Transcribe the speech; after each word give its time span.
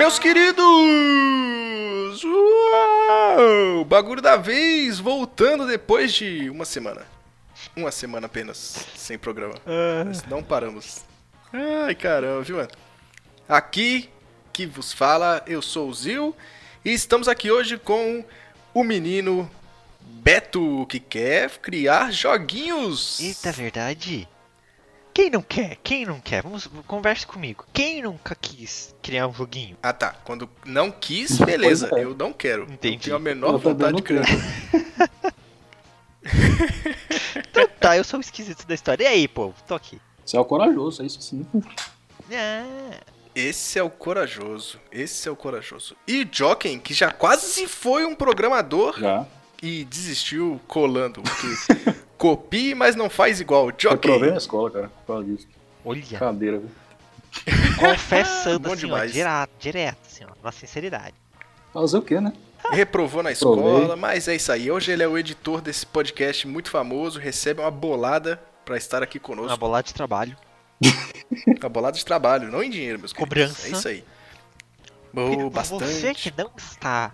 Meus 0.00 0.18
queridos! 0.18 0.64
Uau! 2.24 3.84
Bagulho 3.84 4.22
da 4.22 4.34
vez, 4.34 4.98
voltando 4.98 5.66
depois 5.66 6.14
de 6.14 6.48
uma 6.48 6.64
semana. 6.64 7.02
Uma 7.76 7.90
semana 7.90 8.24
apenas, 8.24 8.86
sem 8.96 9.18
programa. 9.18 9.56
Mas 10.06 10.24
não 10.24 10.42
paramos. 10.42 11.04
Ai, 11.52 11.94
caramba, 11.94 12.40
viu, 12.40 12.56
mano? 12.56 12.70
Aqui 13.46 14.08
que 14.54 14.64
vos 14.64 14.90
fala, 14.90 15.42
eu 15.46 15.60
sou 15.60 15.90
o 15.90 15.94
Zil 15.94 16.34
e 16.82 16.94
estamos 16.94 17.28
aqui 17.28 17.50
hoje 17.50 17.76
com 17.76 18.24
o 18.72 18.82
menino 18.82 19.50
Beto 20.00 20.86
que 20.86 20.98
quer 20.98 21.50
criar 21.58 22.10
joguinhos. 22.10 23.20
Eita, 23.20 23.52
verdade? 23.52 24.26
Quem 25.20 25.28
não 25.28 25.42
quer? 25.42 25.76
Quem 25.84 26.06
não 26.06 26.18
quer? 26.18 26.42
Vamos, 26.42 26.66
converse 26.86 27.26
comigo. 27.26 27.66
Quem 27.74 28.00
nunca 28.00 28.34
quis 28.34 28.94
criar 29.02 29.28
um 29.28 29.34
joguinho? 29.34 29.76
Ah 29.82 29.92
tá, 29.92 30.14
quando 30.24 30.48
não 30.64 30.90
quis, 30.90 31.36
beleza, 31.36 31.90
é. 31.92 32.04
eu 32.04 32.14
não 32.14 32.32
quero. 32.32 32.62
Entendi. 32.62 32.94
Eu 32.94 33.00
tenho 33.00 33.16
a 33.16 33.18
menor 33.18 33.52
Eu 33.52 33.58
vontade 33.58 33.92
não 33.92 33.98
de 33.98 34.02
criar. 34.02 34.24
Então 37.36 37.68
tá, 37.78 37.98
eu 37.98 38.04
sou 38.04 38.18
o 38.18 38.22
esquisito 38.22 38.66
da 38.66 38.74
história. 38.74 39.04
E 39.04 39.06
aí, 39.06 39.28
povo? 39.28 39.54
Tô 39.68 39.74
aqui. 39.74 40.00
Você 40.24 40.38
é 40.38 40.40
o 40.40 40.44
corajoso, 40.44 41.02
é 41.02 41.06
isso 41.06 41.20
sim. 41.20 41.46
Ah, 42.32 43.00
Esse 43.34 43.78
é 43.78 43.82
o 43.82 43.90
corajoso, 43.90 44.80
esse 44.90 45.28
é 45.28 45.30
o 45.30 45.36
corajoso. 45.36 45.96
E 46.08 46.22
o 46.22 46.28
Joken, 46.32 46.78
que 46.78 46.94
já 46.94 47.12
quase 47.12 47.66
foi 47.66 48.06
um 48.06 48.14
programador 48.14 48.98
Já. 48.98 49.26
e 49.62 49.84
desistiu 49.84 50.58
colando, 50.66 51.20
porque 51.20 51.46
copie, 52.20 52.74
mas 52.74 52.94
não 52.94 53.08
faz 53.08 53.40
igual. 53.40 53.66
Reprovei 53.66 54.12
Joken, 54.18 54.30
na 54.30 54.36
escola, 54.36 54.70
cara, 54.70 54.88
por 54.88 55.06
causa 55.14 55.24
disso. 55.24 55.48
olha, 55.84 56.02
Cadeira, 56.18 56.58
viu? 56.58 56.68
confessando 57.78 58.58
Bom 58.68 58.72
assim, 58.72 58.82
ó, 58.84 58.86
demais. 58.86 59.12
direto, 59.12 59.50
direto, 59.58 59.98
assim, 60.06 60.24
ó, 60.24 60.32
na 60.42 60.52
sinceridade. 60.52 61.14
Fazer 61.72 61.96
o 61.98 62.02
quê, 62.02 62.20
né? 62.20 62.32
reprovou 62.72 63.22
na 63.22 63.32
escola, 63.32 63.56
Reprovei. 63.56 63.96
mas 63.96 64.28
é 64.28 64.36
isso 64.36 64.52
aí. 64.52 64.70
Hoje 64.70 64.92
ele 64.92 65.02
é 65.02 65.08
o 65.08 65.16
editor 65.16 65.60
desse 65.62 65.84
podcast 65.86 66.46
muito 66.46 66.70
famoso, 66.70 67.18
recebe 67.18 67.60
uma 67.62 67.70
bolada 67.70 68.40
pra 68.64 68.76
estar 68.76 69.02
aqui 69.02 69.18
Uma 69.18 69.24
conosco. 69.24 69.56
bolada 69.58 69.82
de 69.84 69.94
trabalho. 69.94 70.36
Uma 71.60 71.68
bolada 71.68 71.96
de 71.96 72.04
trabalho, 72.04 72.50
não 72.50 72.62
em 72.62 72.68
dinheiro, 72.70 72.98
meus 72.98 73.12
queridos. 73.12 73.28
Cobrança. 73.54 73.66
É 73.68 73.70
isso 73.70 73.88
aí. 73.88 74.04
Porque 75.12 75.36
Oh, 75.42 75.50
Você 75.50 75.78
bastante. 75.78 76.14
que 76.30 76.34
não 76.36 76.50
está 76.56 77.12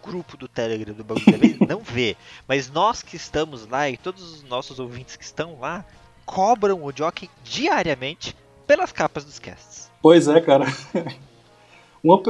grupo 0.00 0.36
do 0.36 0.48
Telegram 0.48 0.94
do 0.94 1.04
Bagulho 1.04 1.30
da 1.30 1.38
Vez, 1.38 1.58
não 1.68 1.80
vê. 1.80 2.16
Mas 2.48 2.70
nós 2.70 3.02
que 3.02 3.16
estamos 3.16 3.66
lá 3.66 3.88
e 3.88 3.96
todos 3.96 4.22
os 4.34 4.42
nossos 4.42 4.78
ouvintes 4.78 5.16
que 5.16 5.24
estão 5.24 5.58
lá, 5.60 5.84
cobram 6.24 6.84
o 6.84 6.92
Jockey 6.94 7.28
diariamente 7.42 8.36
pelas 8.66 8.92
capas 8.92 9.24
dos 9.24 9.38
casts. 9.38 9.90
Pois 10.00 10.28
é, 10.28 10.40
cara. 10.40 10.64
Uma, 12.02 12.22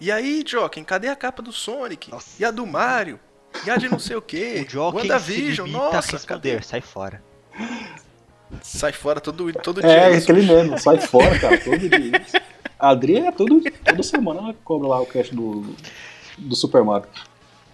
E 0.00 0.10
aí, 0.10 0.42
Joken, 0.46 0.82
cadê 0.82 1.08
a 1.08 1.14
capa 1.14 1.42
do 1.42 1.52
Sonic? 1.52 2.10
Nossa. 2.10 2.30
E 2.40 2.44
a 2.44 2.50
do 2.50 2.66
Mario? 2.66 3.20
E 3.64 3.70
a 3.70 3.76
de 3.76 3.88
não 3.88 3.98
sei 3.98 4.16
o 4.16 4.22
que? 4.22 4.64
O 4.66 4.70
Jockey 4.70 5.02
se 5.02 5.06
WandaVision, 5.06 5.66
limita 5.66 5.86
a 5.86 5.92
nossa, 5.92 6.12
responder, 6.12 6.54
cadê? 6.54 6.62
sai 6.64 6.80
fora. 6.80 7.22
Sai 8.62 8.92
fora 8.92 9.20
todo, 9.20 9.52
todo 9.52 9.80
dia. 9.80 9.90
É, 9.90 10.16
isso. 10.16 10.30
aquele 10.30 10.46
mesmo, 10.46 10.78
sai 10.78 10.98
fora, 11.00 11.38
cara, 11.38 11.58
todo 11.58 11.78
dia. 11.78 12.26
A 12.78 12.90
Adri 12.90 13.18
é 13.18 13.30
todo, 13.30 13.62
toda 13.84 14.02
semana 14.02 14.40
ela 14.40 14.54
cobra 14.64 14.88
lá 14.88 15.00
o 15.00 15.06
cast 15.06 15.34
do, 15.34 15.76
do 16.38 16.54
Super 16.56 16.82
Mario. 16.84 17.08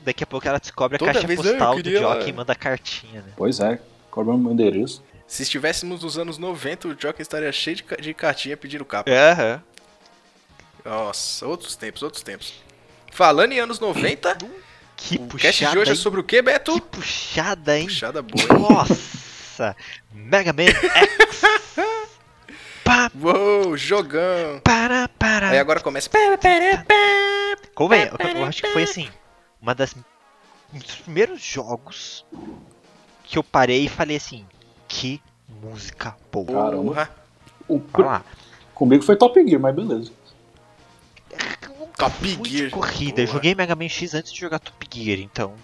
Daqui 0.03 0.23
a 0.25 0.27
pouco 0.27 0.47
ela 0.49 0.59
descobre 0.59 0.97
a 0.97 0.99
Toda 0.99 1.13
caixa 1.13 1.27
vez, 1.27 1.41
"Ah, 1.41 1.43
eu 1.45 1.51
postal 1.53 1.77
queria 1.77 2.01
do 2.01 2.07
lá." 2.09 2.15
Jockey 2.15 2.31
e 2.31 2.33
manda 2.33 2.55
cartinha, 2.55 3.21
né? 3.23 3.33
Pois 3.37 3.61
é, 3.61 3.81
cobra 4.11 4.35
o 4.35 4.39
meu 4.39 4.53
endereço. 4.53 5.03
Se 5.27 5.43
estivéssemos 5.43 6.03
nos 6.03 6.17
anos 6.17 6.39
90, 6.39 6.89
o 6.89 6.91
Joken 6.93 7.21
estaria 7.21 7.53
cheio 7.53 7.77
de, 7.77 7.83
ca- 7.83 7.97
de 7.97 8.15
cartinha 8.15 8.57
pedindo 8.57 8.85
capa. 8.85 9.11
Aham. 9.11 9.63
Nossa, 10.85 11.47
outros 11.47 11.77
tempos, 11.77 12.03
outros 12.03 12.23
tempos. 12.23 12.55
Falando 13.13 13.53
em 13.53 13.59
anos 13.61 13.79
90, 13.79 14.37
Que 14.97 15.17
o 15.17 15.27
cast 15.29 15.59
puxada, 15.65 15.73
de 15.73 15.79
hoje 15.79 15.91
é 15.91 15.95
hein? 15.95 16.01
sobre 16.01 16.21
o 16.21 16.25
que, 16.25 16.41
Beto? 16.41 16.73
Que 16.75 16.81
puxada, 16.81 17.79
hein? 17.79 17.87
Puxada 17.87 18.23
boa. 18.23 18.43
hein? 18.43 18.59
Nossa! 18.71 19.77
Mega 20.13 20.53
Man 20.53 20.65
X! 20.71 21.43
Pá, 22.83 23.11
Uou, 23.21 23.77
jogão. 23.77 24.61
para, 24.65 25.09
para. 25.19 25.51
Aí 25.51 25.59
agora 25.59 25.81
começa. 25.81 26.09
Como 26.09 26.39
é? 27.95 28.11
Eu 28.35 28.45
acho 28.45 28.63
que 28.63 28.69
foi 28.73 28.83
assim, 28.83 29.09
uma 29.61 29.75
das 29.75 29.95
um 30.73 30.79
dos 30.79 30.97
primeiros 30.97 31.41
jogos 31.41 32.25
que 33.25 33.39
eu 33.39 33.45
parei 33.45 33.85
e 33.85 33.89
falei 33.89 34.17
assim, 34.17 34.45
que 34.87 35.23
música 35.49 36.17
boa. 36.33 36.47
Caramba. 36.47 37.11
O, 37.69 37.81
Olha 37.95 38.07
lá. 38.07 38.25
comigo 38.75 39.03
foi 39.03 39.17
Top 39.17 39.43
Gear, 39.47 39.61
mas 39.61 39.75
beleza. 39.75 40.11
Top 41.97 42.15
Fui 42.17 42.37
de 42.37 42.59
Gear. 42.59 42.71
corrida, 42.71 43.23
Boa. 43.25 43.27
joguei 43.27 43.55
Mega 43.55 43.75
Man 43.75 43.89
X 43.89 44.15
antes 44.15 44.33
de 44.33 44.41
jogar 44.41 44.59
Top 44.61 44.87
Gear, 44.93 45.19
então. 45.19 45.55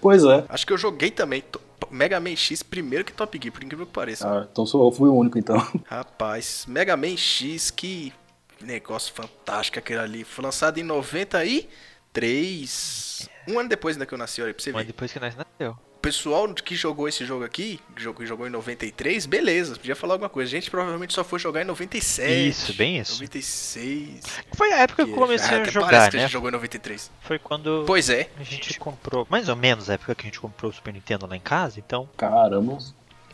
Pois 0.00 0.24
é. 0.24 0.44
Acho 0.48 0.66
que 0.66 0.72
eu 0.72 0.78
joguei 0.78 1.10
também 1.10 1.42
Mega 1.90 2.20
Man 2.20 2.36
X 2.36 2.62
primeiro 2.62 3.04
que 3.04 3.12
Top 3.12 3.38
Gear, 3.40 3.52
por 3.52 3.62
incrível 3.62 3.86
que 3.86 3.92
pareça. 3.92 4.28
Ah, 4.28 4.46
então 4.50 4.66
sou, 4.66 4.84
eu 4.86 4.92
fui 4.92 5.08
o 5.08 5.14
único 5.14 5.38
então. 5.38 5.56
Rapaz, 5.86 6.66
Mega 6.68 6.96
Man 6.96 7.16
X, 7.16 7.70
que 7.70 8.12
negócio 8.60 9.14
fantástico 9.14 9.78
aquele 9.78 10.00
ali. 10.00 10.24
Foi 10.24 10.44
lançado 10.44 10.78
em 10.78 10.82
93. 10.82 13.28
Um 13.48 13.58
ano 13.58 13.68
depois 13.68 13.96
ainda 13.96 14.06
que 14.06 14.14
eu 14.14 14.18
nasci, 14.18 14.40
olha 14.42 14.50
aí 14.50 14.54
pra 14.54 14.62
você 14.62 14.72
ver. 14.72 14.84
depois 14.84 15.12
que 15.12 15.18
nós 15.20 15.34
nasceu. 15.36 15.76
O 15.96 16.00
pessoal 16.00 16.46
que 16.54 16.76
jogou 16.76 17.08
esse 17.08 17.24
jogo 17.24 17.44
aqui, 17.44 17.80
que 17.96 18.02
jogou, 18.02 18.24
jogou 18.24 18.46
em 18.46 18.50
93, 18.50 19.26
beleza, 19.26 19.74
podia 19.74 19.96
falar 19.96 20.14
alguma 20.14 20.28
coisa. 20.28 20.48
A 20.48 20.54
gente 20.60 20.70
provavelmente 20.70 21.12
só 21.12 21.24
foi 21.24 21.40
jogar 21.40 21.62
em 21.62 21.64
97. 21.64 22.48
Isso, 22.48 22.72
bem 22.74 22.98
isso. 22.98 23.14
96. 23.14 24.20
Foi 24.54 24.72
a 24.72 24.78
época 24.78 25.04
que 25.04 25.10
eu 25.10 25.14
comecei 25.16 25.48
já 25.56 25.62
a 25.62 25.64
jogar, 25.64 25.90
parece 25.90 26.10
que 26.10 26.16
a 26.16 26.20
né? 26.20 26.26
gente 26.26 26.32
jogou 26.32 26.48
em 26.50 26.52
93. 26.52 27.10
Foi 27.22 27.36
quando 27.38 27.82
Pois 27.84 28.08
é. 28.10 28.30
a 28.38 28.44
gente 28.44 28.78
comprou, 28.78 29.26
mais 29.28 29.48
ou 29.48 29.56
menos 29.56 29.90
a 29.90 29.94
época 29.94 30.14
que 30.14 30.22
a 30.22 30.26
gente 30.26 30.38
comprou 30.38 30.70
o 30.70 30.74
Super 30.74 30.94
Nintendo 30.94 31.26
lá 31.26 31.36
em 31.36 31.40
casa, 31.40 31.80
então. 31.80 32.08
Caramba, 32.16 32.78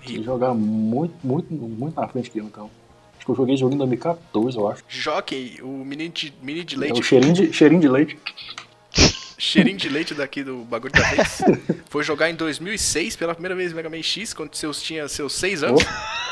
E- 0.02 0.06
que 0.06 0.22
jogar 0.22 0.54
muito, 0.54 1.14
muito, 1.22 1.52
muito 1.52 2.00
na 2.00 2.08
frente 2.08 2.30
que 2.30 2.40
eu 2.40 2.44
então. 2.46 2.70
Acho 3.24 3.24
que 3.24 3.30
eu 3.30 3.36
joguei 3.36 3.56
jogo 3.56 3.74
em 3.74 3.78
2014, 3.78 4.58
eu 4.58 4.68
acho. 4.68 4.84
Jockey, 4.86 5.58
o 5.62 5.68
menino 5.82 6.12
de, 6.12 6.30
menino 6.42 6.66
de 6.66 6.74
É 6.74 6.78
leite, 6.78 7.00
o 7.00 7.02
cheirinho 7.02 7.32
de, 7.32 7.50
cheirinho 7.54 7.80
de 7.80 7.88
leite. 7.88 8.18
cheirinho 9.38 9.78
de 9.78 9.88
leite 9.88 10.12
daqui 10.12 10.44
do 10.44 10.58
bagulho 10.58 10.92
da 10.92 11.00
vez, 11.10 11.40
foi 11.88 12.04
jogar 12.04 12.28
em 12.28 12.34
2006 12.34 13.16
pela 13.16 13.32
primeira 13.34 13.54
vez 13.54 13.72
Mega 13.72 13.88
Man 13.88 14.02
X, 14.02 14.34
quando 14.34 14.54
seus 14.54 14.82
tinha 14.82 15.08
seus 15.08 15.32
6 15.32 15.62
anos. 15.62 15.82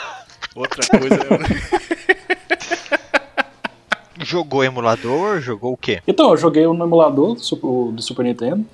Outra 0.55 0.87
coisa? 0.99 1.19
Jogou 4.25 4.63
emulador, 4.63 5.41
jogou 5.41 5.73
o 5.73 5.77
quê? 5.77 6.01
Então, 6.07 6.31
eu 6.31 6.37
joguei 6.37 6.65
no 6.67 6.85
emulador 6.85 7.35
do 7.35 7.41
Super, 7.41 7.67
o 7.67 7.93
do 7.93 8.03
Super 8.03 8.25
Nintendo. 8.25 8.65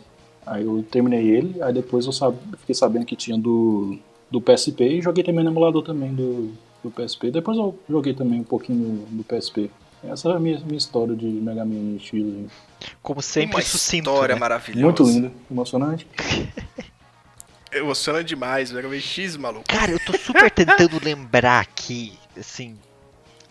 Aí 0.45 0.65
eu 0.65 0.85
terminei 0.91 1.27
ele, 1.29 1.63
aí 1.63 1.73
depois 1.73 2.07
eu 2.07 2.13
sab- 2.13 2.37
fiquei 2.59 2.75
sabendo 2.75 3.07
que 3.07 3.15
tinha 3.15 3.39
do, 3.39 3.99
do 4.31 4.41
PSP 4.41 4.85
e 4.85 5.03
joguei 5.03 5.23
também 5.23 5.45
no 5.45 5.51
emulador 5.51 5.83
também 5.83 6.13
do, 6.13 6.53
do 6.83 6.91
PSP. 6.91 7.31
Depois 7.31 7.57
eu 7.57 7.79
joguei 7.89 8.15
também 8.15 8.41
um 8.41 8.45
pouquinho 8.45 8.79
no, 8.79 9.17
no 9.19 9.25
PSP. 9.25 9.71
Essa 10.03 10.31
é 10.31 10.33
a 10.33 10.39
minha, 10.39 10.61
minha 10.61 10.79
história 10.79 11.15
de 11.15 11.27
Mega 11.27 11.65
Man 11.65 11.99
X. 11.99 12.25
Como 13.03 13.21
sempre, 13.21 13.57
Uma 13.57 13.63
sucinto, 13.63 14.11
história 14.11 14.35
né? 14.35 14.41
maravilhosa. 14.41 14.85
Muito 14.85 15.03
lindo, 15.03 15.33
emocionante. 15.51 16.07
Emociona 17.73 18.25
demais, 18.25 18.73
Mega 18.73 18.89
Man 18.89 19.01
X, 19.01 19.37
maluco. 19.37 19.67
Cara, 19.69 19.91
eu 19.91 19.99
tô 19.99 20.17
super 20.17 20.51
tentando 20.51 20.99
lembrar 21.05 21.61
aqui, 21.61 22.19
assim, 22.37 22.79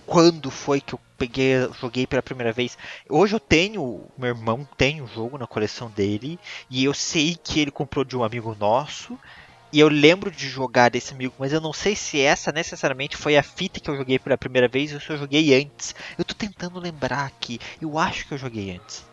quando 0.06 0.50
foi 0.50 0.80
que 0.80 0.96
eu 0.96 1.00
peguei, 1.18 1.70
joguei 1.80 2.08
pela 2.08 2.24
primeira 2.24 2.54
vez. 2.54 2.78
Hoje 3.10 3.36
eu 3.36 3.40
tenho, 3.40 4.06
meu 4.18 4.30
irmão 4.30 4.68
tem 4.78 5.02
o 5.02 5.08
jogo 5.08 5.38
na 5.38 5.46
coleção 5.46 5.92
dele, 5.92 6.40
e 6.70 6.86
eu 6.86 6.94
sei 6.94 7.36
que 7.36 7.60
ele 7.60 7.72
comprou 7.72 8.06
de 8.06 8.16
um 8.16 8.24
amigo 8.24 8.56
nosso, 8.58 9.20
e 9.72 9.80
eu 9.80 9.90
lembro 9.90 10.32
de 10.32 10.48
jogar 10.48 10.90
desse 10.90 11.14
amigo, 11.14 11.34
mas 11.38 11.52
eu 11.52 11.60
não 11.60 11.74
sei 11.74 11.96
se 11.96 12.22
essa 12.22 12.52
necessariamente 12.52 13.18
foi 13.18 13.38
a 13.38 13.44
fita 13.44 13.80
que 13.80 13.90
eu 13.90 13.98
joguei 13.98 14.18
pela 14.18 14.38
primeira 14.38 14.68
vez 14.68 14.94
ou 14.94 15.00
se 15.00 15.10
eu 15.10 15.18
joguei 15.18 15.54
antes. 15.54 15.94
Eu 16.18 16.24
tô 16.24 16.34
tentando 16.34 16.80
lembrar 16.80 17.26
aqui, 17.26 17.60
eu 17.82 17.98
acho 18.00 18.28
que 18.28 18.34
eu 18.34 18.38
joguei 18.38 18.72
antes. 18.72 19.06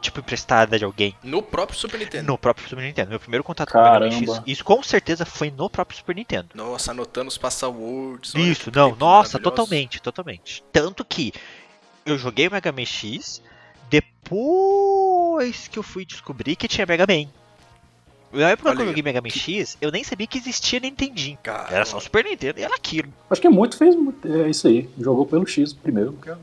Tipo, 0.00 0.18
emprestada 0.18 0.76
de 0.76 0.84
alguém. 0.84 1.14
No 1.22 1.40
próprio 1.40 1.78
Super 1.78 2.00
Nintendo. 2.00 2.26
No 2.26 2.36
próprio 2.36 2.68
Super 2.68 2.82
Nintendo. 2.82 3.10
Meu 3.10 3.20
primeiro 3.20 3.44
contato 3.44 3.70
com 3.70 3.78
o 3.78 3.82
Mega 3.82 4.00
Man 4.00 4.10
X. 4.10 4.26
Caramba. 4.26 4.44
Isso 4.48 4.64
com 4.64 4.82
certeza 4.82 5.24
foi 5.24 5.48
no 5.48 5.70
próprio 5.70 5.96
Super 5.96 6.16
Nintendo. 6.16 6.48
Nossa, 6.54 6.90
anotando 6.90 7.28
os 7.28 7.38
passwords. 7.38 8.34
Isso, 8.34 8.72
não, 8.74 8.96
nossa, 8.96 9.38
totalmente, 9.38 10.02
totalmente. 10.02 10.64
Tanto 10.72 11.04
que 11.04 11.32
eu 12.04 12.18
joguei 12.18 12.48
o 12.48 12.50
Mega 12.50 12.72
Man 12.72 12.84
X 12.84 13.40
depois 13.88 15.68
que 15.68 15.78
eu 15.78 15.84
fui 15.84 16.04
descobrir 16.04 16.56
que 16.56 16.66
tinha 16.66 16.84
Mega 16.84 17.06
Man. 17.08 17.28
Na 18.32 18.50
época 18.50 18.70
Olha 18.70 18.76
que 18.76 18.82
eu 18.82 18.86
joguei 18.86 19.02
Mega 19.02 19.20
Man 19.20 19.28
X, 19.28 19.76
eu 19.80 19.90
nem 19.90 20.02
sabia 20.02 20.26
que 20.26 20.38
existia 20.38 20.80
Nintendinho. 20.80 21.38
Cara, 21.42 21.68
Era 21.74 21.84
só 21.84 22.00
Super 22.00 22.24
Nintendo 22.24 22.58
e 22.60 22.62
era 22.62 22.74
aquilo. 22.74 23.12
Acho 23.30 23.40
que 23.40 23.48
muito 23.48 23.76
fez 23.76 23.94
muito- 23.94 24.26
é 24.26 24.48
isso 24.48 24.66
aí. 24.68 24.88
Jogou 24.98 25.26
pelo 25.26 25.46
X 25.46 25.72
primeiro, 25.74 26.12
porque 26.14 26.30
eu 26.30 26.38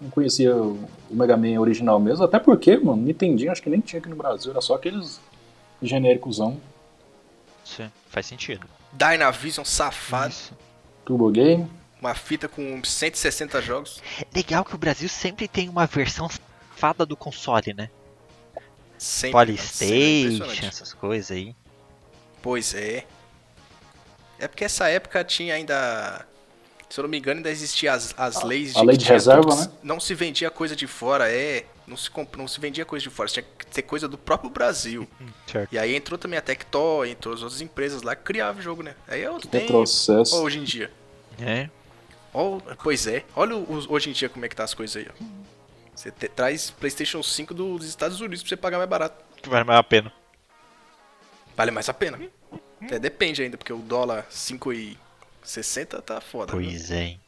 não 0.00 0.10
conhecia 0.10 0.56
o 0.56 0.78
o 1.10 1.14
Mega 1.16 1.36
Man 1.36 1.60
original 1.60 2.00
mesmo. 2.00 2.24
Até 2.24 2.40
porque, 2.40 2.76
mano, 2.76 3.00
Nintendinho 3.02 3.52
acho 3.52 3.62
que 3.62 3.70
nem 3.70 3.78
tinha 3.80 4.00
aqui 4.00 4.08
no 4.08 4.16
Brasil. 4.16 4.50
Era 4.50 4.60
só 4.60 4.74
aqueles 4.74 5.20
genéricosão. 5.80 6.60
Sim, 7.64 7.90
faz 8.08 8.26
sentido. 8.26 8.66
Dynavision 8.92 9.64
safado. 9.64 10.30
Isso. 10.32 10.52
Turbo 11.04 11.30
Game. 11.30 11.70
Uma 12.00 12.14
fita 12.14 12.48
com 12.48 12.82
160 12.84 13.62
jogos. 13.62 14.02
Legal 14.34 14.64
que 14.64 14.74
o 14.74 14.78
Brasil 14.78 15.08
sempre 15.08 15.46
tem 15.46 15.68
uma 15.68 15.86
versão 15.86 16.28
fada 16.76 17.06
do 17.06 17.16
console, 17.16 17.72
né? 17.72 17.88
Sempre. 18.98 19.52
né? 19.52 19.58
Sempre, 19.58 19.92
Polystation, 19.92 20.34
impressionante. 20.34 20.66
essas 20.66 20.92
coisas 20.94 21.30
aí. 21.30 21.54
Pois 22.42 22.74
é. 22.74 23.04
É 24.38 24.48
porque 24.48 24.64
essa 24.64 24.88
época 24.88 25.22
tinha 25.24 25.54
ainda. 25.54 26.26
Se 26.90 27.00
eu 27.00 27.02
não 27.02 27.08
me 27.08 27.18
engano, 27.18 27.38
ainda 27.38 27.50
existia 27.50 27.92
as, 27.92 28.14
as 28.16 28.42
leis 28.44 28.76
a 28.76 28.82
lei 28.82 28.96
de 28.96 29.04
reserva, 29.04 29.42
tudo- 29.48 29.56
né? 29.62 29.70
Não 29.82 29.98
se 29.98 30.14
vendia 30.14 30.50
coisa 30.50 30.76
de 30.76 30.86
fora, 30.86 31.30
é. 31.30 31.64
Não 31.86 31.96
se, 31.96 32.10
comp- 32.10 32.36
não 32.36 32.46
se 32.48 32.60
vendia 32.60 32.84
coisa 32.84 33.02
de 33.02 33.10
fora, 33.10 33.28
tinha 33.28 33.42
que 33.42 33.66
ter 33.66 33.82
coisa 33.82 34.06
do 34.08 34.16
próprio 34.16 34.48
Brasil. 34.50 35.08
Certo. 35.50 35.72
E 35.72 35.78
aí 35.78 35.94
entrou 35.94 36.16
também 36.18 36.38
a 36.38 36.42
Tectoy, 36.42 37.10
entrou 37.10 37.34
as 37.34 37.42
outras 37.42 37.60
empresas 37.60 38.02
lá 38.02 38.14
que 38.14 38.22
criavam 38.22 38.60
o 38.60 38.62
jogo, 38.62 38.82
né? 38.82 38.94
Aí 39.08 39.22
é 39.22 39.30
outro 39.30 39.48
tempo. 39.48 39.64
Retrocesso. 39.64 40.36
Ó, 40.36 40.42
hoje 40.42 40.58
em 40.58 40.64
dia. 40.64 40.90
É. 41.40 41.68
Ó, 42.32 42.58
pois 42.82 43.06
é. 43.06 43.24
Olha 43.34 43.56
o- 43.56 43.86
hoje 43.88 44.10
em 44.10 44.12
dia 44.12 44.28
como 44.28 44.44
é 44.44 44.48
que 44.48 44.56
tá 44.56 44.64
as 44.64 44.74
coisas 44.74 44.96
aí, 44.96 45.08
ó. 45.10 45.24
Você 45.94 46.10
te- 46.10 46.28
traz 46.28 46.70
PlayStation 46.70 47.22
5 47.22 47.54
do- 47.54 47.78
dos 47.78 47.86
Estados 47.88 48.20
Unidos 48.20 48.42
pra 48.42 48.48
você 48.48 48.56
pagar 48.56 48.78
mais 48.78 48.90
barato. 48.90 49.22
Que 49.40 49.48
vale 49.48 49.64
mais 49.64 49.78
a 49.78 49.82
pena. 49.82 50.12
Vale 51.56 51.70
mais 51.70 51.88
a 51.88 51.94
pena. 51.94 52.18
É, 52.90 52.98
depende 52.98 53.42
ainda, 53.42 53.56
porque 53.56 53.72
o 53.72 53.78
dólar 53.78 54.26
5,60 54.30 56.02
tá 56.02 56.20
foda. 56.20 56.52
Pois 56.52 56.90
é. 56.90 57.02
hein. 57.02 57.20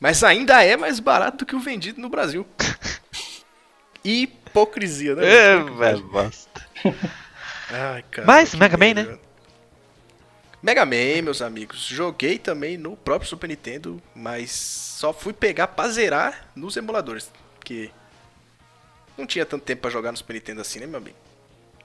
Mas 0.00 0.22
ainda 0.22 0.62
é 0.62 0.76
mais 0.76 1.00
barato 1.00 1.38
do 1.38 1.46
que 1.46 1.56
o 1.56 1.60
vendido 1.60 2.00
no 2.00 2.08
Brasil. 2.08 2.46
Hipocrisia, 4.04 5.14
né? 5.14 5.26
É, 5.26 5.56
velho, 5.58 6.02
bosta. 6.08 6.66
Ai, 7.70 8.02
cara. 8.10 8.26
Mas, 8.26 8.54
Mega 8.54 8.76
Man, 8.76 8.94
né? 8.94 9.18
Mega 10.62 10.84
Man, 10.84 11.22
meus 11.22 11.42
amigos. 11.42 11.80
Joguei 11.84 12.38
também 12.38 12.76
no 12.76 12.96
próprio 12.96 13.28
Super 13.28 13.48
Nintendo, 13.48 14.00
mas 14.14 14.50
só 14.52 15.12
fui 15.12 15.32
pegar 15.32 15.68
pra 15.68 15.88
zerar 15.88 16.48
nos 16.54 16.76
emuladores. 16.76 17.30
Porque 17.68 17.90
não 19.18 19.26
tinha 19.26 19.44
tanto 19.44 19.62
tempo 19.62 19.82
pra 19.82 19.90
jogar 19.90 20.10
no 20.10 20.16
Super 20.16 20.32
Nintendo 20.32 20.62
assim, 20.62 20.80
né, 20.80 20.86
meu 20.86 20.96
amigo? 20.96 21.16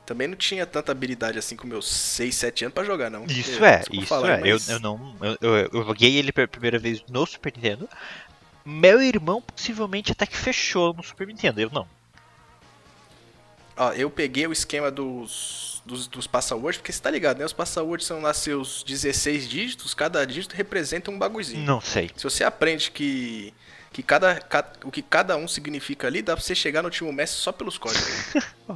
Também 0.06 0.28
não 0.28 0.36
tinha 0.36 0.66
tanta 0.66 0.92
habilidade 0.92 1.38
assim 1.38 1.56
com 1.56 1.68
meus 1.68 1.90
6, 1.90 2.36
7 2.36 2.66
anos 2.66 2.74
pra 2.74 2.84
jogar, 2.84 3.10
não. 3.10 3.26
Isso 3.26 3.52
Porque, 3.52 3.66
é, 3.66 3.82
isso 3.92 4.08
falar, 4.08 4.40
é. 4.40 4.50
Eu, 4.50 4.54
mas- 4.54 4.70
eu 4.70 4.80
não. 4.80 5.16
Eu, 5.22 5.38
eu, 5.42 5.70
eu 5.74 5.86
joguei 5.86 6.16
ele 6.16 6.32
pela 6.32 6.48
primeira 6.48 6.80
vez 6.80 7.04
no 7.10 7.26
Super 7.26 7.54
Nintendo. 7.54 7.90
Meu 8.66 9.02
irmão 9.02 9.42
possivelmente 9.42 10.12
até 10.14 10.26
que 10.26 10.38
fechou 10.38 10.94
no 10.94 11.04
Super 11.04 11.28
Nintendo, 11.28 11.60
eu 11.60 11.70
não. 11.70 11.88
Ó, 13.76 13.92
eu 13.94 14.10
peguei 14.10 14.46
o 14.46 14.54
esquema 14.54 14.92
dos, 14.92 15.82
dos, 15.86 16.08
dos 16.08 16.28
passwords, 16.28 16.78
porque 16.78 16.92
você 16.92 17.02
tá 17.02 17.10
ligado, 17.10 17.40
né? 17.40 17.46
Os 17.46 17.54
passwords 17.54 18.06
são 18.06 18.22
lá 18.22 18.34
seus 18.34 18.84
16 18.84 19.50
dígitos, 19.50 19.94
cada 19.94 20.24
dígito 20.26 20.56
representa 20.56 21.10
um 21.10 21.18
bagulhozinho. 21.18 21.66
Não 21.66 21.82
sei. 21.82 22.10
Se 22.16 22.24
você 22.24 22.44
aprende 22.44 22.92
que, 22.92 23.54
que 23.94 24.02
cada, 24.04 24.36
ca- 24.40 24.74
o 24.84 24.92
que 24.92 25.02
cada 25.02 25.38
um 25.38 25.48
significa 25.48 26.08
ali, 26.08 26.22
dá 26.22 26.36
pra 26.36 26.44
você 26.44 26.54
chegar 26.56 26.82
no 26.82 26.88
último 26.88 27.14
mestre 27.14 27.40
só 27.40 27.52
pelos 27.52 27.78
códigos. 27.78 28.34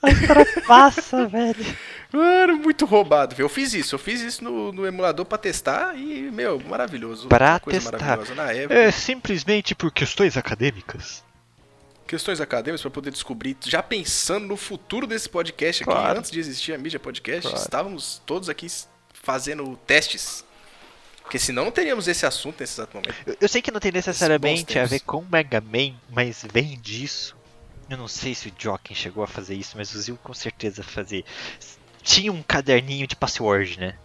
A 0.00 0.62
passa, 0.66 1.26
velho. 1.28 1.76
Mano, 2.12 2.56
muito 2.58 2.84
roubado, 2.86 3.34
viu? 3.34 3.44
Eu 3.46 3.48
fiz 3.50 3.74
isso, 3.74 3.94
eu 3.96 3.98
fiz 3.98 4.20
isso 4.20 4.44
no, 4.44 4.70
no 4.72 4.86
emulador 4.86 5.26
pra 5.26 5.36
testar 5.36 5.96
e, 5.98 6.30
meu, 6.30 6.60
maravilhoso. 6.60 7.26
Pra 7.28 7.58
testar. 7.58 7.98
maravilhosa 7.98 8.34
na 8.36 8.52
época. 8.52 8.74
É 8.74 8.90
simplesmente 8.92 9.74
por 9.74 9.90
questões 9.90 10.36
acadêmicas. 10.36 11.24
Questões 12.06 12.40
acadêmicas 12.40 12.82
pra 12.82 12.90
poder 12.90 13.10
descobrir, 13.10 13.56
já 13.64 13.82
pensando 13.82 14.46
no 14.46 14.56
futuro 14.56 15.06
desse 15.06 15.28
podcast 15.28 15.82
aqui, 15.82 15.90
Claro. 15.92 16.18
antes 16.18 16.30
de 16.30 16.38
existir 16.38 16.72
a 16.74 16.78
mídia 16.78 17.00
podcast, 17.00 17.42
Claro. 17.48 17.56
estávamos 17.56 18.22
todos 18.24 18.48
aqui 18.48 18.68
fazendo 19.12 19.76
testes. 19.86 20.43
Porque 21.24 21.38
senão 21.38 21.64
não 21.64 21.72
teríamos 21.72 22.06
esse 22.06 22.24
assunto 22.24 22.60
nesse 22.60 22.74
exato 22.74 22.96
momento. 22.96 23.14
Eu, 23.26 23.36
eu 23.40 23.48
sei 23.48 23.60
que 23.60 23.70
não 23.72 23.80
tem 23.80 23.90
necessariamente 23.90 24.78
a 24.78 24.84
ver 24.84 25.00
com 25.00 25.24
Mega 25.30 25.60
Man, 25.60 25.94
mas 26.10 26.44
vem 26.52 26.78
disso. 26.78 27.34
Eu 27.90 27.96
não 27.98 28.06
sei 28.08 28.34
se 28.34 28.48
o 28.48 28.52
Jocken 28.56 28.94
chegou 28.94 29.24
a 29.24 29.26
fazer 29.26 29.54
isso, 29.54 29.76
mas 29.76 29.92
o 29.94 30.00
Zil 30.00 30.16
com 30.22 30.32
certeza 30.32 30.82
fazia. 30.82 31.24
Tinha 32.02 32.32
um 32.32 32.42
caderninho 32.42 33.06
de 33.06 33.16
password, 33.16 33.78
né? 33.80 33.98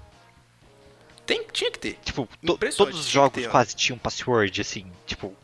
Tem, 1.25 1.45
tinha 1.51 1.69
que 1.71 1.77
ter. 1.79 1.99
Tipo, 2.03 2.27
to- 2.45 2.57
todos 2.77 2.99
os 2.99 3.05
jogos 3.07 3.43
ter, 3.43 3.49
quase 3.49 3.75
tinham 3.75 3.97
password, 3.99 4.59
assim, 4.61 4.91
tipo. 5.05 5.35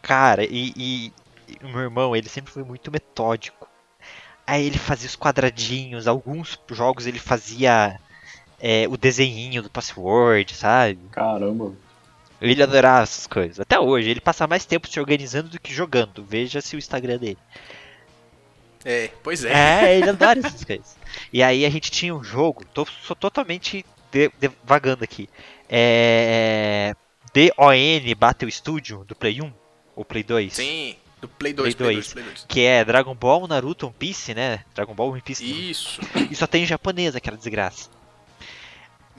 Cara, 0.00 0.44
e, 0.44 0.72
e- 0.76 1.12
e 1.48 1.64
o 1.64 1.68
meu 1.68 1.80
irmão, 1.80 2.16
ele 2.16 2.28
sempre 2.28 2.50
foi 2.52 2.64
muito 2.64 2.90
metódico. 2.90 3.68
Aí 4.46 4.64
ele 4.66 4.78
fazia 4.78 5.06
os 5.08 5.14
quadradinhos, 5.16 6.06
alguns 6.08 6.58
jogos 6.70 7.06
ele 7.06 7.18
fazia 7.18 8.00
é, 8.60 8.86
o 8.88 8.96
desenhinho 8.96 9.62
do 9.62 9.70
password, 9.70 10.54
sabe? 10.54 10.98
Caramba. 11.10 11.72
Ele 12.40 12.62
adorava 12.62 13.02
essas 13.02 13.26
coisas. 13.26 13.60
Até 13.60 13.78
hoje, 13.78 14.08
ele 14.08 14.20
passa 14.20 14.46
mais 14.46 14.64
tempo 14.64 14.88
se 14.88 14.98
organizando 14.98 15.48
do 15.50 15.60
que 15.60 15.74
jogando. 15.74 16.24
Veja-se 16.24 16.74
o 16.74 16.78
Instagram 16.78 17.18
dele. 17.18 17.38
É, 18.84 19.10
pois 19.22 19.44
é. 19.44 19.52
É, 19.52 19.96
ele 19.98 20.08
adora 20.10 20.38
essas 20.38 20.64
coisas. 20.64 20.96
E 21.32 21.42
aí 21.42 21.66
a 21.66 21.70
gente 21.70 21.90
tinha 21.90 22.14
um 22.14 22.24
jogo, 22.24 22.64
tô, 22.72 22.86
sou 22.86 23.14
totalmente 23.14 23.84
de- 24.10 24.30
devagando 24.40 25.04
aqui. 25.04 25.28
É. 25.68 26.94
DON 27.34 28.14
Battle 28.18 28.50
Studio 28.50 29.04
do 29.06 29.14
Play 29.14 29.40
1 29.40 29.52
ou 29.94 30.04
Play 30.04 30.22
2? 30.24 30.52
Sim, 30.52 30.96
do 31.20 31.28
Play 31.28 31.52
2, 31.52 31.74
Play 31.74 31.86
Play 31.86 31.94
2. 31.96 32.06
2, 32.06 32.12
Play 32.14 32.24
2. 32.24 32.44
Que 32.48 32.62
é 32.62 32.84
Dragon 32.84 33.14
Ball, 33.14 33.46
Naruto, 33.46 33.86
One 33.86 33.94
Piece, 33.96 34.34
né? 34.34 34.64
Dragon 34.74 34.94
Ball, 34.94 35.10
One 35.10 35.20
Piece. 35.20 35.44
Isso, 35.70 36.00
E 36.30 36.34
só 36.34 36.46
tem 36.46 36.64
em 36.64 36.66
japonês 36.66 37.14
aquela 37.14 37.36
desgraça. 37.36 37.88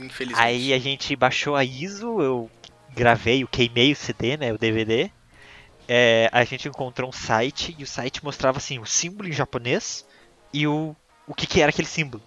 Infelizmente. 0.06 0.44
Aí 0.44 0.74
a 0.74 0.80
gente 0.80 1.16
baixou 1.16 1.56
a 1.56 1.64
ISO, 1.64 2.22
eu 2.22 2.50
gravei, 2.94 3.44
eu 3.44 3.48
queimei 3.48 3.92
o 3.92 3.96
CD, 3.96 4.38
né, 4.38 4.54
o 4.54 4.58
DVD. 4.58 5.10
É, 5.88 6.30
a 6.32 6.44
gente 6.44 6.68
encontrou 6.68 7.10
um 7.10 7.14
site 7.14 7.76
e 7.78 7.84
o 7.84 7.88
site 7.88 8.24
mostrava 8.24 8.58
assim 8.58 8.80
o 8.80 8.86
símbolo 8.86 9.28
em 9.28 9.34
japonês 9.34 10.06
e 10.54 10.66
o, 10.68 10.96
o 11.28 11.34
que, 11.34 11.46
que 11.48 11.62
era 11.62 11.70
aquele 11.70 11.88
símbolo. 11.88 12.24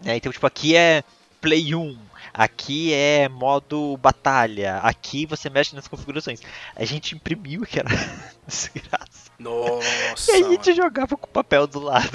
Né, 0.00 0.16
então 0.16 0.32
tipo 0.32 0.46
aqui 0.46 0.74
é 0.76 1.04
Play 1.40 1.74
1, 1.74 1.98
aqui 2.32 2.92
é 2.94 3.28
modo 3.28 3.96
batalha, 3.96 4.76
aqui 4.78 5.26
você 5.26 5.50
mexe 5.50 5.74
nas 5.74 5.88
configurações. 5.88 6.40
A 6.76 6.84
gente 6.84 7.14
imprimiu 7.16 7.62
que 7.62 7.78
era 7.80 7.88
desgraça. 8.46 9.30
Nossa, 9.38 10.30
E 10.32 10.36
a 10.36 10.40
mano. 10.40 10.52
gente 10.52 10.72
jogava 10.72 11.16
com 11.16 11.26
o 11.26 11.30
papel 11.32 11.66
do 11.66 11.80
lado. 11.80 12.08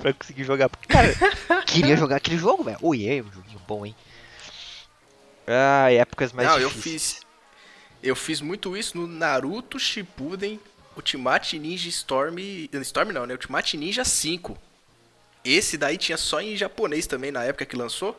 Pra 0.00 0.12
conseguir 0.12 0.44
jogar. 0.44 0.68
Porque, 0.68 0.86
cara, 0.86 1.14
queria 1.66 1.96
jogar 1.96 2.16
aquele 2.16 2.38
jogo, 2.38 2.64
velho. 2.64 2.78
Oi, 2.82 3.06
é 3.06 3.22
um 3.22 3.32
joguinho 3.32 3.60
bom, 3.66 3.84
hein? 3.86 3.94
Ah, 5.46 5.90
épocas 5.92 6.32
mais 6.32 6.48
Não, 6.48 6.58
eu 6.58 6.68
difíceis. 6.68 7.12
fiz. 7.14 7.26
Eu 8.02 8.14
fiz 8.14 8.40
muito 8.40 8.76
isso 8.76 8.96
no 8.96 9.06
Naruto 9.06 9.78
Shippuden 9.78 10.60
Ultimate 10.96 11.58
Ninja 11.58 11.88
Storm. 11.88 12.36
Storm 12.82 13.12
não, 13.12 13.26
né? 13.26 13.34
Ultimate 13.34 13.76
Ninja 13.76 14.04
5. 14.04 14.56
Esse 15.44 15.76
daí 15.78 15.96
tinha 15.96 16.16
só 16.18 16.40
em 16.40 16.56
japonês 16.56 17.06
também 17.06 17.30
na 17.32 17.42
época 17.44 17.64
que 17.64 17.76
lançou. 17.76 18.12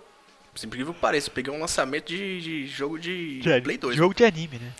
Por 0.53 0.65
incrível 0.65 0.93
que 0.93 0.99
pareça, 0.99 1.29
eu 1.29 1.33
peguei 1.33 1.53
um 1.53 1.59
lançamento 1.59 2.07
de, 2.07 2.41
de 2.41 2.67
jogo 2.67 2.97
de, 2.99 3.39
De- 3.39 3.61
Play 3.61 3.77
2. 3.77 3.95
Jogo 3.95 4.13
de 4.13 4.25
anime, 4.25 4.57
né? 4.57 4.73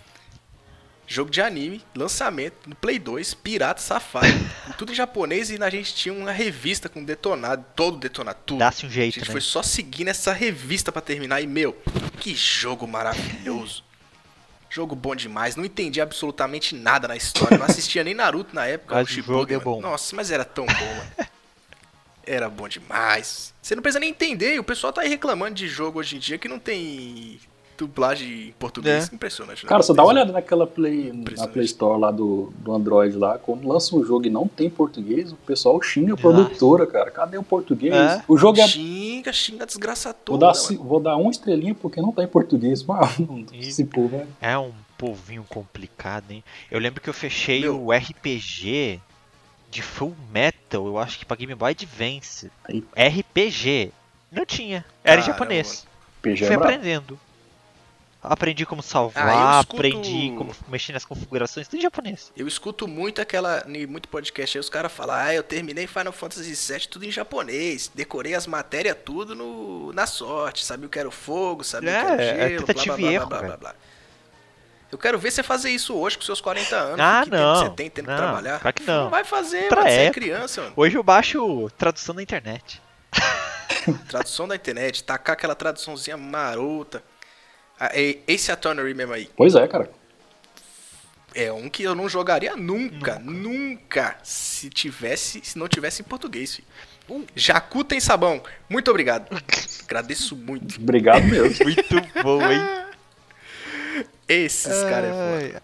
Jogo 1.12 1.28
de 1.28 1.42
anime, 1.42 1.82
lançamento 1.92 2.68
no 2.68 2.76
Play 2.76 2.96
2, 2.96 3.34
pirata 3.34 3.80
safado. 3.80 4.28
tudo 4.78 4.92
em 4.92 4.94
japonês 4.94 5.50
e 5.50 5.60
a 5.60 5.68
gente 5.68 5.92
tinha 5.92 6.14
uma 6.14 6.30
revista 6.30 6.88
com 6.88 7.02
detonado, 7.02 7.64
todo 7.74 7.98
detonado, 7.98 8.38
tudo. 8.46 8.60
Dá-se 8.60 8.86
um 8.86 8.88
A 8.88 8.92
jeito, 8.92 9.14
gente 9.16 9.26
né? 9.26 9.32
foi 9.32 9.40
só 9.40 9.60
seguindo 9.60 10.06
essa 10.06 10.32
revista 10.32 10.92
pra 10.92 11.02
terminar 11.02 11.40
e, 11.40 11.48
meu, 11.48 11.76
que 12.20 12.32
jogo 12.32 12.86
maravilhoso. 12.86 13.82
jogo 14.70 14.94
bom 14.94 15.16
demais. 15.16 15.56
Não 15.56 15.64
entendi 15.64 16.00
absolutamente 16.00 16.76
nada 16.76 17.08
na 17.08 17.16
história. 17.16 17.58
Não 17.58 17.66
assistia 17.66 18.04
nem 18.04 18.14
Naruto 18.14 18.54
na 18.54 18.66
época. 18.68 18.94
Mas 18.94 19.08
o 19.08 19.10
Shippuden, 19.10 19.40
jogo 19.40 19.52
é 19.52 19.58
bom. 19.58 19.80
Nossa, 19.80 20.14
mas 20.14 20.30
era 20.30 20.44
tão 20.44 20.64
bom, 20.64 20.94
mano. 20.96 21.28
Era 22.24 22.48
bom 22.48 22.68
demais. 22.68 23.52
Você 23.60 23.74
não 23.74 23.82
precisa 23.82 23.98
nem 23.98 24.10
entender. 24.10 24.60
O 24.60 24.62
pessoal 24.62 24.92
tá 24.92 25.00
aí 25.00 25.08
reclamando 25.08 25.54
de 25.54 25.66
jogo 25.66 25.98
hoje 25.98 26.14
em 26.14 26.18
dia 26.20 26.38
que 26.38 26.46
não 26.46 26.60
tem 26.60 27.40
dublagem 27.86 28.48
em 28.48 28.52
português. 28.58 29.10
É. 29.10 29.14
Impressionante. 29.14 29.64
né? 29.64 29.68
Cara, 29.68 29.82
você 29.82 29.92
dá 29.94 30.02
uma 30.02 30.10
olhada 30.12 30.32
naquela 30.32 30.66
Play, 30.66 31.12
na. 31.12 31.46
Play 31.48 31.64
Store 31.64 31.98
lá 32.00 32.10
do, 32.10 32.52
do 32.58 32.72
Android 32.72 33.16
lá, 33.16 33.38
quando 33.38 33.66
lança 33.68 33.94
um 33.96 34.04
jogo 34.04 34.26
e 34.26 34.30
não 34.30 34.46
tem 34.46 34.68
português, 34.70 35.32
o 35.32 35.36
pessoal 35.36 35.80
xinga 35.82 36.12
a 36.12 36.14
Ah. 36.14 36.18
produtora, 36.18 36.86
cara. 36.86 37.10
Cadê 37.10 37.36
o 37.38 37.42
português? 37.42 37.94
É. 37.94 38.22
O 38.28 38.36
jogo 38.36 38.60
é. 38.60 38.66
Xinga, 38.68 39.32
xinga, 39.32 39.66
desgraça 39.66 40.10
Vou 40.10 40.18
toda. 40.24 40.38
dar, 40.46 40.52
mano. 40.52 40.66
ci- 40.66 40.76
vou 40.76 41.00
dar 41.00 41.16
uma 41.16 41.30
estrelinha 41.30 41.74
porque 41.74 42.00
não 42.00 42.12
tá 42.12 42.22
em 42.22 42.28
português. 42.28 42.82
Mano, 42.84 43.46
E- 43.52 43.68
esse 43.68 43.84
povo 43.84 44.16
é. 44.40 44.50
É 44.52 44.58
um 44.58 44.72
povinho 44.98 45.44
complicado, 45.48 46.30
hein? 46.30 46.44
Eu 46.70 46.78
lembro 46.78 47.00
que 47.00 47.08
eu 47.08 47.14
fechei 47.14 47.60
Meu. 47.62 47.82
o 47.86 47.92
RPG 47.92 49.00
de 49.70 49.82
Full 49.82 50.14
Metal, 50.32 50.84
eu 50.86 50.98
acho 50.98 51.18
que 51.18 51.24
pra 51.24 51.36
Game 51.36 51.54
Boy 51.54 51.70
Advance. 51.70 52.50
Aí. 52.64 52.82
RPG. 52.96 53.92
Não 54.32 54.44
tinha. 54.44 54.84
Era 55.02 55.20
em 55.20 55.24
Caramba, 55.24 55.26
japonês. 55.38 55.86
PG 56.22 56.44
Fui 56.46 56.54
é 56.54 56.58
aprendendo. 56.58 57.18
Aprendi 58.22 58.66
como 58.66 58.82
salvar, 58.82 59.26
Ah, 59.28 59.60
escuto- 59.60 59.76
aprendi 59.76 60.34
como 60.36 60.54
mexer 60.68 60.92
nas 60.92 61.06
configurações, 61.06 61.66
tudo 61.66 61.78
em 61.78 61.82
japonês. 61.82 62.30
Eu 62.36 62.46
escuto 62.46 62.86
muito 62.86 63.18
aquela. 63.22 63.64
em 63.66 63.86
Muito 63.86 64.08
podcast 64.10 64.58
aí, 64.58 64.60
os 64.60 64.68
caras 64.68 64.92
falam, 64.92 65.16
ah, 65.16 65.34
eu 65.34 65.42
terminei 65.42 65.86
Final 65.86 66.12
Fantasy 66.12 66.54
VII 66.54 66.86
tudo 66.86 67.06
em 67.06 67.10
japonês. 67.10 67.90
Decorei 67.94 68.34
as 68.34 68.46
matérias 68.46 68.96
tudo 69.04 69.34
no, 69.34 69.90
na 69.94 70.06
sorte. 70.06 70.64
Sabia 70.66 70.86
o 70.86 70.90
que 70.90 70.98
era 70.98 71.08
o 71.08 71.10
fogo, 71.10 71.64
sabia 71.64 71.90
o 71.90 71.92
que 71.92 72.12
era 72.12 72.22
É, 72.22 72.26
o 72.34 72.36
é 72.44 72.48
gelo, 72.50 72.66
tentativa 72.66 72.96
blá, 72.96 72.96
blá, 72.96 73.06
blá, 73.08 73.12
erro, 73.14 73.26
blá, 73.26 73.38
blá, 73.38 73.46
velho. 73.48 73.60
blá. 73.60 73.74
Eu 74.92 74.98
quero 74.98 75.18
ver 75.18 75.30
você 75.30 75.42
fazer 75.42 75.70
isso 75.70 75.94
hoje 75.96 76.18
com 76.18 76.24
seus 76.24 76.40
40 76.42 76.76
anos. 76.76 77.00
Ah, 77.00 77.22
que 77.24 77.30
não, 77.30 77.56
você 77.56 77.70
tem 77.70 77.88
tendo 77.88 78.04
que 78.06 78.10
não, 78.10 78.16
trabalhar. 78.18 78.60
claro 78.60 78.74
que 78.74 78.82
não. 78.82 79.08
vai 79.08 79.24
fazer, 79.24 79.68
Pra 79.68 79.82
mano. 79.82 79.90
Você 79.92 80.00
é 80.00 80.10
criança, 80.10 80.60
mano. 80.62 80.72
Hoje 80.76 80.98
eu 80.98 81.02
baixo 81.02 81.70
tradução 81.78 82.14
da 82.14 82.22
internet. 82.22 82.82
Tradução 84.08 84.46
da 84.46 84.56
internet, 84.56 85.02
tacar 85.04 85.32
aquela 85.34 85.54
traduçãozinha 85.54 86.16
marota. 86.18 87.02
Ah, 87.80 87.98
e- 87.98 88.20
Ace 88.28 88.52
Attorney 88.52 88.92
mesmo 88.92 89.14
aí. 89.14 89.30
Pois 89.34 89.54
é, 89.54 89.66
cara. 89.66 89.90
É 91.34 91.50
um 91.50 91.70
que 91.70 91.82
eu 91.82 91.94
não 91.94 92.08
jogaria 92.08 92.54
nunca, 92.56 93.18
nunca, 93.20 94.18
se 94.22 94.68
tivesse, 94.68 95.40
se 95.42 95.58
não 95.58 95.66
tivesse 95.66 96.02
em 96.02 96.04
português, 96.04 96.56
filho. 96.56 96.68
Uh. 97.08 97.24
Jacu 97.34 97.82
tem 97.82 97.98
sabão. 97.98 98.42
Muito 98.68 98.90
obrigado. 98.90 99.28
Agradeço 99.84 100.36
muito. 100.36 100.78
Obrigado 100.78 101.24
mesmo. 101.24 101.64
Muito 101.64 102.22
bom, 102.22 102.40
hein? 102.42 102.60
Esses 104.28 104.82
caras 104.84 105.10
é 105.12 105.60
foda. 105.60 105.62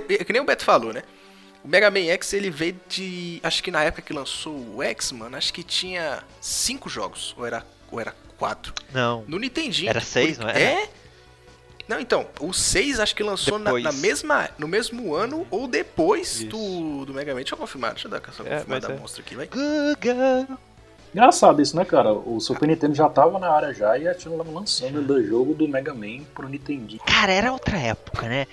Que 0.00 0.32
nem 0.32 0.42
o 0.42 0.44
Beto 0.44 0.64
falou, 0.64 0.92
né? 0.92 1.02
O 1.64 1.68
Mega 1.68 1.90
Man 1.90 2.06
X 2.06 2.32
ele 2.32 2.50
veio 2.50 2.78
de. 2.88 3.40
Acho 3.42 3.62
que 3.62 3.70
na 3.70 3.82
época 3.84 4.02
que 4.02 4.12
lançou 4.12 4.54
o 4.76 4.82
X, 4.82 5.12
mano, 5.12 5.36
acho 5.36 5.52
que 5.52 5.62
tinha 5.62 6.22
cinco 6.40 6.88
jogos. 6.88 7.34
Ou 7.38 7.46
era, 7.46 7.64
ou 7.90 8.00
era 8.00 8.14
quatro. 8.36 8.74
Não. 8.92 9.24
No 9.28 9.38
Nintendinho. 9.38 9.88
Era 9.88 10.00
seis, 10.00 10.38
não 10.38 10.48
era? 10.48 10.58
É? 10.58 10.88
Não, 11.88 12.00
então, 12.00 12.26
o 12.40 12.52
6 12.52 13.00
acho 13.00 13.14
que 13.14 13.22
lançou 13.22 13.58
na, 13.58 13.72
na 13.78 13.92
mesma, 13.92 14.48
no 14.56 14.68
mesmo 14.68 15.14
ano 15.14 15.46
ou 15.50 15.66
depois 15.66 16.36
Isso. 16.36 16.46
do, 16.46 17.04
do 17.04 17.12
Mega 17.12 17.32
Man. 17.34 17.40
Deixa 17.40 17.54
eu 17.54 17.58
confirmar, 17.58 17.92
deixa 17.92 18.06
eu 18.06 18.10
dar 18.10 18.22
essa 18.26 18.42
É, 18.44 18.56
confirmada 18.56 18.88
mas 18.88 18.96
é. 18.96 19.00
monstra 19.00 19.22
aqui, 19.22 19.34
vai. 19.34 19.48
Engraçado 21.14 21.60
isso, 21.60 21.76
né, 21.76 21.84
cara? 21.84 22.10
O 22.10 22.40
Super 22.40 22.66
Nintendo 22.66 22.94
já 22.94 23.06
tava 23.06 23.38
na 23.38 23.50
área 23.50 23.74
já 23.74 23.98
e 23.98 24.08
a 24.08 24.14
tinha 24.14 24.34
lançando 24.34 25.12
o 25.12 25.22
jogo 25.22 25.52
do 25.52 25.68
Mega 25.68 25.92
Man 25.92 26.24
pro 26.34 26.48
Nintendo. 26.48 26.98
Cara, 27.04 27.30
era 27.30 27.52
outra 27.52 27.76
época, 27.76 28.26
né? 28.26 28.46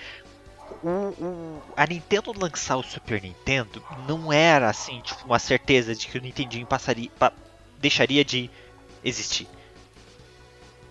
O, 0.82 0.88
o- 0.88 1.62
a 1.76 1.86
Nintendo 1.86 2.32
lançar 2.38 2.76
o 2.76 2.82
Super 2.82 3.20
Nintendo 3.22 3.82
não 4.08 4.32
era 4.32 4.68
assim, 4.70 5.00
tipo, 5.00 5.24
uma 5.26 5.38
certeza 5.38 5.94
de 5.94 6.06
que 6.06 6.16
o 6.16 6.20
Nintendinho 6.22 6.66
passaria, 6.66 7.10
pa- 7.18 7.32
deixaria 7.78 8.24
de 8.24 8.50
existir. 9.04 9.46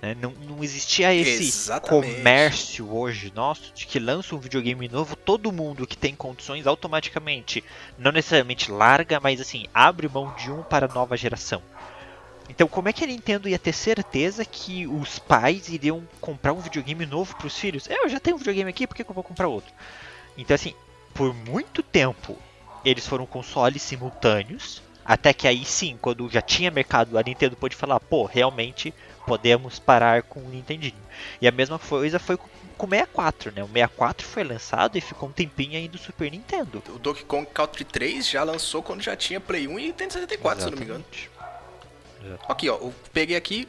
né? 0.02 0.16
Não, 0.22 0.32
não 0.32 0.64
existia 0.64 1.14
esse 1.14 1.44
Exatamente. 1.44 1.90
comércio 2.16 2.96
hoje 2.96 3.32
nosso 3.36 3.74
de 3.74 3.86
que 3.88 4.00
lança 4.00 4.36
um 4.36 4.40
videogame 4.40 4.88
novo, 4.88 5.16
todo 5.16 5.52
mundo 5.52 5.86
que 5.88 5.98
tem 5.98 6.16
condições 6.16 6.66
automaticamente, 6.68 7.64
não 7.98 8.12
necessariamente 8.12 8.72
larga, 8.72 9.20
mas 9.20 9.42
assim, 9.42 9.66
abre 9.74 10.08
mão 10.08 10.34
de 10.38 10.52
um 10.52 10.62
para 10.64 10.86
a 10.86 10.94
nova 10.94 11.18
geração. 11.18 11.62
Então, 12.50 12.68
como 12.68 12.90
é 12.90 12.94
que 12.94 13.04
a 13.04 13.08
Nintendo 13.08 13.48
ia 13.48 13.60
ter 13.60 13.74
certeza 13.74 14.44
que 14.44 14.88
os 14.88 15.20
pais 15.20 15.70
iriam 15.70 16.04
comprar 16.20 16.52
um 16.52 16.60
videogame 16.60 17.06
novo 17.06 17.36
para 17.36 17.48
os 17.48 17.58
filhos? 17.58 17.88
É, 17.88 18.04
eu 18.04 18.10
já 18.10 18.20
tenho 18.20 18.36
um 18.36 18.40
videogame 18.40 18.70
aqui, 18.70 18.88
por 18.88 18.96
que, 18.96 19.04
que 19.04 19.10
eu 19.10 19.16
vou 19.16 19.24
comprar 19.24 19.48
outro? 19.48 19.72
Então, 20.36 20.56
assim, 20.56 20.74
por 21.14 21.34
muito 21.34 21.84
tempo 21.84 22.38
eles 22.84 23.06
foram 23.06 23.26
consoles 23.26 23.82
simultâneos, 23.82 24.82
até 25.06 25.34
que 25.34 25.48
aí 25.48 25.66
sim, 25.66 25.98
quando 26.02 26.30
já 26.30 26.42
tinha 26.42 26.72
mercado, 26.72 27.18
a 27.18 27.24
Nintendo 27.24 27.56
pôde 27.56 27.76
falar, 27.76 28.00
pô, 28.00 28.26
realmente 28.26 28.94
podemos 29.26 29.80
parar 29.80 30.24
com 30.24 30.40
o 30.40 30.50
Nintendinho. 30.50 31.02
E 31.42 31.48
a 31.48 31.52
mesma 31.52 31.78
coisa 31.78 32.20
foi 32.20 32.38
com 32.38 32.86
o 32.86 32.90
64, 32.90 33.52
né? 33.52 33.64
O 33.64 33.68
64 33.68 34.26
foi 34.26 34.44
lançado 34.44 34.98
e 34.98 35.02
ficou 35.02 35.30
um 35.30 35.32
tempinho 35.32 35.78
aí 35.78 35.88
do 35.88 35.98
Super 35.98 36.32
Nintendo. 36.32 36.82
O 36.90 37.00
Donkey 37.00 37.26
Kong 37.26 37.46
Country 37.54 37.84
3 37.84 38.28
já 38.28 38.44
lançou 38.44 38.82
quando 38.82 39.02
já 39.02 39.16
tinha 39.16 39.40
Play 39.40 39.68
1 39.68 39.80
e 39.80 39.88
Nintendo 39.88 40.14
64, 40.14 40.62
se 40.62 40.68
eu 40.68 40.72
não 40.72 40.78
me 40.78 40.86
engano. 40.86 41.06
Exatamente. 42.20 42.52
Aqui, 42.52 42.70
ó, 42.70 42.76
eu 42.76 42.94
peguei 43.14 43.36
aqui, 43.36 43.68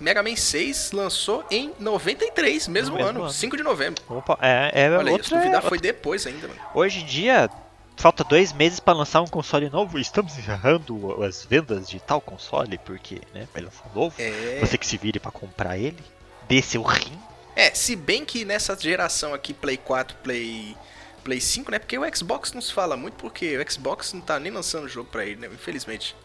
Mega 0.00 0.22
Man 0.22 0.34
6 0.36 0.92
lançou 0.92 1.44
em 1.50 1.72
93, 1.78 2.66
mesmo, 2.68 2.96
mesmo 2.96 3.08
ano, 3.08 3.22
ano. 3.24 3.32
5 3.32 3.56
de 3.56 3.62
novembro. 3.62 4.02
Opa, 4.08 4.36
é, 4.42 4.70
é 4.74 4.90
Olha 4.90 4.98
aí, 5.00 5.06
se 5.06 5.12
outra, 5.12 5.36
duvidar 5.38 5.54
outra- 5.56 5.68
foi 5.68 5.78
depois 5.78 6.26
ainda, 6.26 6.48
mano. 6.48 6.60
Hoje 6.74 7.00
em 7.00 7.04
dia, 7.06 7.48
falta 7.96 8.24
dois 8.24 8.52
meses 8.52 8.80
para 8.80 8.94
lançar 8.98 9.20
um 9.20 9.26
console 9.26 9.68
novo. 9.70 9.98
Estamos 9.98 10.36
encerrando 10.36 11.22
as 11.22 11.44
vendas 11.44 11.88
de 11.88 12.00
tal 12.00 12.20
console, 12.20 12.76
porque, 12.78 13.20
né, 13.34 13.46
vai 13.54 13.62
lançar 13.62 13.84
um 13.94 13.98
novo. 14.00 14.14
É, 14.18 14.58
Você 14.60 14.76
que 14.76 14.86
se 14.86 14.96
vire 14.96 15.20
para 15.20 15.30
comprar 15.30 15.78
ele, 15.78 16.02
dê 16.48 16.60
seu 16.60 16.82
rim. 16.82 17.16
é, 17.54 17.72
se 17.74 17.94
bem 17.94 18.24
que 18.24 18.44
nessa 18.44 18.76
geração 18.76 19.32
aqui, 19.32 19.52
Play 19.54 19.76
4, 19.76 20.16
Play, 20.24 20.76
Play 21.22 21.40
5, 21.40 21.70
né, 21.70 21.78
porque 21.78 21.96
o 21.98 22.16
Xbox 22.16 22.52
não 22.52 22.60
se 22.60 22.72
fala 22.72 22.96
muito, 22.96 23.14
porque 23.14 23.56
o 23.56 23.70
Xbox 23.70 24.12
não 24.12 24.20
tá 24.20 24.40
nem 24.40 24.50
lançando 24.50 24.88
jogo 24.88 25.08
pra 25.10 25.24
ele, 25.24 25.36
né, 25.36 25.48
infelizmente. 25.52 26.16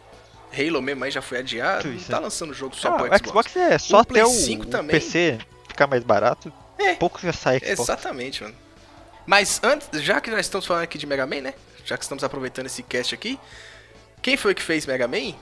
Halo 0.56 0.80
mesmo 0.82 1.04
aí 1.04 1.10
já 1.10 1.20
foi 1.22 1.38
adiado, 1.38 1.88
não 1.88 1.98
tá 1.98 2.16
é. 2.16 2.20
lançando 2.20 2.54
jogo 2.54 2.74
só 2.76 2.88
Ah, 2.88 2.92
pro 2.96 3.06
Xbox. 3.06 3.22
Xbox 3.28 3.56
é 3.56 3.78
só 3.78 4.00
O 4.00 4.04
Play 4.04 4.22
até 4.22 4.30
o, 4.30 4.34
5 4.34 4.62
o 4.62 4.66
também. 4.66 4.90
PC 4.90 5.38
ficar 5.68 5.86
mais 5.86 6.02
barato. 6.04 6.52
É. 6.78 6.94
Pouco 6.94 7.20
já 7.20 7.32
sai 7.32 7.58
Xbox. 7.58 7.80
Exatamente, 7.80 8.42
mano. 8.42 8.54
Mas 9.26 9.60
antes, 9.62 9.88
já 10.02 10.20
que 10.20 10.30
nós 10.30 10.40
estamos 10.40 10.66
falando 10.66 10.82
aqui 10.84 10.98
de 10.98 11.06
Mega 11.06 11.26
Man, 11.26 11.40
né? 11.40 11.54
Já 11.84 11.96
que 11.96 12.04
estamos 12.04 12.22
aproveitando 12.24 12.66
esse 12.66 12.82
cast 12.82 13.14
aqui, 13.14 13.38
quem 14.22 14.36
foi 14.36 14.54
que 14.54 14.62
fez 14.62 14.86
Mega 14.86 15.08
Man? 15.08 15.34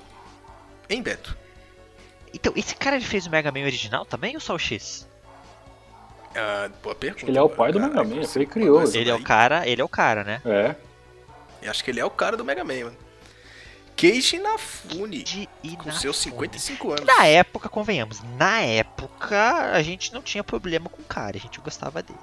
Hein, 0.88 1.02
Beto? 1.02 1.36
Então, 2.34 2.52
esse 2.56 2.74
cara 2.74 2.96
ele 2.96 3.04
fez 3.04 3.26
o 3.26 3.30
Mega 3.30 3.50
Man 3.52 3.60
original 3.60 4.04
também 4.04 4.34
ou 4.34 4.40
só 4.40 4.54
o 4.54 4.58
X? 4.58 5.06
Ah, 6.34 6.70
boa 6.82 6.94
pergunta. 6.94 7.18
Acho 7.18 7.24
que 7.26 7.30
ele 7.30 7.38
é 7.38 7.42
o 7.42 7.48
pai 7.48 7.72
do 7.72 7.80
Mega 7.80 8.02
Man, 8.04 8.20
você 8.22 8.38
ele 8.38 8.46
criou. 8.46 8.82
Ele 8.82 9.10
é 9.10 9.14
o 9.14 9.22
cara, 9.22 9.66
ele 9.68 9.80
é 9.82 9.84
o 9.84 9.88
cara, 9.88 10.24
né? 10.24 10.40
É. 10.44 10.74
Eu 11.60 11.70
acho 11.70 11.84
que 11.84 11.90
ele 11.90 12.00
é 12.00 12.04
o 12.04 12.10
cara 12.10 12.36
do 12.36 12.44
Mega 12.44 12.64
Man, 12.64 12.84
mano. 12.84 12.96
Keiji 14.02 14.36
Inafune, 14.36 15.22
De 15.22 15.48
com 15.62 15.68
Inafune. 15.68 15.94
seus 15.96 16.16
55 16.16 16.90
anos. 16.90 17.04
Na 17.06 17.24
época, 17.24 17.68
convenhamos, 17.68 18.20
na 18.36 18.60
época 18.60 19.70
a 19.72 19.80
gente 19.80 20.12
não 20.12 20.20
tinha 20.20 20.42
problema 20.42 20.88
com 20.88 21.00
o 21.00 21.04
cara, 21.04 21.36
a 21.36 21.40
gente 21.40 21.60
gostava 21.60 22.02
dele. 22.02 22.18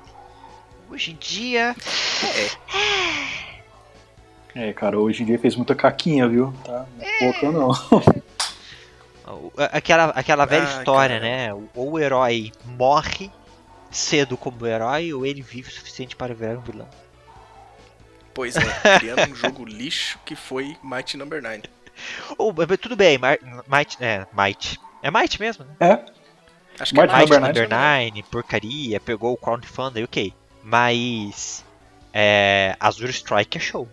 Hoje 0.92 1.12
em 1.12 1.16
dia, 1.16 1.74
É, 4.54 4.74
cara, 4.74 5.00
hoje 5.00 5.24
em 5.24 5.26
dia 5.26 5.40
fez 5.40 5.56
muita 5.56 5.74
caquinha, 5.74 6.28
viu? 6.28 6.54
Tá, 6.66 6.86
não 6.98 7.06
é 7.06 7.32
pouca 7.32 7.52
não. 7.52 7.72
aquela, 9.72 10.06
aquela 10.06 10.46
velha 10.46 10.66
Ai, 10.68 10.80
história, 10.80 11.20
caramba. 11.20 11.38
né? 11.38 11.54
O- 11.54 11.70
Ou 11.76 11.92
o 11.94 12.00
herói 12.00 12.52
morre 12.66 13.32
cedo 13.90 14.36
como 14.36 14.66
herói, 14.68 15.14
ou 15.14 15.26
ele 15.26 15.42
vive 15.42 15.70
o 15.70 15.74
suficiente 15.74 16.16
para 16.16 16.34
virar 16.34 16.58
um 16.58 16.62
vilão. 16.62 16.88
Pois 18.40 18.56
é, 18.56 18.62
criando 19.00 19.34
um 19.34 19.36
jogo 19.36 19.66
lixo 19.66 20.18
que 20.24 20.34
foi 20.34 20.78
Mighty 20.82 21.18
Number 21.18 21.42
9. 21.42 21.64
Ou, 22.38 22.54
mas 22.54 22.78
tudo 22.78 22.96
bem, 22.96 23.18
Might, 23.18 23.98
é, 24.00 24.26
Might. 24.32 24.80
É 25.04 25.12
Might 25.12 25.38
mesmo, 25.38 25.66
né? 25.66 25.76
É, 25.82 26.06
Acho 26.82 26.96
Mighty 26.96 27.14
Might 27.14 27.30
Number 27.32 27.42
Number, 27.42 27.64
Nine. 27.64 28.22
9, 28.22 28.24
porcaria, 28.32 28.98
pegou 29.02 29.34
o 29.34 29.38
crowdfunding, 29.38 30.06
ok. 30.06 30.34
Mas. 30.64 31.66
É, 32.14 32.78
Azure 32.80 33.12
Strike 33.12 33.58
é 33.58 33.60
show. 33.60 33.90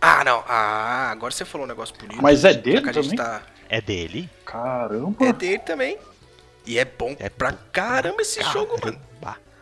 Ah, 0.00 0.22
não. 0.22 0.44
Ah, 0.46 1.10
agora 1.10 1.32
você 1.32 1.44
falou 1.44 1.66
um 1.66 1.68
negócio 1.68 1.92
bonito. 1.98 2.22
Mas 2.22 2.44
é 2.44 2.54
dele 2.54 2.82
que 2.82 2.88
a 2.88 2.92
gente 2.92 3.16
também? 3.16 3.16
tá... 3.16 3.42
É 3.68 3.80
dele? 3.80 4.30
caramba. 4.46 5.26
É 5.26 5.32
dele 5.32 5.58
também. 5.58 5.98
E 6.64 6.78
é 6.78 6.84
bom 6.84 7.16
É 7.18 7.28
pra 7.28 7.52
caramba 7.72 8.22
esse 8.22 8.40
jogo, 8.44 8.76
mano. 8.80 9.00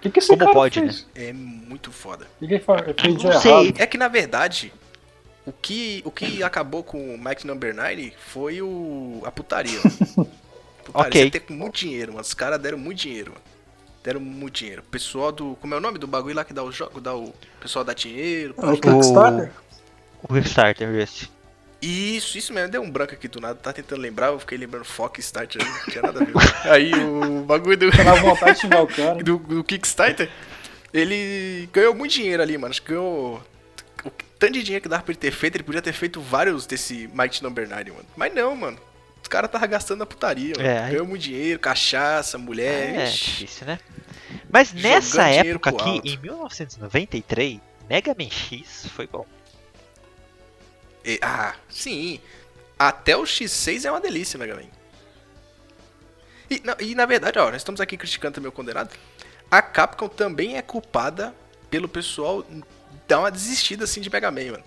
Que, 0.01 0.11
que 0.11 0.19
esse 0.19 0.29
Como 0.29 0.39
cara 0.39 0.53
pode, 0.53 0.81
fez? 0.81 1.07
É 1.15 1.33
muito 1.33 1.93
foda. 1.93 2.27
O 2.41 2.47
que 2.47 2.59
fez 3.03 3.23
Não 3.23 3.31
errado? 3.31 3.43
sei. 3.43 3.75
É 3.79 3.87
que 3.87 3.99
na 3.99 4.09
verdade, 4.09 4.73
o 5.45 5.53
que, 5.53 6.03
o 6.05 6.11
que 6.11 6.43
acabou 6.43 6.83
com 6.83 7.15
o 7.15 7.19
Mike 7.19 7.47
Number 7.47 7.75
9 7.75 8.13
foi 8.19 8.63
o, 8.63 9.23
a 9.25 9.31
putaria. 9.31 9.79
mano. 9.85 10.31
Putaria, 10.85 11.09
Ok. 11.09 11.31
Você 11.31 11.41
tem 11.41 11.57
muito 11.57 11.75
dinheiro, 11.79 12.13
mano. 12.13 12.23
Os 12.23 12.33
caras 12.35 12.59
deram 12.59 12.79
muito 12.79 12.99
dinheiro, 12.99 13.33
mano. 13.33 13.43
Deram 14.03 14.21
muito 14.21 14.55
dinheiro. 14.55 14.81
O 14.81 14.91
pessoal 14.91 15.31
do. 15.31 15.57
Como 15.61 15.75
é 15.75 15.77
o 15.77 15.81
nome 15.81 15.99
do 15.99 16.07
bagulho 16.07 16.35
lá 16.35 16.45
que 16.45 16.55
dá 16.55 16.65
o 16.65 16.73
jogo? 16.73 17.01
Dá 17.01 17.15
o, 17.15 17.25
o 17.25 17.35
pessoal 17.61 17.85
dá 17.85 17.93
dinheiro. 17.93 18.55
O 18.57 18.73
Kickstarter? 18.73 19.53
O 20.23 20.29
Kickstarter, 20.33 20.89
esse. 20.97 21.29
Isso, 21.83 22.37
isso 22.37 22.53
mesmo. 22.53 22.71
Deu 22.71 22.83
um 22.83 22.91
branco 22.91 23.15
aqui 23.15 23.27
do 23.29 23.41
nada. 23.41 23.55
Tá 23.55 23.73
tentando 23.73 24.01
lembrar, 24.01 24.29
eu 24.29 24.39
fiquei 24.39 24.59
lembrando 24.59 24.85
Fox 24.85 25.19
Starter. 25.25 25.65
Não 25.65 25.85
tinha 25.87 26.03
nada 26.03 26.21
a 26.21 26.25
ver. 26.25 26.35
Aí 26.71 26.93
o 26.95 27.43
bagulho 27.43 27.77
do. 27.77 27.91
Tá 27.91 28.05
na 28.05 28.15
vontade 28.15 28.55
de 28.55 28.61
xingar 28.61 28.83
o 28.83 28.87
cara. 28.87 29.15
do, 29.25 29.39
do 29.39 29.65
Kickstarter, 29.65 30.31
ele 30.93 31.69
ganhou 31.73 31.95
muito 31.95 32.13
dinheiro 32.13 32.43
ali, 32.43 32.57
mano. 32.59 32.71
Acho 32.71 32.83
que 32.83 32.89
ganhou. 32.89 33.43
O 34.05 34.11
tanto 34.39 34.53
de 34.55 34.63
dinheiro 34.63 34.83
que 34.83 34.89
dava 34.89 35.03
pra 35.03 35.13
ele 35.13 35.19
ter 35.19 35.31
feito, 35.31 35.57
ele 35.57 35.65
podia 35.65 35.83
ter 35.83 35.93
feito 35.93 36.21
vários 36.21 36.67
desse 36.67 37.09
Mighty 37.15 37.43
Number 37.43 37.69
9, 37.69 37.91
mano. 37.91 38.05
Mas 38.17 38.35
não, 38.35 38.55
mano. 38.57 38.79
Os 39.23 39.29
caras 39.29 39.49
estavam 39.49 39.69
gastando 39.69 39.99
na 39.99 40.07
putaria, 40.07 40.55
mano. 40.57 40.67
É, 40.69 40.79
aí- 40.85 40.93
Ganhou 40.93 41.07
muito 41.07 41.23
dinheiro, 41.23 41.59
cachaça, 41.59 42.39
mulher. 42.39 42.95
É, 42.99 43.05
ixi. 43.05 43.25
difícil, 43.31 43.67
né? 43.67 43.79
Mas 44.51 44.73
nessa 44.73 45.29
época 45.29 45.71
aqui, 45.71 45.91
alto. 45.91 46.09
em 46.09 46.17
1993, 46.19 47.61
Mega 47.89 48.15
Man 48.19 48.31
X 48.31 48.87
foi 48.95 49.07
bom. 49.07 49.27
E- 51.05 51.19
ah, 51.23 51.55
sim. 51.69 52.21
Até 52.79 53.17
o 53.17 53.23
X6 53.23 53.85
é 53.85 53.91
uma 53.91 54.01
delícia, 54.01 54.39
Mega 54.39 54.55
Man. 54.55 54.63
E, 56.51 56.61
não, 56.65 56.75
e, 56.81 56.95
na 56.95 57.07
verdade, 57.07 57.39
ó, 57.39 57.47
nós 57.47 57.57
estamos 57.57 57.81
aqui 57.81 57.97
criticando 57.97 58.35
também 58.35 58.49
o 58.49 58.53
condenado. 58.53 58.91
A 59.51 59.61
Capcom 59.63 60.09
também 60.09 60.57
é 60.57 60.63
culpada 60.63 61.35
pelo 61.71 61.89
pessoal 61.89 62.45
dar 63.07 63.21
uma 63.21 63.31
desistida 63.31 63.85
assim 63.85 64.01
de 64.01 64.11
Mega 64.11 64.31
Man, 64.31 64.53
mano. 64.53 64.65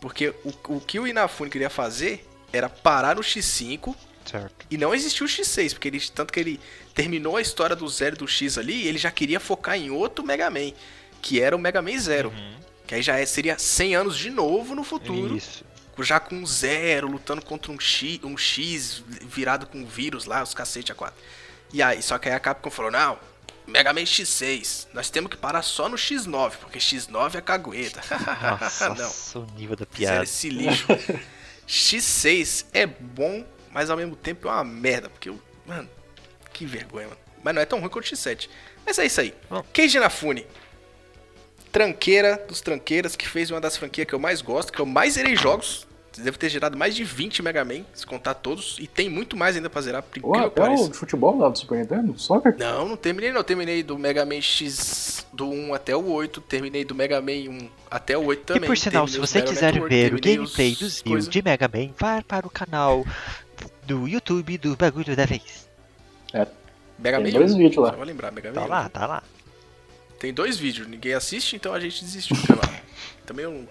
Porque 0.00 0.28
o, 0.44 0.52
o 0.76 0.80
que 0.80 0.98
o 1.00 1.06
Inafune 1.06 1.50
queria 1.50 1.70
fazer 1.70 2.26
era 2.52 2.68
parar 2.68 3.16
no 3.16 3.22
X5 3.22 3.94
Certo. 4.24 4.66
e 4.70 4.76
não 4.76 4.94
existiu 4.94 5.26
o 5.26 5.28
X6, 5.28 5.72
porque 5.72 5.88
ele, 5.88 6.00
tanto 6.14 6.32
que 6.32 6.40
ele 6.40 6.60
terminou 6.94 7.36
a 7.36 7.40
história 7.42 7.74
do 7.74 7.88
Zero 7.88 8.14
e 8.14 8.18
do 8.18 8.28
X 8.28 8.58
ali, 8.58 8.86
ele 8.86 8.98
já 8.98 9.10
queria 9.10 9.40
focar 9.40 9.76
em 9.76 9.90
outro 9.90 10.24
Mega 10.24 10.50
Man, 10.50 10.72
que 11.22 11.40
era 11.40 11.56
o 11.56 11.58
Mega 11.58 11.80
Man 11.82 11.98
Zero. 11.98 12.32
Que 12.88 12.96
aí 12.96 13.02
já 13.02 13.16
é- 13.20 13.24
seria 13.26 13.56
100 13.58 13.94
anos 13.94 14.16
de 14.18 14.30
novo 14.30 14.74
no 14.74 14.82
futuro, 14.82 15.36
Isso. 15.36 15.64
já 16.00 16.18
com 16.18 16.44
Zero, 16.44 17.06
lutando 17.06 17.44
contra 17.44 17.70
um 17.70 17.78
X, 17.78 18.18
um 18.24 18.36
X 18.36 19.04
virado 19.22 19.66
com 19.66 19.84
vírus 19.86 20.24
lá, 20.24 20.42
os 20.42 20.54
cacete 20.54 20.90
a 20.90 20.94
quatro. 20.96 21.20
E 21.72 21.80
aí, 21.82 22.02
só 22.02 22.18
que 22.18 22.28
aí 22.28 22.34
a 22.34 22.40
Capcom 22.40 22.70
falou, 22.70 22.90
não, 22.90 23.18
Mega 23.66 23.92
Man 23.92 24.00
X6, 24.04 24.88
nós 24.94 25.10
temos 25.10 25.30
que 25.30 25.36
parar 25.36 25.60
só 25.60 25.86
no 25.88 25.96
X9, 25.96 26.52
porque 26.58 26.78
X9 26.78 27.34
é 27.36 27.40
cagueta. 27.42 28.00
Nossa, 28.58 28.88
não. 29.34 29.42
o 29.42 29.46
nível 29.54 29.76
da 29.76 29.84
piada. 29.84 30.24
esse 30.24 30.48
lixo. 30.48 30.86
X6 31.66 32.64
é 32.72 32.86
bom, 32.86 33.44
mas 33.70 33.90
ao 33.90 33.96
mesmo 33.96 34.16
tempo 34.16 34.48
é 34.48 34.50
uma 34.50 34.64
merda. 34.64 35.10
Porque, 35.10 35.28
eu- 35.28 35.40
mano, 35.66 35.88
que 36.52 36.64
vergonha, 36.64 37.08
mano. 37.08 37.20
Mas 37.44 37.54
não 37.54 37.60
é 37.62 37.66
tão 37.66 37.78
ruim 37.78 37.90
quanto 37.90 38.06
o 38.06 38.08
X7. 38.08 38.48
Mas 38.86 38.98
é 38.98 39.04
isso 39.04 39.20
aí. 39.20 39.34
Keiji 39.72 39.98
Inafune. 39.98 40.46
Tranqueira 41.78 42.44
dos 42.48 42.60
tranqueiras, 42.60 43.14
que 43.14 43.28
fez 43.28 43.52
uma 43.52 43.60
das 43.60 43.76
franquias 43.76 44.04
que 44.08 44.12
eu 44.12 44.18
mais 44.18 44.42
gosto, 44.42 44.72
que 44.72 44.80
eu 44.80 44.86
mais 44.86 45.14
zerei 45.14 45.36
jogos. 45.36 45.86
Deve 46.16 46.36
ter 46.36 46.48
gerado 46.48 46.76
mais 46.76 46.96
de 46.96 47.04
20 47.04 47.40
Mega 47.44 47.64
Man, 47.64 47.84
se 47.94 48.04
contar 48.04 48.34
todos. 48.34 48.76
E 48.80 48.88
tem 48.88 49.08
muito 49.08 49.36
mais 49.36 49.54
ainda 49.54 49.70
pra 49.70 49.80
zerar, 49.80 50.02
por 50.02 50.36
até 50.36 50.50
pareça. 50.50 50.82
o 50.82 50.88
de 50.90 50.98
futebol 50.98 51.38
lá 51.38 51.48
do 51.48 51.56
Super 51.56 51.78
Nintendo? 51.78 52.18
Soccer? 52.18 52.56
Não, 52.58 52.88
não 52.88 52.96
terminei 52.96 53.30
não. 53.32 53.44
Terminei 53.44 53.84
do 53.84 53.96
Mega 53.96 54.26
Man 54.26 54.40
X 54.40 55.24
do 55.32 55.48
1 55.48 55.74
até 55.74 55.94
o 55.94 56.04
8. 56.10 56.40
Terminei 56.40 56.84
do 56.84 56.92
Mega 56.96 57.20
Man 57.20 57.30
1 57.48 57.68
até 57.88 58.18
o 58.18 58.24
8 58.24 58.42
também. 58.44 58.64
e 58.64 58.66
por 58.66 58.76
sinal, 58.76 59.06
Terminei 59.06 59.26
se 59.26 59.32
você 59.32 59.42
quiser 59.42 59.74
Network, 59.74 59.94
ver 59.94 60.14
o 60.14 60.20
gameplay 60.20 60.72
os 60.72 60.78
dos 60.80 61.02
builds 61.02 61.28
de 61.28 61.40
Mega 61.40 61.70
Man, 61.72 61.90
vá 61.96 62.20
para 62.26 62.44
o 62.44 62.50
canal 62.50 63.06
do 63.86 64.08
YouTube 64.08 64.58
do 64.58 64.74
Bagulho 64.76 65.14
da 65.14 65.24
Vez. 65.26 65.68
Mega 66.98 67.20
Tem 67.22 67.32
Man 67.32 67.38
dois 67.38 67.54
1. 67.54 67.58
vídeos 67.58 67.76
lá. 67.76 67.90
Só 67.90 67.96
vou 67.96 68.04
lembrar, 68.04 68.32
Mega 68.32 68.50
Tá 68.50 68.60
Man 68.62 68.66
1. 68.66 68.68
lá, 68.68 68.88
tá 68.88 69.06
lá. 69.06 69.22
Tem 70.18 70.32
dois 70.34 70.58
vídeos, 70.58 70.88
ninguém 70.88 71.14
assiste, 71.14 71.56
então 71.56 71.72
a 71.72 71.80
gente 71.80 72.04
desistiu 72.04 72.36
do 72.36 72.46
canal. 72.46 72.80
Também 73.24 73.44
eu 73.44 73.52
não. 73.52 73.68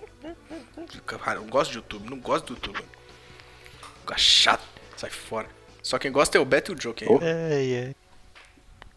Cara, 1.05 1.39
eu 1.39 1.41
não 1.41 1.49
gosto 1.49 1.71
de 1.71 1.77
YouTube, 1.77 2.09
não 2.09 2.19
gosto 2.19 2.47
do 2.47 2.53
YouTube. 2.53 2.85
Fica 4.01 4.17
chato, 4.17 4.63
sai 4.95 5.09
fora. 5.09 5.49
Só 5.83 5.97
quem 5.97 6.11
gosta 6.11 6.37
é 6.37 6.41
o 6.41 6.45
Beto 6.45 6.71
e 6.71 6.75
o 6.75 6.77
Joker. 6.77 7.11
Oh. 7.11 7.19
Ai, 7.21 7.85
ai. 7.85 7.95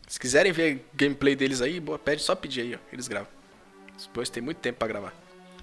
Se 0.06 0.18
quiserem 0.18 0.52
ver 0.52 0.84
gameplay 0.94 1.36
deles 1.36 1.60
aí, 1.60 1.78
boa, 1.80 1.98
pede 1.98 2.22
só 2.22 2.34
pedir 2.34 2.62
aí, 2.62 2.74
ó. 2.74 2.78
Eles 2.92 3.08
gravam. 3.08 3.28
Os 3.96 4.06
dois 4.08 4.28
tem 4.28 4.42
muito 4.42 4.58
tempo 4.58 4.78
pra 4.78 4.88
gravar. 4.88 5.14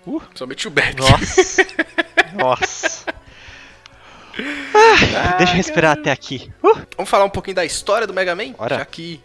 Uh. 0.05 0.19
Principalmente 0.19 0.67
o 0.67 0.71
Beto. 0.71 1.03
Nossa. 1.03 1.67
Nossa. 2.33 3.05
Ah, 5.15 5.37
deixa 5.37 5.53
eu 5.53 5.57
respirar 5.57 5.97
até 5.97 6.11
aqui. 6.11 6.51
Uh, 6.63 6.85
Vamos 6.95 7.09
falar 7.09 7.25
um 7.25 7.29
pouquinho 7.29 7.55
da 7.55 7.65
história 7.65 8.05
do 8.05 8.13
Mega 8.13 8.35
Man? 8.35 8.51
Bora. 8.51 8.77
Já 8.77 8.85
que. 8.85 9.19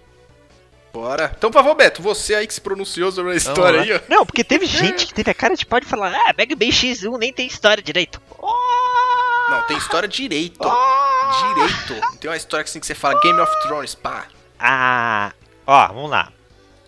Bora. 0.92 1.32
Então, 1.36 1.50
por 1.50 1.58
favor, 1.58 1.74
Beto, 1.74 2.02
você 2.02 2.34
aí 2.34 2.46
que 2.46 2.52
se 2.52 2.60
pronunciou 2.60 3.10
sobre 3.10 3.32
a 3.32 3.36
história 3.36 3.80
aí, 3.80 3.92
ó. 3.94 4.00
Não, 4.08 4.26
porque 4.26 4.44
teve 4.44 4.66
gente 4.66 5.06
que 5.06 5.14
teve 5.14 5.30
a 5.30 5.34
cara 5.34 5.56
de 5.56 5.64
pau 5.64 5.80
de 5.80 5.86
falar, 5.86 6.14
ah, 6.14 6.34
Mega 6.36 6.54
Man 6.54 6.70
X1 6.70 7.18
nem 7.18 7.32
tem 7.32 7.46
história 7.46 7.82
direito. 7.82 8.20
Oh! 8.38 9.50
Não, 9.50 9.62
tem 9.66 9.78
história 9.78 10.06
direito. 10.06 10.60
Oh! 10.60 11.54
Direito. 11.54 11.94
Não 11.94 12.16
tem 12.16 12.30
uma 12.30 12.36
história 12.36 12.64
assim 12.64 12.78
que 12.78 12.86
você 12.86 12.94
fala 12.94 13.18
Game 13.22 13.40
of 13.40 13.50
Thrones, 13.62 13.94
pá. 13.94 14.26
Ah, 14.60 15.32
ó, 15.66 15.86
vamos 15.88 16.10
lá. 16.10 16.30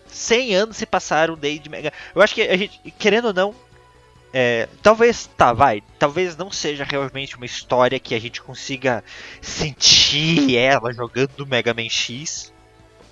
100 0.07 0.55
anos 0.55 0.77
se 0.77 0.85
passaram 0.85 1.35
desde 1.35 1.67
Mega. 1.67 1.91
Eu 2.13 2.21
acho 2.21 2.35
que 2.35 2.43
a 2.43 2.55
gente, 2.55 2.79
querendo 2.99 3.25
ou 3.25 3.33
não, 3.33 3.55
é, 4.31 4.69
talvez, 4.83 5.29
tá, 5.35 5.51
vai, 5.51 5.81
talvez 5.97 6.37
não 6.37 6.51
seja 6.51 6.83
realmente 6.83 7.35
uma 7.35 7.45
história 7.45 7.99
que 7.99 8.13
a 8.13 8.19
gente 8.19 8.41
consiga 8.41 9.03
sentir 9.41 10.55
ela 10.57 10.93
jogando 10.93 11.47
Mega 11.47 11.73
Man 11.73 11.89
X. 11.89 12.53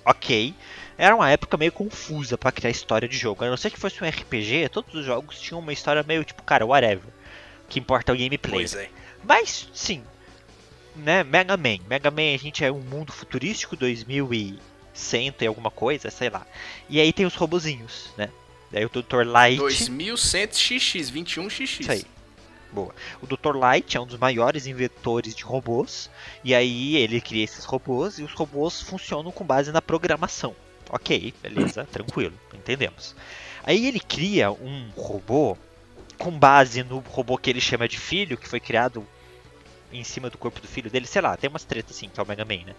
Ok. 0.04 0.54
Era 0.96 1.14
uma 1.14 1.30
época 1.30 1.56
meio 1.56 1.72
confusa 1.72 2.38
pra 2.38 2.52
criar 2.52 2.70
história 2.70 3.08
de 3.08 3.16
jogo. 3.16 3.44
A 3.44 3.48
não 3.48 3.56
ser 3.56 3.70
que 3.70 3.78
fosse 3.78 4.02
um 4.02 4.08
RPG, 4.08 4.68
todos 4.70 4.94
os 4.94 5.04
jogos 5.04 5.40
tinham 5.40 5.60
uma 5.60 5.72
história 5.72 6.02
meio 6.02 6.24
tipo, 6.24 6.42
cara, 6.42 6.64
whatever. 6.64 7.08
O 7.64 7.68
que 7.68 7.80
importa 7.80 8.12
é 8.12 8.14
o 8.14 8.18
gameplay. 8.18 8.60
Pois 8.60 8.74
é. 8.74 8.88
Mas, 9.24 9.68
sim, 9.72 10.02
né, 10.94 11.24
Mega 11.24 11.56
Man. 11.56 11.78
Mega 11.88 12.10
Man, 12.10 12.34
a 12.34 12.38
gente 12.38 12.64
é 12.64 12.70
um 12.70 12.80
mundo 12.80 13.12
futurístico, 13.12 13.76
2100 13.76 15.34
e 15.40 15.46
alguma 15.46 15.70
coisa, 15.70 16.10
sei 16.10 16.30
lá. 16.30 16.46
E 16.88 17.00
aí 17.00 17.12
tem 17.12 17.26
os 17.26 17.34
robozinhos, 17.34 18.10
né? 18.16 18.30
Daí 18.70 18.84
o 18.84 18.88
Dr. 18.88 19.24
Light... 19.26 19.60
2100XX, 19.60 21.12
21XX. 21.12 21.80
Isso 21.80 21.92
aí. 21.92 22.04
Boa. 22.72 22.92
O 23.22 23.26
Dr. 23.26 23.56
Light 23.56 23.96
é 23.96 24.00
um 24.00 24.06
dos 24.06 24.18
maiores 24.18 24.66
inventores 24.66 25.34
de 25.34 25.44
robôs. 25.44 26.10
E 26.42 26.54
aí 26.54 26.96
ele 26.96 27.20
cria 27.20 27.44
esses 27.44 27.64
robôs 27.64 28.18
e 28.18 28.24
os 28.24 28.32
robôs 28.32 28.80
funcionam 28.80 29.30
com 29.30 29.44
base 29.44 29.70
na 29.70 29.80
programação. 29.80 30.56
Ok, 30.90 31.34
beleza, 31.42 31.84
tranquilo, 31.90 32.34
entendemos. 32.52 33.14
Aí 33.62 33.86
ele 33.86 34.00
cria 34.00 34.52
um 34.52 34.90
robô 34.96 35.56
com 36.18 36.30
base 36.30 36.82
no 36.82 36.98
robô 36.98 37.36
que 37.38 37.50
ele 37.50 37.60
chama 37.60 37.88
de 37.88 37.98
filho, 37.98 38.36
que 38.36 38.48
foi 38.48 38.60
criado 38.60 39.06
em 39.92 40.04
cima 40.04 40.28
do 40.28 40.38
corpo 40.38 40.60
do 40.60 40.68
filho 40.68 40.90
dele, 40.90 41.06
sei 41.06 41.22
lá, 41.22 41.36
tem 41.36 41.48
umas 41.48 41.64
tretas 41.64 41.96
assim, 41.96 42.08
que 42.08 42.18
é 42.18 42.22
o 42.22 42.26
Mega 42.26 42.44
Man, 42.44 42.64
né? 42.66 42.74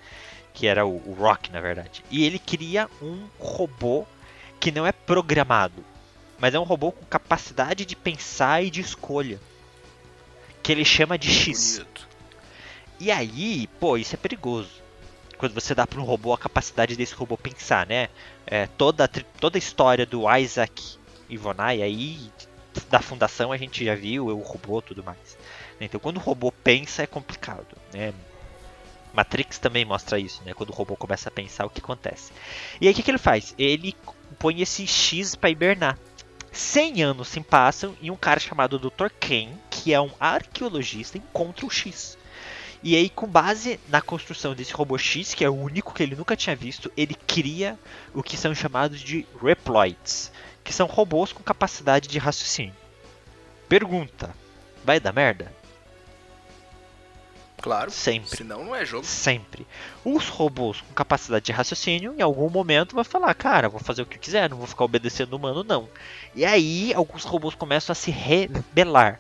Que 0.54 0.68
era 0.68 0.86
o, 0.86 0.96
o 1.10 1.14
Rock, 1.14 1.52
na 1.52 1.62
verdade. 1.62 2.04
E 2.12 2.26
ele 2.26 2.40
cria 2.40 2.90
um 3.02 3.28
robô 3.40 4.06
que 4.60 4.72
não 4.72 4.86
é 4.86 4.92
programado, 4.92 5.84
mas 6.38 6.54
é 6.54 6.60
um 6.60 6.64
robô 6.64 6.92
com 6.92 7.06
capacidade 7.06 7.86
de 7.86 7.96
pensar 7.96 8.64
e 8.64 8.70
de 8.70 8.82
escolha. 8.82 9.40
Que 10.62 10.72
ele 10.72 10.86
chama 10.86 11.18
de 11.18 11.30
X. 11.30 11.78
Bonito. 11.78 12.08
E 13.00 13.12
aí, 13.12 13.68
pô, 13.80 13.98
isso 13.98 14.16
é 14.16 14.18
perigoso. 14.18 14.85
Quando 15.46 15.54
você 15.54 15.76
dá 15.76 15.86
para 15.86 16.00
um 16.00 16.04
robô 16.04 16.34
a 16.34 16.40
capacidade 16.40 16.96
desse 16.96 17.14
robô 17.14 17.38
pensar, 17.38 17.86
né? 17.86 18.10
É, 18.48 18.66
toda, 18.66 19.08
toda 19.08 19.58
a 19.58 19.60
história 19.60 20.04
do 20.04 20.24
Isaac 20.38 20.98
Ivonai 21.30 21.84
aí, 21.84 22.32
da 22.90 23.00
fundação, 23.00 23.52
a 23.52 23.58
gente 23.58 23.86
já 23.86 23.94
viu, 23.94 24.26
o 24.26 24.42
robô 24.42 24.82
tudo 24.82 25.04
mais. 25.04 25.38
Então, 25.80 26.00
quando 26.00 26.18
o 26.18 26.20
robô 26.20 26.52
pensa, 26.52 27.04
é 27.04 27.06
complicado, 27.06 27.78
né? 27.94 28.12
Matrix 29.14 29.60
também 29.60 29.86
mostra 29.86 30.18
isso, 30.18 30.42
né? 30.44 30.56
Quando 30.56 30.72
o 30.72 30.74
robô 30.74 30.96
começa 30.96 31.30
a 31.30 31.32
pensar, 31.32 31.68
o 31.68 31.70
que 31.70 31.80
acontece. 31.80 32.34
E 32.82 32.88
aí, 32.88 32.92
o 32.92 32.96
que, 32.96 33.04
que 33.04 33.12
ele 33.12 33.20
faz? 33.20 33.54
Ele 33.56 33.96
põe 34.40 34.64
esse 34.64 34.88
X 34.88 35.36
para 35.36 35.52
hibernar. 35.52 35.96
100 36.52 37.04
anos 37.04 37.28
se 37.28 37.40
passam 37.40 37.96
e 38.02 38.10
um 38.10 38.18
cara 38.18 38.40
chamado 38.40 38.80
Dr. 38.80 39.10
Ken, 39.20 39.50
que 39.70 39.94
é 39.94 40.02
um 40.02 40.10
arqueologista, 40.20 41.20
encontra 41.20 41.68
o 41.68 41.70
X. 41.70 42.18
E 42.88 42.96
aí, 42.96 43.10
com 43.10 43.26
base 43.26 43.80
na 43.90 44.00
construção 44.00 44.54
desse 44.54 44.72
robô 44.72 44.96
X, 44.96 45.34
que 45.34 45.44
é 45.44 45.50
o 45.50 45.56
único 45.56 45.92
que 45.92 46.04
ele 46.04 46.16
nunca 46.16 46.36
tinha 46.36 46.56
visto, 46.56 46.92
ele 46.96 47.16
cria 47.16 47.80
o 48.14 48.22
que 48.22 48.38
são 48.38 48.54
chamados 48.54 49.00
de 49.00 49.26
Reploids, 49.42 50.32
que 50.64 50.72
são 50.72 50.86
robôs 50.86 51.34
com 51.34 51.42
capacidade 51.42 52.08
de 52.08 52.20
raciocínio. 52.20 52.76
Pergunta: 53.68 54.36
vai 54.84 55.00
dar 55.00 55.12
merda? 55.12 55.52
Claro. 57.60 57.90
Sempre. 57.90 58.38
Senão 58.38 58.64
não 58.64 58.76
é 58.76 58.86
jogo. 58.86 59.04
Sempre. 59.04 59.66
Os 60.04 60.28
robôs 60.28 60.82
com 60.82 60.94
capacidade 60.94 61.44
de 61.44 61.52
raciocínio, 61.52 62.14
em 62.16 62.22
algum 62.22 62.52
momento, 62.52 62.94
vai 62.94 63.04
falar: 63.04 63.34
Cara, 63.34 63.68
vou 63.68 63.80
fazer 63.80 64.04
o 64.04 64.06
que 64.06 64.20
quiser, 64.20 64.48
não 64.48 64.58
vou 64.58 64.68
ficar 64.68 64.84
obedecendo 64.84 65.34
o 65.34 65.38
humano, 65.38 65.64
não. 65.64 65.90
E 66.36 66.46
aí, 66.46 66.94
alguns 66.94 67.24
robôs 67.24 67.56
começam 67.56 67.94
a 67.94 67.96
se 67.96 68.12
rebelar. 68.12 69.20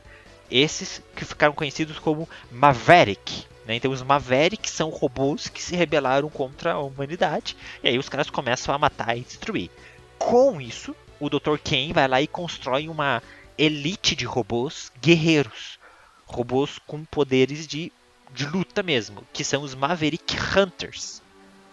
Esses 0.51 1.01
que 1.15 1.25
ficaram 1.25 1.55
conhecidos 1.55 1.97
como 1.97 2.29
Maverick. 2.51 3.54
Né? 3.65 3.75
Então, 3.75 3.91
os 3.91 4.01
Maverick 4.01 4.69
são 4.69 4.89
robôs 4.89 5.47
que 5.47 5.61
se 5.61 5.75
rebelaram 5.75 6.29
contra 6.29 6.73
a 6.73 6.79
humanidade. 6.79 7.55
E 7.83 7.87
aí, 7.87 7.97
os 7.97 8.09
caras 8.09 8.29
começam 8.29 8.73
a 8.73 8.77
matar 8.77 9.17
e 9.17 9.21
destruir. 9.21 9.69
Com 10.17 10.61
isso, 10.61 10.95
o 11.19 11.29
Dr. 11.29 11.57
Ken 11.63 11.91
vai 11.93 12.07
lá 12.07 12.21
e 12.21 12.27
constrói 12.27 12.87
uma 12.87 13.21
elite 13.57 14.15
de 14.15 14.25
robôs 14.25 14.91
guerreiros. 15.01 15.79
Robôs 16.25 16.79
com 16.85 17.03
poderes 17.05 17.67
de 17.67 17.91
de 18.35 18.45
luta 18.45 18.83
mesmo, 18.83 19.23
que 19.31 19.43
são 19.43 19.63
os 19.63 19.73
Maverick 19.73 20.35
Hunters. 20.35 21.21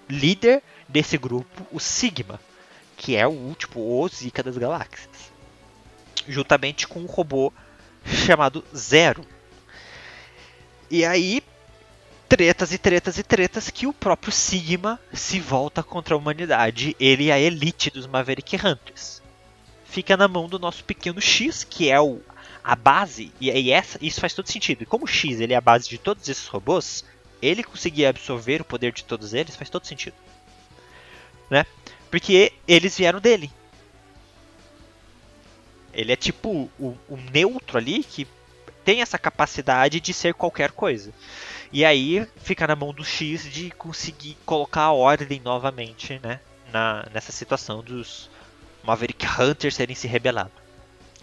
Líder 0.09 0.62
desse 0.88 1.18
grupo, 1.18 1.66
o 1.72 1.81
Sigma, 1.81 2.40
que 2.96 3.16
é 3.16 3.26
o 3.26 3.55
tipo 3.59 3.81
o 3.81 4.09
Zika 4.09 4.42
das 4.42 4.57
galáxias. 4.57 5.33
Juntamente 6.28 6.87
com 6.87 7.00
um 7.00 7.07
robô 7.07 7.52
chamado 8.05 8.64
Zero. 8.74 9.24
E 10.88 11.05
aí, 11.05 11.42
tretas 12.33 12.73
e 12.73 12.79
tretas 12.79 13.18
e 13.18 13.23
tretas 13.23 13.68
que 13.68 13.87
o 13.87 13.92
próprio 13.92 14.33
Sigma 14.33 14.99
se 15.12 15.38
volta 15.38 15.83
contra 15.83 16.14
a 16.14 16.16
humanidade, 16.16 16.97
ele 16.99 17.29
é 17.29 17.35
a 17.35 17.38
elite 17.38 17.90
dos 17.90 18.07
Maverick 18.07 18.57
Hunters. 18.57 19.21
fica 19.85 20.16
na 20.16 20.27
mão 20.27 20.49
do 20.49 20.59
nosso 20.59 20.83
pequeno 20.83 21.21
X, 21.21 21.62
que 21.62 21.90
é 21.90 22.01
o, 22.01 22.23
a 22.64 22.75
base, 22.75 23.31
e, 23.38 23.51
e 23.51 23.71
essa, 23.71 23.99
isso 24.01 24.18
faz 24.18 24.33
todo 24.33 24.49
sentido. 24.49 24.83
E 24.83 24.87
como 24.87 25.05
o 25.05 25.07
X 25.07 25.40
ele 25.40 25.53
é 25.53 25.57
a 25.57 25.61
base 25.61 25.90
de 25.90 25.99
todos 25.99 26.27
esses 26.27 26.47
robôs, 26.47 27.05
ele 27.42 27.62
conseguir 27.62 28.07
absorver 28.07 28.62
o 28.62 28.64
poder 28.64 28.92
de 28.92 29.05
todos 29.05 29.35
eles 29.35 29.55
faz 29.55 29.68
todo 29.68 29.87
sentido. 29.87 30.16
Né? 31.51 31.66
Porque 32.11 32.55
eles 32.66 32.97
vieram 32.97 33.21
dele. 33.21 33.51
Ele 35.92 36.11
é 36.11 36.16
tipo 36.16 36.71
o, 36.79 36.97
o 37.07 37.18
neutro 37.31 37.77
ali 37.77 38.03
que 38.03 38.27
tem 38.87 39.03
essa 39.03 39.18
capacidade 39.18 40.01
de 40.01 40.14
ser 40.14 40.33
qualquer 40.33 40.71
coisa. 40.73 41.12
E 41.72 41.85
aí 41.85 42.26
fica 42.37 42.66
na 42.66 42.76
mão 42.76 42.92
do 42.92 43.04
X 43.04 43.44
de 43.50 43.70
conseguir 43.72 44.37
colocar 44.44 44.82
a 44.82 44.92
ordem 44.92 45.40
novamente, 45.44 46.20
né? 46.22 46.38
Na, 46.72 47.06
nessa 47.12 47.32
situação 47.32 47.82
dos 47.82 48.28
Maverick 48.82 49.26
Hunters 49.40 49.74
serem 49.74 49.94
se 49.96 50.06
rebelado. 50.06 50.50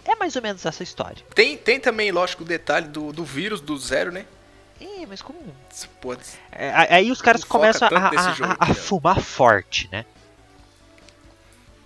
É 0.04 0.14
mais 0.16 0.34
ou 0.34 0.42
menos 0.42 0.64
essa 0.66 0.82
história. 0.82 1.24
Tem, 1.34 1.56
tem 1.56 1.78
também, 1.78 2.10
lógico, 2.10 2.42
o 2.42 2.46
detalhe 2.46 2.88
do, 2.88 3.12
do 3.12 3.24
vírus 3.24 3.60
do 3.60 3.76
zero, 3.78 4.10
né? 4.10 4.24
É, 4.80 5.04
mas 5.06 5.20
como. 5.20 5.38
Pô, 6.00 6.16
É, 6.50 6.72
aí 6.94 7.10
os 7.12 7.20
caras 7.20 7.44
começam 7.44 7.86
a, 7.86 7.98
a- 8.08 8.08
a- 8.08 8.70
a 8.70 8.74
fumar 8.74 9.20
forte, 9.20 9.88
né? 9.92 10.04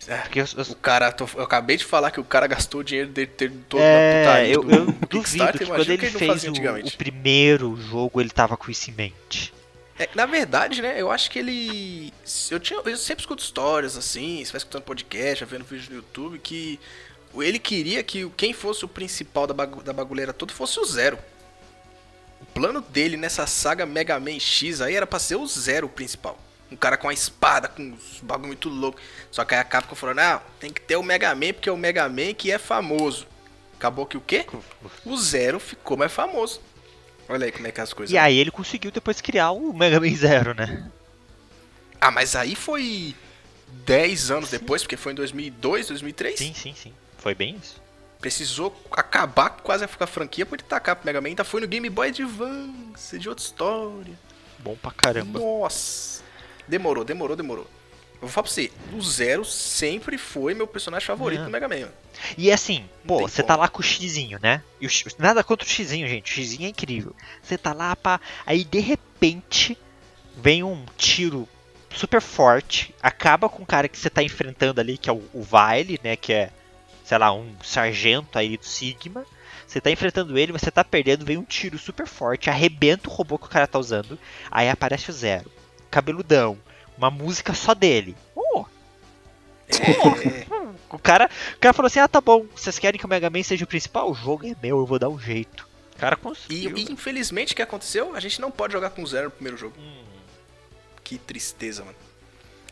É, 0.08 0.42
os- 0.42 0.54
os- 0.54 0.70
o 0.70 0.76
cara, 0.76 1.10
tô- 1.12 1.28
eu 1.36 1.42
acabei 1.42 1.76
de 1.76 1.84
falar 1.84 2.10
que 2.10 2.20
o 2.20 2.24
cara 2.24 2.46
gastou 2.46 2.80
o 2.80 2.84
dinheiro 2.84 3.10
dele 3.10 3.26
ter 3.28 3.50
todo 3.68 3.80
É, 3.80 4.24
na 4.24 4.30
putaria 4.30 4.54
eu, 4.54 4.62
do, 4.62 4.70
eu 4.74 4.86
do 4.86 4.92
duvido 5.08 5.52
que 5.58 5.66
quando 5.66 5.80
ele 5.88 5.98
que 5.98 6.06
ele 6.06 6.18
fez 6.18 6.44
o, 6.44 6.52
o 6.86 6.96
primeiro 6.96 7.76
jogo 7.76 8.20
ele 8.20 8.30
tava 8.30 8.56
com 8.56 8.70
isso 8.70 8.90
em 8.90 8.94
mente. 8.94 9.52
É, 9.98 10.08
na 10.14 10.26
verdade, 10.26 10.82
né, 10.82 11.00
eu 11.00 11.10
acho 11.10 11.30
que 11.30 11.38
ele. 11.38 12.12
Eu, 12.50 12.58
tinha, 12.58 12.80
eu 12.84 12.96
sempre 12.96 13.22
escuto 13.22 13.42
histórias 13.44 13.96
assim, 13.96 14.44
você 14.44 14.50
vai 14.50 14.58
escutando 14.58 14.82
podcast, 14.82 15.44
vendo 15.44 15.64
vídeo 15.64 15.86
no 15.90 15.96
YouTube, 15.96 16.38
que 16.40 16.80
ele 17.36 17.58
queria 17.60 18.02
que 18.02 18.28
quem 18.36 18.52
fosse 18.52 18.84
o 18.84 18.88
principal 18.88 19.46
da, 19.46 19.54
bagu- 19.54 19.82
da 19.82 19.92
bagulheira 19.92 20.32
toda 20.32 20.52
fosse 20.52 20.80
o 20.80 20.84
Zero. 20.84 21.16
O 22.40 22.46
plano 22.46 22.80
dele 22.80 23.16
nessa 23.16 23.46
saga 23.46 23.86
Mega 23.86 24.18
Man 24.18 24.38
X 24.38 24.80
aí 24.80 24.94
era 24.96 25.06
pra 25.06 25.18
ser 25.18 25.36
o 25.36 25.46
Zero 25.46 25.86
o 25.86 25.90
principal. 25.90 26.38
Um 26.74 26.76
cara 26.76 26.96
com 26.96 27.08
a 27.08 27.12
espada, 27.12 27.68
com 27.68 27.82
uns 27.82 28.20
bagulho 28.20 28.48
muito 28.48 28.68
louco. 28.68 28.98
Só 29.30 29.44
que 29.44 29.54
aí 29.54 29.60
a 29.60 29.64
Capcom 29.64 29.94
falou: 29.94 30.14
não, 30.14 30.42
tem 30.58 30.72
que 30.72 30.80
ter 30.80 30.96
o 30.96 31.04
Mega 31.04 31.32
Man, 31.32 31.52
porque 31.52 31.68
é 31.68 31.72
o 31.72 31.76
Mega 31.76 32.08
Man 32.08 32.34
que 32.34 32.50
é 32.50 32.58
famoso. 32.58 33.28
Acabou 33.76 34.04
que 34.06 34.16
o 34.16 34.20
quê? 34.20 34.44
O 35.06 35.16
Zero 35.16 35.60
ficou 35.60 35.96
mais 35.96 36.12
famoso. 36.12 36.60
Olha 37.28 37.46
aí 37.46 37.52
como 37.52 37.68
é 37.68 37.70
que 37.70 37.78
é 37.78 37.82
as 37.84 37.92
coisas. 37.92 38.12
E 38.12 38.18
aí 38.18 38.36
ele 38.36 38.50
conseguiu 38.50 38.90
depois 38.90 39.20
criar 39.20 39.52
o 39.52 39.72
Mega 39.72 40.00
Man 40.00 40.14
Zero, 40.16 40.52
né? 40.52 40.90
Ah, 42.00 42.10
mas 42.10 42.34
aí 42.34 42.56
foi 42.56 43.14
10 43.86 44.32
anos 44.32 44.50
depois, 44.50 44.82
porque 44.82 44.96
foi 44.96 45.12
em 45.12 45.14
2002, 45.14 45.88
2003. 45.88 46.38
Sim, 46.38 46.54
sim, 46.54 46.74
sim. 46.74 46.92
Foi 47.18 47.36
bem 47.36 47.56
isso. 47.62 47.80
Precisou 48.20 48.74
acabar 48.90 49.50
quase 49.50 49.86
com 49.86 50.02
a 50.02 50.06
franquia 50.08 50.44
pra 50.44 50.56
ele 50.56 50.64
tacar 50.64 50.96
pro 50.96 51.06
Mega 51.06 51.20
Man. 51.20 51.28
Ainda 51.28 51.44
foi 51.44 51.60
no 51.60 51.68
Game 51.68 51.88
Boy 51.88 52.08
Advance, 52.08 53.16
de 53.16 53.28
outra 53.28 53.44
história. 53.44 54.18
Bom 54.58 54.74
pra 54.76 54.90
caramba. 54.90 55.38
Nossa. 55.38 56.23
Demorou, 56.68 57.04
demorou, 57.04 57.36
demorou. 57.36 57.66
Eu 58.14 58.28
vou 58.28 58.30
falar 58.30 58.44
pra 58.44 58.52
você, 58.52 58.72
o 58.94 59.02
Zero 59.02 59.44
sempre 59.44 60.16
foi 60.16 60.54
meu 60.54 60.66
personagem 60.66 61.06
favorito 61.06 61.44
do 61.44 61.50
Mega 61.50 61.68
Man. 61.68 61.88
E 62.38 62.50
assim, 62.50 62.88
pô, 63.06 63.18
você 63.28 63.42
tá 63.42 63.54
lá 63.56 63.68
com 63.68 63.80
o 63.80 63.82
Xizinho, 63.82 64.38
né? 64.42 64.62
E 64.80 64.86
o 64.86 64.90
X- 64.90 65.14
nada 65.18 65.44
contra 65.44 65.66
o 65.66 65.68
Xizinho, 65.70 66.08
gente. 66.08 66.30
O 66.32 66.34
Xizinho 66.34 66.64
é 66.66 66.70
incrível. 66.70 67.14
Você 67.42 67.58
tá 67.58 67.72
lá, 67.74 67.94
pá. 67.94 68.18
Aí 68.46 68.64
de 68.64 68.78
repente 68.78 69.76
vem 70.36 70.62
um 70.62 70.86
tiro 70.96 71.46
super 71.94 72.20
forte, 72.22 72.94
acaba 73.02 73.48
com 73.48 73.62
o 73.62 73.66
cara 73.66 73.88
que 73.88 73.98
você 73.98 74.08
tá 74.08 74.22
enfrentando 74.22 74.80
ali, 74.80 74.96
que 74.96 75.10
é 75.10 75.12
o, 75.12 75.22
o 75.34 75.42
Vile, 75.42 76.00
né? 76.02 76.16
Que 76.16 76.32
é, 76.32 76.50
sei 77.04 77.18
lá, 77.18 77.30
um 77.32 77.54
sargento 77.62 78.38
aí 78.38 78.56
do 78.56 78.64
Sigma. 78.64 79.26
Você 79.66 79.80
tá 79.80 79.90
enfrentando 79.90 80.38
ele, 80.38 80.52
você 80.52 80.70
tá 80.70 80.82
perdendo, 80.84 81.24
vem 81.26 81.36
um 81.36 81.44
tiro 81.44 81.78
super 81.78 82.06
forte, 82.06 82.48
arrebenta 82.48 83.08
o 83.08 83.12
robô 83.12 83.36
que 83.38 83.46
o 83.46 83.50
cara 83.50 83.66
tá 83.66 83.78
usando. 83.78 84.18
Aí 84.50 84.68
aparece 84.70 85.10
o 85.10 85.12
Zero, 85.12 85.50
cabeludão, 85.94 86.58
uma 86.98 87.08
música 87.08 87.54
só 87.54 87.72
dele. 87.72 88.16
Oh, 88.34 88.64
É, 89.68 90.46
o 90.90 90.98
cara, 90.98 91.30
o 91.54 91.58
cara 91.58 91.72
falou 91.72 91.86
assim: 91.86 92.00
ah, 92.00 92.08
tá 92.08 92.20
bom, 92.20 92.46
vocês 92.54 92.78
querem 92.80 92.98
que 92.98 93.06
o 93.06 93.08
Mega 93.08 93.30
Man 93.30 93.42
seja 93.44 93.64
o 93.64 93.68
principal? 93.68 94.10
O 94.10 94.14
jogo 94.14 94.44
é 94.44 94.56
meu, 94.60 94.78
eu 94.78 94.86
vou 94.86 94.98
dar 94.98 95.08
um 95.08 95.18
jeito. 95.18 95.68
O 95.94 95.98
cara 95.98 96.16
e, 96.16 96.18
conseguiu. 96.18 96.76
e, 96.76 96.92
infelizmente 96.92 97.52
o 97.52 97.56
que 97.56 97.62
aconteceu? 97.62 98.14
A 98.16 98.20
gente 98.20 98.40
não 98.40 98.50
pode 98.50 98.72
jogar 98.72 98.90
com 98.90 99.02
o 99.02 99.06
Zero 99.06 99.26
no 99.26 99.30
primeiro 99.30 99.56
jogo. 99.56 99.76
Hum, 99.78 100.02
Que 101.04 101.16
tristeza, 101.16 101.84
mano. 101.84 101.96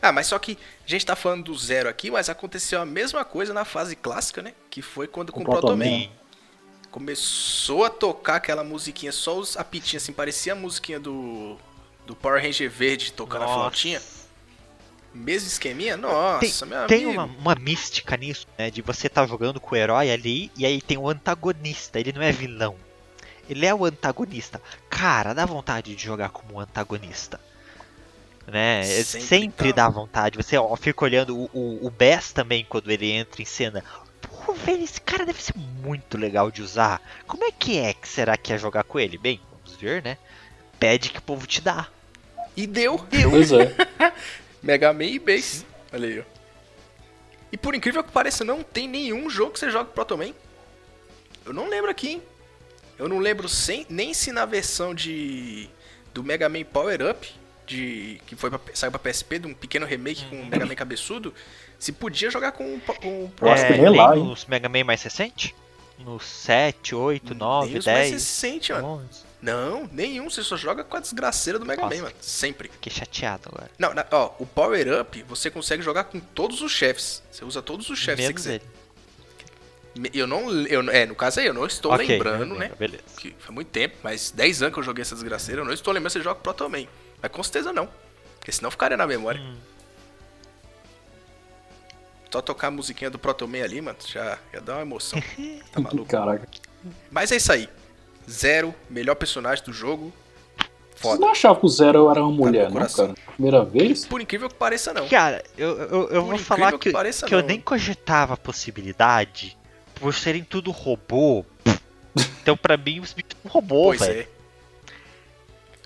Ah, 0.01 0.11
mas 0.11 0.27
só 0.27 0.37
que 0.37 0.57
a 0.85 0.89
gente 0.89 1.05
tá 1.05 1.15
falando 1.15 1.45
do 1.45 1.57
Zero 1.57 1.87
aqui, 1.87 2.11
mas 2.11 2.27
aconteceu 2.27 2.81
a 2.81 2.85
mesma 2.85 3.23
coisa 3.23 3.53
na 3.53 3.63
fase 3.63 3.95
clássica, 3.95 4.41
né? 4.41 4.53
Que 4.69 4.81
foi 4.81 5.07
quando 5.07 5.31
com 5.31 5.39
o 5.39 5.45
Proto 5.45 5.61
Proto 5.61 5.77
Man. 5.77 5.85
Man. 5.85 6.09
Começou 6.91 7.85
a 7.85 7.89
tocar 7.89 8.35
aquela 8.35 8.65
musiquinha, 8.65 9.13
só 9.13 9.37
os 9.37 9.55
apitinhos 9.55 10.03
assim, 10.03 10.11
parecia 10.11 10.51
a 10.51 10.55
musiquinha 10.55 10.99
do 10.99 11.57
do 12.05 12.15
Power 12.15 12.41
Ranger 12.41 12.69
verde 12.69 13.13
tocando 13.13 13.43
a 13.43 13.45
nossa. 13.45 13.59
flautinha. 13.59 14.01
Mesmo 15.13 15.47
esqueminha? 15.47 15.95
Nossa, 15.95 16.65
meu 16.65 16.87
Tem 16.87 17.03
amigo. 17.05 17.21
uma, 17.21 17.25
uma 17.25 17.55
mística 17.55 18.17
nisso, 18.17 18.47
né? 18.57 18.71
De 18.71 18.81
você 18.81 19.07
tá 19.07 19.25
jogando 19.27 19.59
com 19.59 19.75
o 19.75 19.77
herói 19.77 20.09
ali 20.09 20.51
e 20.57 20.65
aí 20.65 20.81
tem 20.81 20.97
o 20.97 21.07
antagonista, 21.07 21.99
ele 21.99 22.11
não 22.11 22.21
é 22.21 22.31
vilão. 22.31 22.75
Ele 23.47 23.65
é 23.65 23.75
o 23.75 23.85
antagonista. 23.85 24.61
Cara, 24.89 25.33
dá 25.33 25.45
vontade 25.45 25.95
de 25.95 26.03
jogar 26.03 26.29
como 26.29 26.59
antagonista. 26.59 27.39
Né? 28.47 28.83
Sempre 28.83 29.21
Sempre, 29.27 29.73
dá. 29.73 29.87
vontade. 29.87 30.37
Você 30.37 30.57
ó, 30.57 30.75
fica 30.75 31.05
olhando 31.05 31.37
o, 31.37 31.49
o, 31.53 31.87
o 31.87 31.89
Bess 31.91 32.31
também 32.31 32.65
quando 32.67 32.89
ele 32.89 33.11
entra 33.11 33.41
em 33.41 33.45
cena. 33.45 33.83
Pô, 34.21 34.53
velho, 34.53 34.83
esse 34.83 34.99
cara 34.99 35.25
deve 35.25 35.41
ser 35.43 35.55
muito 35.57 36.17
legal 36.17 36.49
de 36.49 36.61
usar. 36.61 37.01
Como 37.27 37.43
é 37.43 37.51
que 37.51 37.77
é 37.77 37.93
que 37.93 38.07
será 38.07 38.35
que 38.35 38.51
é 38.51 38.57
jogar 38.57 38.83
com 38.83 38.99
ele? 38.99 39.17
Bem, 39.17 39.39
vamos 39.51 39.79
ver, 39.79 40.01
né? 40.01 40.17
Pede 40.79 41.09
que 41.09 41.19
o 41.19 41.21
povo 41.21 41.45
te 41.45 41.61
dá. 41.61 41.87
E 42.55 42.67
deu. 42.67 42.99
Pois 43.29 43.51
é. 43.51 43.73
Mega 44.61 44.93
Man 44.93 45.05
e 45.05 45.19
Base. 45.19 45.65
Olha 45.91 46.07
aí, 46.07 46.19
ó. 46.19 46.23
E 47.51 47.57
por 47.57 47.75
incrível 47.75 48.03
que 48.03 48.11
pareça, 48.11 48.43
não 48.43 48.63
tem 48.63 48.87
nenhum 48.87 49.29
jogo 49.29 49.51
que 49.51 49.59
você 49.59 49.69
joga 49.69 49.85
Proto 49.85 50.17
Man. 50.17 50.33
Eu 51.45 51.53
não 51.53 51.69
lembro 51.69 51.91
aqui, 51.91 52.09
hein? 52.13 52.21
Eu 52.97 53.07
não 53.07 53.19
lembro 53.19 53.49
sem, 53.49 53.85
nem 53.89 54.13
se 54.13 54.31
na 54.31 54.45
versão 54.45 54.93
de 54.93 55.69
do 56.13 56.23
Mega 56.23 56.47
Man 56.47 56.63
Power 56.63 56.99
Up, 57.09 57.27
de, 57.65 58.21
que 58.25 58.35
foi 58.35 58.49
pra, 58.49 58.59
saiu 58.73 58.91
pra 58.91 58.99
PSP, 58.99 59.39
de 59.39 59.47
um 59.47 59.53
pequeno 59.53 59.85
remake 59.85 60.25
com 60.25 60.41
o 60.41 60.45
Mega 60.45 60.65
Man 60.65 60.75
cabeçudo, 60.75 61.33
se 61.79 61.91
podia 61.91 62.29
jogar 62.29 62.51
com, 62.51 62.79
com 62.79 63.25
o 63.25 63.31
que 63.35 63.45
É, 63.45 63.77
nem 63.77 63.97
lá, 63.97 64.15
nos 64.15 64.45
Mega 64.45 64.69
Man 64.69 64.83
mais 64.83 65.01
recente? 65.01 65.55
No 65.99 66.19
7, 66.19 66.95
8, 66.95 67.35
9, 67.35 67.69
Nem 67.69 67.77
os 67.79 67.85
mais 67.85 67.97
10, 67.97 68.11
recentes, 68.13 68.69
mano. 68.75 69.03
11. 69.09 69.22
Não, 69.43 69.89
nenhum. 69.91 70.29
Você 70.29 70.41
só 70.41 70.55
joga 70.55 70.83
com 70.85 70.95
a 70.95 70.99
desgraceira 71.01 71.59
do 71.59 71.65
Mega 71.65 71.81
Nossa. 71.81 71.95
Man, 71.95 72.01
mano. 72.03 72.15
Sempre. 72.21 72.69
Fiquei 72.69 72.91
chateado 72.91 73.49
agora. 73.51 73.69
Não, 73.77 73.93
na- 73.93 74.05
ó, 74.09 74.31
o 74.39 74.45
Power 74.45 75.01
Up 75.01 75.21
você 75.23 75.51
consegue 75.51 75.83
jogar 75.83 76.05
com 76.05 76.19
todos 76.19 76.61
os 76.61 76.71
chefes. 76.71 77.21
Você 77.29 77.43
usa 77.43 77.61
todos 77.61 77.89
os 77.89 77.99
chefes 77.99 78.23
se 78.25 78.29
Menos 78.29 78.41
você 78.41 78.59
quiser. 78.59 78.61
ele. 80.05 80.09
Eu 80.13 80.25
não. 80.25 80.49
Eu, 80.65 80.89
é, 80.89 81.05
no 81.05 81.13
caso 81.13 81.41
aí, 81.41 81.45
eu 81.45 81.53
não 81.53 81.65
estou 81.67 81.91
Ok, 81.93 82.07
lembrando, 82.07 82.55
né? 82.55 82.71
Beleza. 82.79 83.03
Que 83.17 83.35
foi 83.37 83.53
muito 83.53 83.67
tempo, 83.67 83.97
mas 84.01 84.31
10 84.31 84.61
anos 84.63 84.73
que 84.73 84.79
eu 84.79 84.83
joguei 84.83 85.01
essa 85.01 85.13
desgraceira, 85.13 85.61
eu 85.61 85.65
não 85.65 85.73
estou 85.73 85.93
lembrando 85.93 86.11
se 86.11 86.19
você 86.19 86.23
joga 86.23 86.39
Proto 86.39 86.67
Man. 86.69 86.85
Mas 87.21 87.31
com 87.31 87.43
certeza 87.43 87.73
não. 87.73 87.87
Porque 88.39 88.51
senão 88.51 88.71
ficaria 88.71 88.95
na 88.97 89.05
memória. 89.05 89.41
Hum. 89.41 89.57
Só 92.31 92.41
tocar 92.41 92.67
a 92.67 92.71
musiquinha 92.71 93.11
do 93.11 93.19
Proto 93.19 93.47
Man 93.47 93.61
ali, 93.63 93.79
mano, 93.81 93.97
já 94.07 94.39
ia 94.51 94.59
dar 94.61 94.75
uma 94.77 94.81
emoção. 94.81 95.21
Tá 95.71 95.79
maluco? 95.79 96.05
Caraca. 96.05 96.47
Mas 97.11 97.31
é 97.31 97.35
isso 97.35 97.51
aí. 97.51 97.69
Zero, 98.29 98.73
melhor 98.89 99.15
personagem 99.15 99.63
do 99.63 99.73
jogo. 99.73 100.11
Foda. 100.95 101.19
não 101.19 101.29
achavam 101.29 101.59
que 101.59 101.65
o 101.65 101.69
Zero 101.69 102.09
era 102.09 102.21
uma 102.23 102.31
mulher, 102.31 102.65
não, 102.65 102.71
coração. 102.73 103.07
cara? 103.13 103.19
Primeira 103.33 103.65
vez? 103.65 104.05
Por 104.05 104.21
incrível 104.21 104.47
que 104.47 104.55
pareça, 104.55 104.93
não. 104.93 105.07
Cara, 105.09 105.43
eu, 105.57 105.77
eu, 105.77 106.09
eu 106.09 106.25
vou 106.25 106.37
falar 106.37 106.71
que 106.73 106.77
que, 106.79 106.91
pareça, 106.91 107.25
que 107.25 107.35
eu 107.35 107.41
não. 107.41 107.47
nem 107.47 107.59
cogitava 107.59 108.35
a 108.35 108.37
possibilidade 108.37 109.57
por 109.95 110.13
serem 110.13 110.43
tudo 110.43 110.71
robô. 110.71 111.43
então 112.41 112.55
pra 112.55 112.77
mim 112.77 113.01
os 113.01 113.11
bichos 113.11 113.31
são 113.41 113.51
robô, 113.51 113.85
Pois 113.85 113.99
velho. 113.99 114.21
é. 114.21 114.27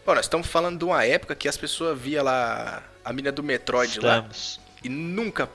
Bom, 0.06 0.14
nós 0.16 0.26
estamos 0.26 0.48
falando 0.48 0.78
de 0.78 0.86
uma 0.86 1.04
época 1.04 1.36
que 1.36 1.48
as 1.50 1.58
pessoas 1.58 2.00
via 2.00 2.22
lá 2.22 2.84
a 3.04 3.12
mina 3.12 3.32
do 3.32 3.42
Metroid 3.44 4.00
lá 4.00 4.18
Estamos. 4.18 4.60
e 4.84 4.90
nunca. 4.90 5.50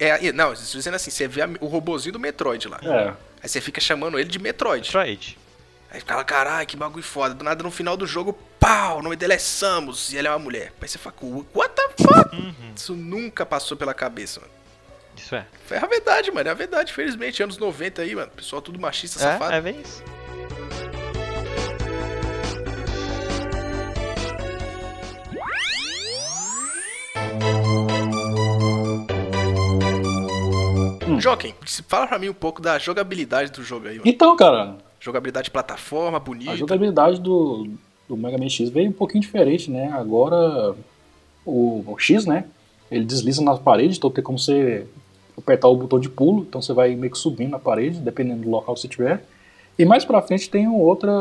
É, 0.00 0.32
não, 0.32 0.52
estou 0.52 0.78
dizendo 0.78 0.94
assim, 0.94 1.10
você 1.10 1.28
vê 1.28 1.42
o 1.60 1.66
robozinho 1.66 2.12
do 2.14 2.18
Metroid 2.18 2.68
lá. 2.68 2.80
É. 2.82 3.08
Aí 3.42 3.48
você 3.48 3.60
fica 3.60 3.80
chamando 3.80 4.18
ele 4.18 4.28
de 4.28 4.38
Metroid. 4.38 4.86
Metroid. 4.88 5.38
Aí 5.94 6.00
fica 6.00 6.16
lá, 6.16 6.24
caralho, 6.24 6.66
que 6.66 6.76
bagulho 6.76 7.04
foda. 7.04 7.34
Do 7.36 7.44
nada 7.44 7.62
no 7.62 7.70
final 7.70 7.96
do 7.96 8.04
jogo, 8.04 8.32
pau, 8.58 8.98
o 8.98 9.02
nome 9.02 9.14
dele 9.14 9.34
é 9.34 9.38
Samus 9.38 10.12
e 10.12 10.18
ela 10.18 10.26
é 10.26 10.30
uma 10.32 10.40
mulher. 10.40 10.72
Aí 10.82 10.88
você 10.88 10.98
fala, 10.98 11.14
what 11.54 11.72
the 11.72 12.02
fuck? 12.02 12.34
Uhum, 12.34 12.52
Isso 12.74 12.94
nunca 12.96 13.46
passou 13.46 13.76
pela 13.76 13.94
cabeça, 13.94 14.40
mano. 14.40 14.52
isso 15.16 15.36
é. 15.36 15.46
Foi 15.66 15.76
a 15.76 15.86
verdade, 15.86 16.32
mano. 16.32 16.48
É 16.48 16.50
a 16.50 16.54
verdade, 16.54 16.92
felizmente. 16.92 17.40
Anos 17.44 17.58
90 17.58 18.02
aí, 18.02 18.12
mano. 18.16 18.28
Pessoal 18.32 18.60
tudo 18.60 18.76
machista, 18.80 19.20
É, 19.20 19.22
safado. 19.22 19.54
é 19.54 19.60
bem 19.60 19.80
isso. 19.80 20.02
Hum. 31.06 31.20
Joaquim, 31.20 31.54
fala 31.88 32.06
pra 32.06 32.18
mim 32.18 32.28
um 32.28 32.34
pouco 32.34 32.60
da 32.62 32.78
jogabilidade 32.78 33.50
do 33.52 33.62
jogo 33.62 33.86
aí. 33.88 33.94
Mano. 33.98 34.08
Então, 34.08 34.36
cara. 34.36 34.76
Jogabilidade 35.04 35.44
de 35.44 35.50
plataforma, 35.50 36.18
bonita. 36.18 36.52
A 36.52 36.56
jogabilidade 36.56 37.20
do, 37.20 37.68
do 38.08 38.16
Mega 38.16 38.38
Man 38.38 38.48
X 38.48 38.70
veio 38.70 38.88
um 38.88 38.92
pouquinho 38.92 39.20
diferente, 39.20 39.70
né? 39.70 39.92
Agora 39.92 40.74
o, 41.44 41.84
o 41.86 41.98
X, 41.98 42.24
né? 42.24 42.46
Ele 42.90 43.04
desliza 43.04 43.42
na 43.42 43.54
parede, 43.54 43.98
então 43.98 44.10
tem 44.10 44.24
como 44.24 44.38
você 44.38 44.86
apertar 45.36 45.68
o 45.68 45.76
botão 45.76 46.00
de 46.00 46.08
pulo, 46.08 46.46
então 46.48 46.62
você 46.62 46.72
vai 46.72 46.94
meio 46.94 47.12
que 47.12 47.18
subindo 47.18 47.50
na 47.50 47.58
parede, 47.58 47.98
dependendo 47.98 48.44
do 48.44 48.50
local 48.50 48.74
que 48.74 48.80
você 48.80 48.88
tiver. 48.88 49.22
E 49.78 49.84
mais 49.84 50.06
pra 50.06 50.22
frente 50.22 50.48
tem 50.48 50.66
outra 50.68 51.12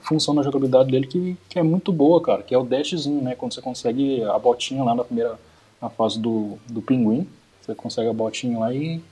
função 0.00 0.32
na 0.32 0.42
jogabilidade 0.42 0.90
dele 0.90 1.06
que, 1.06 1.36
que 1.50 1.58
é 1.58 1.62
muito 1.62 1.92
boa, 1.92 2.22
cara, 2.22 2.42
que 2.42 2.54
é 2.54 2.58
o 2.58 2.64
dashzinho, 2.64 3.20
né? 3.20 3.34
Quando 3.34 3.52
você 3.52 3.60
consegue 3.60 4.24
a 4.24 4.38
botinha 4.38 4.82
lá 4.82 4.94
na 4.94 5.04
primeira 5.04 5.38
na 5.78 5.90
fase 5.90 6.18
do, 6.18 6.56
do 6.70 6.80
pinguim, 6.80 7.28
você 7.60 7.74
consegue 7.74 8.08
a 8.08 8.14
botinha 8.14 8.58
lá 8.58 8.72
e 8.72 9.02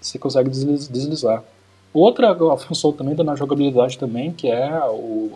você 0.00 0.18
consegue 0.18 0.48
deslizar. 0.48 1.44
Outra 1.98 2.36
função 2.58 2.92
também 2.92 3.14
na 3.14 3.34
jogabilidade 3.34 3.96
também, 3.96 4.30
que 4.30 4.48
é 4.48 4.84
o, 4.84 5.32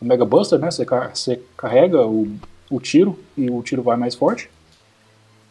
o 0.00 0.04
Mega 0.04 0.24
Buster, 0.24 0.58
né? 0.58 0.70
Você, 0.70 0.86
você 0.86 1.42
carrega 1.54 2.06
o, 2.06 2.34
o 2.70 2.80
tiro 2.80 3.18
e 3.36 3.50
o 3.50 3.62
tiro 3.62 3.82
vai 3.82 3.94
mais 3.98 4.14
forte. 4.14 4.48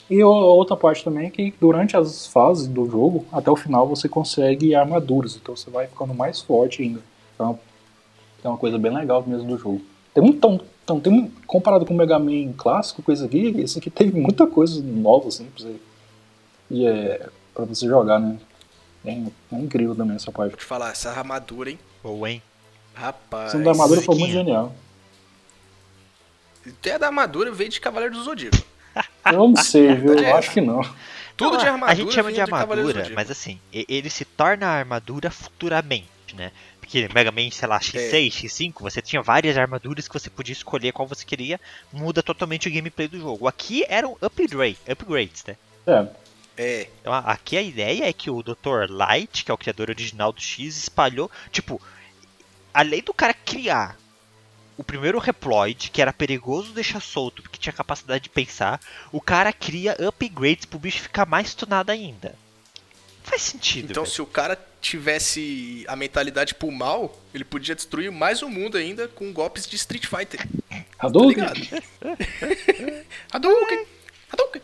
E 0.09 0.23
outra 0.23 0.75
parte 0.75 1.03
também 1.03 1.27
é 1.27 1.29
que 1.29 1.53
durante 1.61 1.95
as 1.95 2.25
fases 2.25 2.67
do 2.67 2.89
jogo, 2.89 3.23
até 3.31 3.51
o 3.51 3.55
final, 3.55 3.87
você 3.87 4.09
consegue 4.09 4.73
armaduras. 4.73 5.35
Então 5.35 5.55
você 5.55 5.69
vai 5.69 5.85
ficando 5.85 6.11
mais 6.15 6.41
forte 6.41 6.81
ainda. 6.81 7.01
Então 7.35 7.59
é 8.43 8.47
uma 8.47 8.57
coisa 8.57 8.79
bem 8.79 8.91
legal 8.91 9.23
mesmo 9.25 9.47
do 9.47 9.59
jogo. 9.59 9.79
Tem 10.11 10.23
muito, 10.23 10.37
então, 10.37 10.59
então 10.83 10.99
tem, 10.99 11.31
comparado 11.45 11.85
com 11.85 11.93
o 11.93 11.97
Mega 11.97 12.17
Man 12.17 12.51
clássico, 12.57 13.03
coisa 13.03 13.27
aqui, 13.27 13.53
esse 13.59 13.77
aqui 13.77 13.91
teve 13.91 14.19
muita 14.19 14.47
coisa 14.47 14.81
nova, 14.81 15.27
assim, 15.27 15.45
pra 15.45 15.63
você, 15.63 15.75
e 16.71 16.83
é, 16.83 17.29
pra 17.53 17.63
você 17.63 17.85
jogar, 17.85 18.19
né? 18.19 18.39
É, 19.05 19.11
é 19.11 19.55
incrível 19.57 19.95
também 19.95 20.15
essa 20.15 20.31
parte. 20.31 20.51
Vou 20.51 20.59
te 20.59 20.65
falar, 20.65 20.91
essa 20.91 21.09
armadura, 21.11 21.71
hein? 21.71 21.79
Boa, 22.03 22.29
hein? 22.29 22.41
Rapaz. 22.93 23.53
Essa 23.53 23.63
da 23.63 23.71
armadura 23.71 24.01
foi 24.01 24.15
muito 24.15 24.31
genial. 24.31 24.75
Até 26.67 26.93
a 26.93 26.97
da 26.97 27.07
armadura 27.07 27.51
veio 27.51 27.69
de 27.69 27.81
Cavaleiro 27.81 28.13
do 28.13 28.23
Zodíaco. 28.23 28.57
Eu 29.25 29.47
não 29.47 29.55
sei, 29.55 29.93
viu? 29.95 30.13
Eu 30.13 30.35
acho 30.35 30.51
que 30.51 30.61
não. 30.61 30.81
Tudo 31.35 31.57
de 31.57 31.65
armadura. 31.65 31.91
A 31.91 31.95
gente 31.95 32.13
chama 32.13 32.31
de 32.31 32.41
armadura, 32.41 33.03
de 33.03 33.13
mas 33.13 33.31
assim, 33.31 33.59
ele 33.73 34.09
se 34.09 34.25
torna 34.25 34.67
armadura 34.67 35.31
futuramente, 35.31 36.35
né? 36.35 36.51
Porque 36.79 37.07
Mega 37.13 37.31
Man, 37.31 37.49
sei 37.51 37.67
lá, 37.67 37.79
X6, 37.79 38.13
é. 38.13 38.29
X5, 38.29 38.73
você 38.81 39.01
tinha 39.01 39.21
várias 39.21 39.57
armaduras 39.57 40.07
que 40.07 40.13
você 40.13 40.29
podia 40.29 40.53
escolher 40.53 40.91
qual 40.91 41.07
você 41.07 41.25
queria, 41.25 41.59
muda 41.91 42.21
totalmente 42.21 42.67
o 42.67 42.71
gameplay 42.71 43.07
do 43.07 43.17
jogo. 43.17 43.47
Aqui 43.47 43.85
eram 43.87 44.17
upgrade, 44.21 44.77
upgrades, 44.87 45.43
né? 45.45 45.55
É. 45.87 46.05
É. 46.61 46.87
Então 47.01 47.11
aqui 47.11 47.57
a 47.57 47.61
ideia 47.61 48.07
é 48.07 48.13
que 48.13 48.29
o 48.29 48.43
Dr. 48.43 48.87
Light, 48.87 49.43
que 49.43 49.49
é 49.49 49.53
o 49.53 49.57
criador 49.57 49.89
original 49.89 50.31
do 50.31 50.39
X, 50.39 50.77
espalhou, 50.77 51.29
tipo, 51.51 51.81
além 52.71 53.01
do 53.01 53.11
cara 53.15 53.33
criar 53.33 53.97
o 54.77 54.83
primeiro 54.83 55.17
Reploid, 55.17 55.89
que 55.89 56.01
era 56.01 56.13
perigoso 56.13 56.71
deixar 56.71 57.01
solto 57.01 57.41
porque 57.41 57.57
tinha 57.57 57.73
capacidade 57.73 58.25
de 58.25 58.29
pensar, 58.29 58.79
o 59.11 59.19
cara 59.19 59.51
cria 59.51 59.97
upgrades 60.07 60.65
pro 60.65 60.77
bicho 60.77 61.01
ficar 61.01 61.25
mais 61.25 61.55
tunado 61.55 61.91
ainda. 61.91 62.35
Faz 63.23 63.41
sentido. 63.41 63.89
Então, 63.91 64.03
velho. 64.03 64.13
se 64.13 64.21
o 64.21 64.25
cara 64.27 64.59
tivesse 64.79 65.83
a 65.87 65.95
mentalidade 65.95 66.53
pro 66.53 66.71
mal, 66.71 67.19
ele 67.33 67.43
podia 67.43 67.73
destruir 67.73 68.11
mais 68.11 68.43
o 68.43 68.49
mundo 68.49 68.77
ainda 68.77 69.07
com 69.07 69.33
golpes 69.33 69.65
de 69.67 69.75
Street 69.75 70.05
Fighter. 70.05 70.47
Hadouken! 70.99 71.43
Tá 71.43 71.53
Hadouken! 73.33 73.85
Hadouken! 74.31 74.61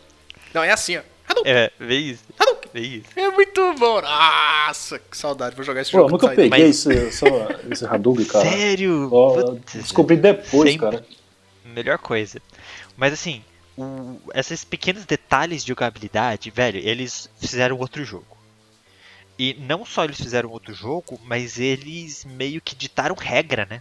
Não, 0.54 0.62
é 0.62 0.70
assim, 0.70 0.96
ó. 0.96 1.02
Hadouken! 1.28 1.52
É, 1.52 1.72
vê 1.78 1.98
isso. 1.98 2.24
Hadouken! 2.38 2.70
Vê 2.72 2.80
isso. 2.80 3.06
É 3.16 3.30
muito 3.30 3.74
bom. 3.74 4.00
Nossa, 4.00 4.98
que 4.98 5.16
saudade. 5.16 5.54
Vou 5.54 5.64
jogar 5.64 5.82
esse 5.82 5.90
Pô, 5.90 5.98
jogo. 5.98 6.08
eu 6.08 6.12
nunca 6.12 6.28
peguei 6.28 6.48
Mas... 6.48 6.86
esse, 6.86 7.12
só, 7.12 7.26
esse 7.70 7.84
Hadouken, 7.84 8.24
cara. 8.24 8.48
Sério? 8.48 9.08
Putz, 9.10 9.74
descobri 9.74 10.16
depois, 10.16 10.70
sempre... 10.70 10.90
cara. 10.90 11.06
Melhor 11.64 11.98
coisa. 11.98 12.40
Mas 12.96 13.12
assim, 13.12 13.42
o... 13.76 14.18
esses 14.34 14.64
pequenos 14.64 15.04
detalhes 15.04 15.62
de 15.62 15.68
jogabilidade, 15.68 16.50
velho, 16.50 16.78
eles 16.78 17.28
fizeram 17.38 17.78
outro 17.78 18.04
jogo. 18.04 18.38
E 19.38 19.54
não 19.54 19.84
só 19.84 20.04
eles 20.04 20.20
fizeram 20.20 20.50
outro 20.50 20.74
jogo, 20.74 21.20
mas 21.24 21.60
eles 21.60 22.24
meio 22.24 22.60
que 22.60 22.74
ditaram 22.74 23.14
regra, 23.14 23.66
né? 23.70 23.80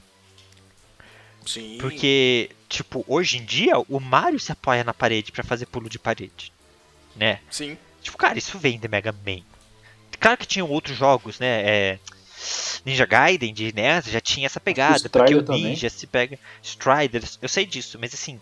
Sim. 1.44 1.78
Porque, 1.80 2.52
tipo, 2.70 3.04
hoje 3.08 3.38
em 3.38 3.46
dia, 3.46 3.74
o 3.90 4.00
Mario 4.00 4.40
se 4.40 4.52
apoia 4.52 4.84
na 4.84 4.94
parede 4.94 5.32
para 5.32 5.44
fazer 5.44 5.66
pulo 5.66 5.90
de 5.90 5.98
parede. 5.98 6.52
Né? 7.18 7.40
Sim. 7.50 7.78
Tipo, 8.02 8.18
cara, 8.18 8.38
isso 8.38 8.58
vem 8.58 8.80
de 8.80 8.88
Mega 8.88 9.12
Man. 9.12 9.42
Claro 10.20 10.38
que 10.38 10.48
tinham 10.48 10.70
outros 10.70 10.98
jogos, 10.98 11.40
né? 11.40 11.62
É, 11.66 12.00
Ninja 12.86 13.06
Gaiden 13.06 13.54
de 13.54 13.74
NES 13.74 14.06
já 14.06 14.22
tinha 14.22 14.46
essa 14.46 14.60
pegada, 14.60 15.08
o 15.08 15.10
porque 15.10 15.36
o 15.36 15.42
Ninja 15.42 15.46
também. 15.46 15.90
se 15.90 16.08
pega. 16.08 16.40
Strider, 16.64 17.24
eu 17.42 17.50
sei 17.50 17.66
disso, 17.66 17.98
mas 18.00 18.14
assim. 18.14 18.40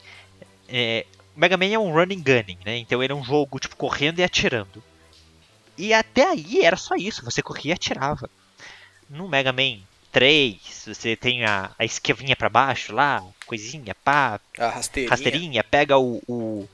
É, 0.67 1.05
Mega 1.35 1.57
Man 1.57 1.65
é 1.65 1.79
um 1.79 1.91
running 1.91 2.21
gunning, 2.21 2.57
né? 2.65 2.77
Então 2.77 3.03
ele 3.03 3.11
é 3.11 3.15
um 3.15 3.23
jogo, 3.23 3.59
tipo, 3.59 3.75
correndo 3.75 4.19
e 4.19 4.23
atirando. 4.23 4.81
E 5.77 5.93
até 5.93 6.29
aí 6.29 6.63
era 6.63 6.77
só 6.77 6.95
isso, 6.95 7.25
você 7.25 7.41
corria 7.41 7.71
e 7.71 7.73
atirava. 7.73 8.29
No 9.09 9.27
Mega 9.27 9.51
Man 9.51 9.79
3, 10.11 10.57
você 10.87 11.15
tem 11.15 11.43
a, 11.43 11.71
a 11.77 11.83
esquivinha 11.83 12.35
para 12.35 12.47
baixo 12.47 12.93
lá, 12.93 13.21
coisinha, 13.45 13.93
pá. 13.95 14.39
A 14.57 14.69
rasteirinha. 14.69 15.09
Rasteirinha, 15.09 15.63
pega 15.63 15.97
o, 15.97 16.21
o, 16.27 16.69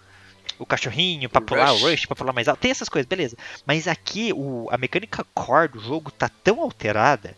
o 0.61 0.65
cachorrinho 0.65 1.29
pra 1.29 1.41
o 1.41 1.45
pular, 1.45 1.71
rush. 1.71 1.81
o 1.81 1.89
rush 1.89 2.05
pra 2.05 2.15
pular 2.15 2.33
mais 2.33 2.47
alto. 2.47 2.59
Tem 2.59 2.71
essas 2.71 2.87
coisas, 2.87 3.07
beleza. 3.07 3.35
Mas 3.65 3.87
aqui 3.87 4.31
o, 4.33 4.67
a 4.71 4.77
mecânica 4.77 5.25
core 5.33 5.69
do 5.69 5.79
jogo 5.79 6.11
tá 6.11 6.29
tão 6.29 6.61
alterada, 6.61 7.35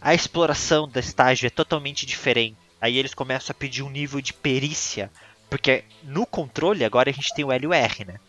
a 0.00 0.14
exploração 0.14 0.86
da 0.86 1.00
estágio 1.00 1.46
é 1.46 1.50
totalmente 1.50 2.04
diferente. 2.04 2.56
Aí 2.80 2.98
eles 2.98 3.14
começam 3.14 3.52
a 3.52 3.58
pedir 3.58 3.82
um 3.82 3.90
nível 3.90 4.20
de 4.20 4.34
perícia. 4.34 5.10
Porque 5.48 5.84
no 6.02 6.26
controle 6.26 6.84
agora 6.84 7.08
a 7.08 7.12
gente 7.12 7.34
tem 7.34 7.44
o 7.44 7.52
L 7.52 7.64
e 7.64 7.66
o 7.68 7.72
R, 7.72 8.04
né? 8.04 8.20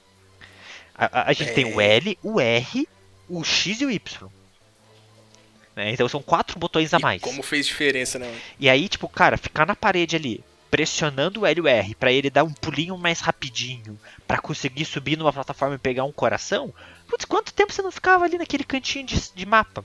A, 0.95 1.29
a 1.29 1.33
gente 1.33 1.49
é... 1.49 1.53
tem 1.53 1.65
o 1.65 1.81
é. 1.81 1.97
L, 1.97 2.17
o 2.23 2.39
R, 2.39 2.87
o 3.27 3.43
X 3.43 3.81
e 3.81 3.85
o 3.85 3.91
Y. 3.91 4.29
Né? 5.75 5.91
Então 5.91 6.07
são 6.07 6.21
quatro 6.21 6.57
botões 6.57 6.93
a 6.93 6.99
mais. 6.99 7.21
E 7.21 7.23
como 7.23 7.43
fez 7.43 7.67
diferença, 7.67 8.17
né? 8.17 8.33
E 8.59 8.69
aí, 8.69 8.87
tipo, 8.87 9.09
cara, 9.09 9.37
ficar 9.37 9.65
na 9.65 9.75
parede 9.75 10.15
ali, 10.15 10.43
pressionando 10.69 11.41
o 11.41 11.45
L 11.45 11.59
e 11.59 11.61
o 11.61 11.67
R 11.67 11.95
para 11.95 12.11
ele 12.11 12.29
dar 12.29 12.43
um 12.43 12.53
pulinho 12.53 12.97
mais 12.97 13.19
rapidinho, 13.19 13.99
para 14.27 14.39
conseguir 14.39 14.85
subir 14.85 15.17
numa 15.17 15.33
plataforma 15.33 15.75
e 15.75 15.79
pegar 15.79 16.03
um 16.03 16.11
coração. 16.11 16.73
Putz, 17.07 17.25
quanto 17.25 17.53
tempo 17.53 17.71
você 17.71 17.81
não 17.81 17.91
ficava 17.91 18.25
ali 18.25 18.37
naquele 18.37 18.63
cantinho 18.63 19.05
de, 19.05 19.31
de 19.33 19.45
mapa? 19.45 19.83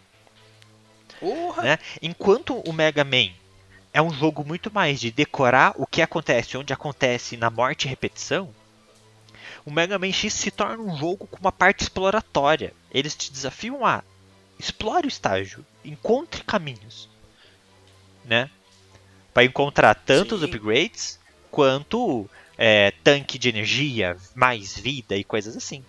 Porra. 1.20 1.62
Né? 1.62 1.78
Enquanto 2.00 2.58
o 2.68 2.72
Mega 2.72 3.04
Man 3.04 3.30
é 3.92 4.02
um 4.02 4.12
jogo 4.12 4.44
muito 4.44 4.72
mais 4.72 5.00
de 5.00 5.10
decorar 5.10 5.74
o 5.76 5.86
que 5.86 6.02
acontece, 6.02 6.56
onde 6.56 6.72
acontece 6.72 7.36
na 7.36 7.50
morte 7.50 7.84
e 7.84 7.88
repetição, 7.88 8.52
o 9.64 9.70
Mega 9.70 9.98
Man 9.98 10.12
X 10.12 10.32
se 10.34 10.50
torna 10.50 10.82
um 10.82 10.96
jogo 10.96 11.26
com 11.26 11.38
uma 11.38 11.52
parte 11.52 11.82
exploratória. 11.82 12.72
Eles 12.90 13.14
te 13.14 13.30
desafiam 13.30 13.86
a 13.86 14.02
explore 14.58 15.06
o 15.06 15.08
estágio, 15.08 15.64
encontre 15.84 16.42
caminhos, 16.44 17.08
né? 18.24 18.50
Para 19.32 19.44
encontrar 19.44 19.94
tanto 19.94 20.34
os 20.34 20.42
upgrades 20.42 21.18
quanto 21.50 22.28
é, 22.56 22.92
tanque 23.02 23.38
de 23.38 23.48
energia, 23.48 24.16
mais 24.34 24.78
vida 24.78 25.16
e 25.16 25.24
coisas 25.24 25.56
assim. 25.56 25.84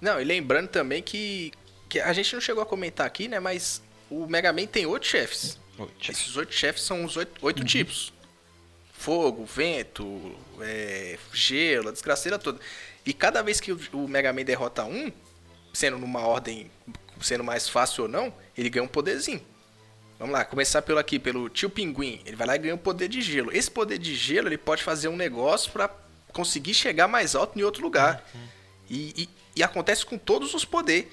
Não, 0.00 0.20
e 0.20 0.24
lembrando 0.24 0.68
também 0.68 1.02
que, 1.02 1.52
que 1.88 2.00
a 2.00 2.12
gente 2.12 2.34
não 2.34 2.40
chegou 2.40 2.62
a 2.62 2.66
comentar 2.66 3.06
aqui, 3.06 3.28
né? 3.28 3.38
Mas 3.38 3.82
o 4.10 4.26
Mega 4.26 4.52
Man 4.52 4.66
tem 4.66 4.84
oito 4.86 5.06
chefes. 5.06 5.58
Oito. 5.78 6.10
Esses 6.10 6.36
oito 6.36 6.52
chefes 6.52 6.82
são 6.82 7.04
os 7.04 7.16
oito, 7.16 7.44
oito 7.44 7.60
uhum. 7.60 7.66
tipos 7.66 8.12
fogo, 9.02 9.44
vento, 9.44 10.32
é, 10.60 11.18
gelo, 11.32 11.88
a 11.88 11.92
desgraceira 11.92 12.38
toda. 12.38 12.60
E 13.04 13.12
cada 13.12 13.42
vez 13.42 13.60
que 13.60 13.72
o 13.72 14.06
Mega 14.06 14.32
Man 14.32 14.44
derrota 14.44 14.84
um, 14.84 15.10
sendo 15.74 15.98
numa 15.98 16.20
ordem, 16.20 16.70
sendo 17.20 17.42
mais 17.42 17.68
fácil 17.68 18.04
ou 18.04 18.08
não, 18.08 18.32
ele 18.56 18.70
ganha 18.70 18.84
um 18.84 18.88
poderzinho. 18.88 19.44
Vamos 20.22 20.34
lá, 20.34 20.44
começar 20.44 20.82
pelo 20.82 21.00
aqui, 21.00 21.18
pelo 21.18 21.48
tio 21.48 21.68
Pinguim. 21.68 22.20
Ele 22.24 22.36
vai 22.36 22.46
lá 22.46 22.54
e 22.54 22.58
ganha 22.60 22.74
um 22.76 22.78
poder 22.78 23.08
de 23.08 23.20
gelo. 23.20 23.50
Esse 23.52 23.68
poder 23.68 23.98
de 23.98 24.14
gelo, 24.14 24.46
ele 24.46 24.56
pode 24.56 24.80
fazer 24.80 25.08
um 25.08 25.16
negócio 25.16 25.72
para 25.72 25.90
conseguir 26.32 26.74
chegar 26.74 27.08
mais 27.08 27.34
alto 27.34 27.58
em 27.58 27.62
outro 27.64 27.82
lugar. 27.82 28.24
Uhum. 28.32 28.40
E, 28.88 29.22
e, 29.24 29.28
e, 29.56 29.62
acontece 29.64 30.06
com 30.06 30.16
todos 30.16 30.54
os 30.54 30.64
poderes. 30.64 31.10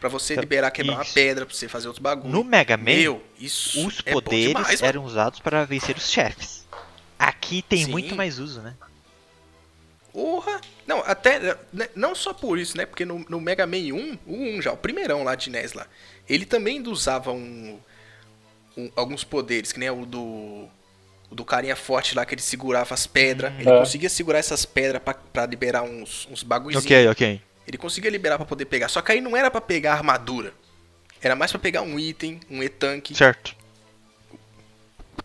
para 0.00 0.08
você 0.08 0.32
então, 0.32 0.42
liberar, 0.42 0.72
quebrar 0.72 0.94
isso. 0.94 1.02
uma 1.02 1.14
pedra, 1.14 1.46
pra 1.46 1.54
você 1.54 1.68
fazer 1.68 1.86
outros 1.86 2.02
bagulho. 2.02 2.32
No 2.32 2.42
Mega 2.42 2.76
Man, 2.76 2.82
Meu, 2.82 3.24
isso 3.38 3.86
os 3.86 4.02
é 4.04 4.10
poderes 4.10 4.48
demais, 4.48 4.82
eram 4.82 5.04
usados 5.04 5.38
para 5.38 5.64
vencer 5.64 5.96
os 5.96 6.10
chefes. 6.10 6.66
Aqui 7.16 7.62
tem 7.62 7.84
Sim. 7.84 7.92
muito 7.92 8.16
mais 8.16 8.40
uso, 8.40 8.60
né? 8.60 8.74
Porra! 10.12 10.60
Não, 10.84 10.98
até. 11.06 11.56
Né, 11.72 11.88
não 11.94 12.12
só 12.12 12.32
por 12.34 12.58
isso, 12.58 12.76
né? 12.76 12.86
Porque 12.86 13.04
no, 13.04 13.24
no 13.28 13.40
Mega 13.40 13.68
Man 13.68 13.94
1, 13.94 14.18
o 14.26 14.34
1 14.56 14.62
já, 14.62 14.72
o 14.72 14.76
primeirão 14.76 15.22
lá 15.22 15.36
de 15.36 15.48
NES 15.48 15.74
lá, 15.74 15.86
ele 16.28 16.44
também 16.44 16.82
usava 16.88 17.30
um, 17.30 17.78
um, 18.78 18.90
alguns 18.94 19.24
poderes, 19.24 19.72
que 19.72 19.78
nem 19.78 19.90
o 19.90 20.06
do. 20.06 20.68
O 21.30 21.34
do 21.34 21.44
carinha 21.44 21.76
forte 21.76 22.14
lá 22.14 22.24
que 22.24 22.34
ele 22.34 22.40
segurava 22.40 22.94
as 22.94 23.06
pedras. 23.06 23.52
Hum, 23.52 23.56
ele 23.60 23.68
é. 23.68 23.78
conseguia 23.78 24.08
segurar 24.08 24.38
essas 24.38 24.64
pedras 24.64 25.02
pra, 25.02 25.12
pra 25.12 25.44
liberar 25.44 25.82
uns, 25.82 26.26
uns 26.30 26.42
bagulhinhos. 26.42 26.82
Ok, 26.82 27.08
ok. 27.08 27.42
Ele 27.66 27.76
conseguia 27.76 28.10
liberar 28.10 28.38
pra 28.38 28.46
poder 28.46 28.64
pegar. 28.64 28.88
Só 28.88 29.02
que 29.02 29.12
aí 29.12 29.20
não 29.20 29.36
era 29.36 29.50
pra 29.50 29.60
pegar 29.60 29.92
armadura. 29.92 30.54
Era 31.20 31.36
mais 31.36 31.50
pra 31.50 31.60
pegar 31.60 31.82
um 31.82 31.98
item, 31.98 32.40
um 32.50 32.62
E-Tank. 32.62 33.14
Certo. 33.14 33.54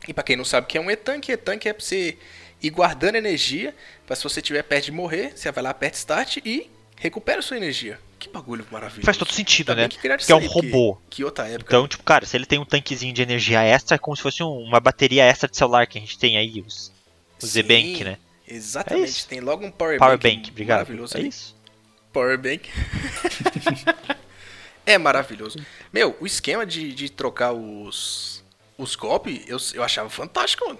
E 0.05 0.13
pra 0.13 0.23
quem 0.23 0.35
não 0.35 0.43
sabe 0.43 0.65
o 0.65 0.67
que 0.67 0.77
é 0.77 0.81
um 0.81 0.91
E-Tank, 0.91 1.29
E-Tank 1.29 1.65
é 1.67 1.71
pra 1.71 1.81
você 1.81 2.17
ir 2.61 2.69
guardando 2.69 3.15
energia. 3.15 3.73
Pra 4.05 4.13
se 4.13 4.23
você 4.23 4.41
tiver 4.41 4.63
perto 4.63 4.85
de 4.85 4.91
morrer, 4.91 5.31
você 5.33 5.49
vai 5.53 5.63
lá, 5.63 5.69
aperta 5.69 5.97
Start 5.97 6.37
e 6.43 6.69
recupera 6.97 7.41
sua 7.41 7.55
energia. 7.55 7.97
Que 8.23 8.29
bagulho 8.29 8.65
maravilhoso. 8.71 9.05
Faz 9.05 9.17
todo 9.17 9.33
sentido, 9.33 9.71
Ainda 9.71 9.81
né? 9.81 9.89
que 9.89 9.97
Porque 9.99 10.31
é 10.31 10.35
um 10.35 10.47
robô. 10.47 10.97
Que 11.09 11.25
outra 11.25 11.45
época. 11.45 11.75
Então, 11.75 11.85
tipo, 11.85 12.03
cara, 12.03 12.25
se 12.25 12.37
ele 12.37 12.45
tem 12.45 12.57
um 12.57 12.63
tanquezinho 12.63 13.13
de 13.13 13.21
energia 13.21 13.61
extra, 13.61 13.95
é 13.95 13.97
como 13.97 14.15
se 14.15 14.23
fosse 14.23 14.41
um- 14.41 14.59
uma 14.63 14.79
bateria 14.79 15.25
extra 15.25 15.49
de 15.49 15.57
celular 15.57 15.85
que 15.87 15.97
a 15.97 16.01
gente 16.01 16.17
tem 16.17 16.37
aí, 16.37 16.61
os, 16.65 16.87
o 17.41 17.45
Sim, 17.45 17.47
Z-Bank, 17.47 18.03
né? 18.05 18.17
Exatamente. 18.47 19.25
É. 19.25 19.27
Tem 19.27 19.41
logo 19.41 19.65
um 19.65 19.69
Power, 19.71 19.99
Power 19.99 20.17
Bank, 20.17 20.37
Bank, 20.37 20.51
obrigado. 20.51 20.77
maravilhoso 20.77 21.17
É 21.17 21.19
ali. 21.19 21.27
isso. 21.27 21.53
Power 22.13 22.37
Bank. 22.37 22.69
é 24.85 24.97
maravilhoso. 24.97 25.59
Meu, 25.91 26.15
o 26.19 26.25
esquema 26.25 26.65
de, 26.65 26.93
de 26.93 27.09
trocar 27.09 27.51
os, 27.51 28.43
os 28.77 28.95
golpes, 28.95 29.43
eu, 29.47 29.57
eu 29.73 29.83
achava 29.83 30.09
fantástico, 30.09 30.65
mano. 30.65 30.79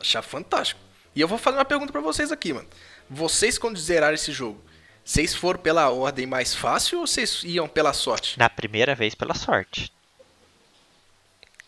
Achava 0.00 0.26
fantástico. 0.26 0.80
E 1.14 1.20
eu 1.20 1.28
vou 1.28 1.38
fazer 1.38 1.58
uma 1.58 1.64
pergunta 1.64 1.92
pra 1.92 2.00
vocês 2.00 2.32
aqui, 2.32 2.52
mano. 2.52 2.68
Vocês, 3.08 3.58
quando 3.58 3.78
zeraram 3.78 4.14
esse 4.14 4.32
jogo, 4.32 4.60
vocês 5.04 5.34
foram 5.34 5.58
pela 5.58 5.90
ordem 5.90 6.26
mais 6.26 6.54
fácil 6.54 7.00
ou 7.00 7.06
vocês 7.06 7.42
iam 7.44 7.68
pela 7.68 7.92
sorte? 7.92 8.38
Na 8.38 8.48
primeira 8.48 8.94
vez, 8.94 9.14
pela 9.14 9.34
sorte. 9.34 9.92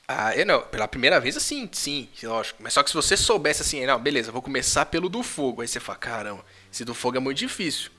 Ah, 0.07 0.37
eu 0.37 0.44
não. 0.44 0.61
Pela 0.62 0.87
primeira 0.87 1.18
vez, 1.18 1.37
assim, 1.37 1.68
sim, 1.73 2.09
lógico. 2.23 2.62
Mas 2.62 2.75
só 2.75 2.83
que 2.83 2.90
se 2.90 2.97
você 2.97 3.16
soubesse 3.16 3.62
assim, 3.62 3.85
não, 3.87 3.99
beleza, 3.99 4.31
vou 4.31 4.42
começar 4.42 4.87
pelo 4.87 5.09
do 5.09 5.23
fogo. 5.23 5.62
Aí 5.62 5.68
você 5.68 5.81
fala, 5.81 5.99
caramba, 5.99 6.44
esse 6.73 6.85
do 6.85 6.94
fogo 6.94 7.16
é 7.16 7.20
muito 7.20 7.38
difícil. 7.38 7.90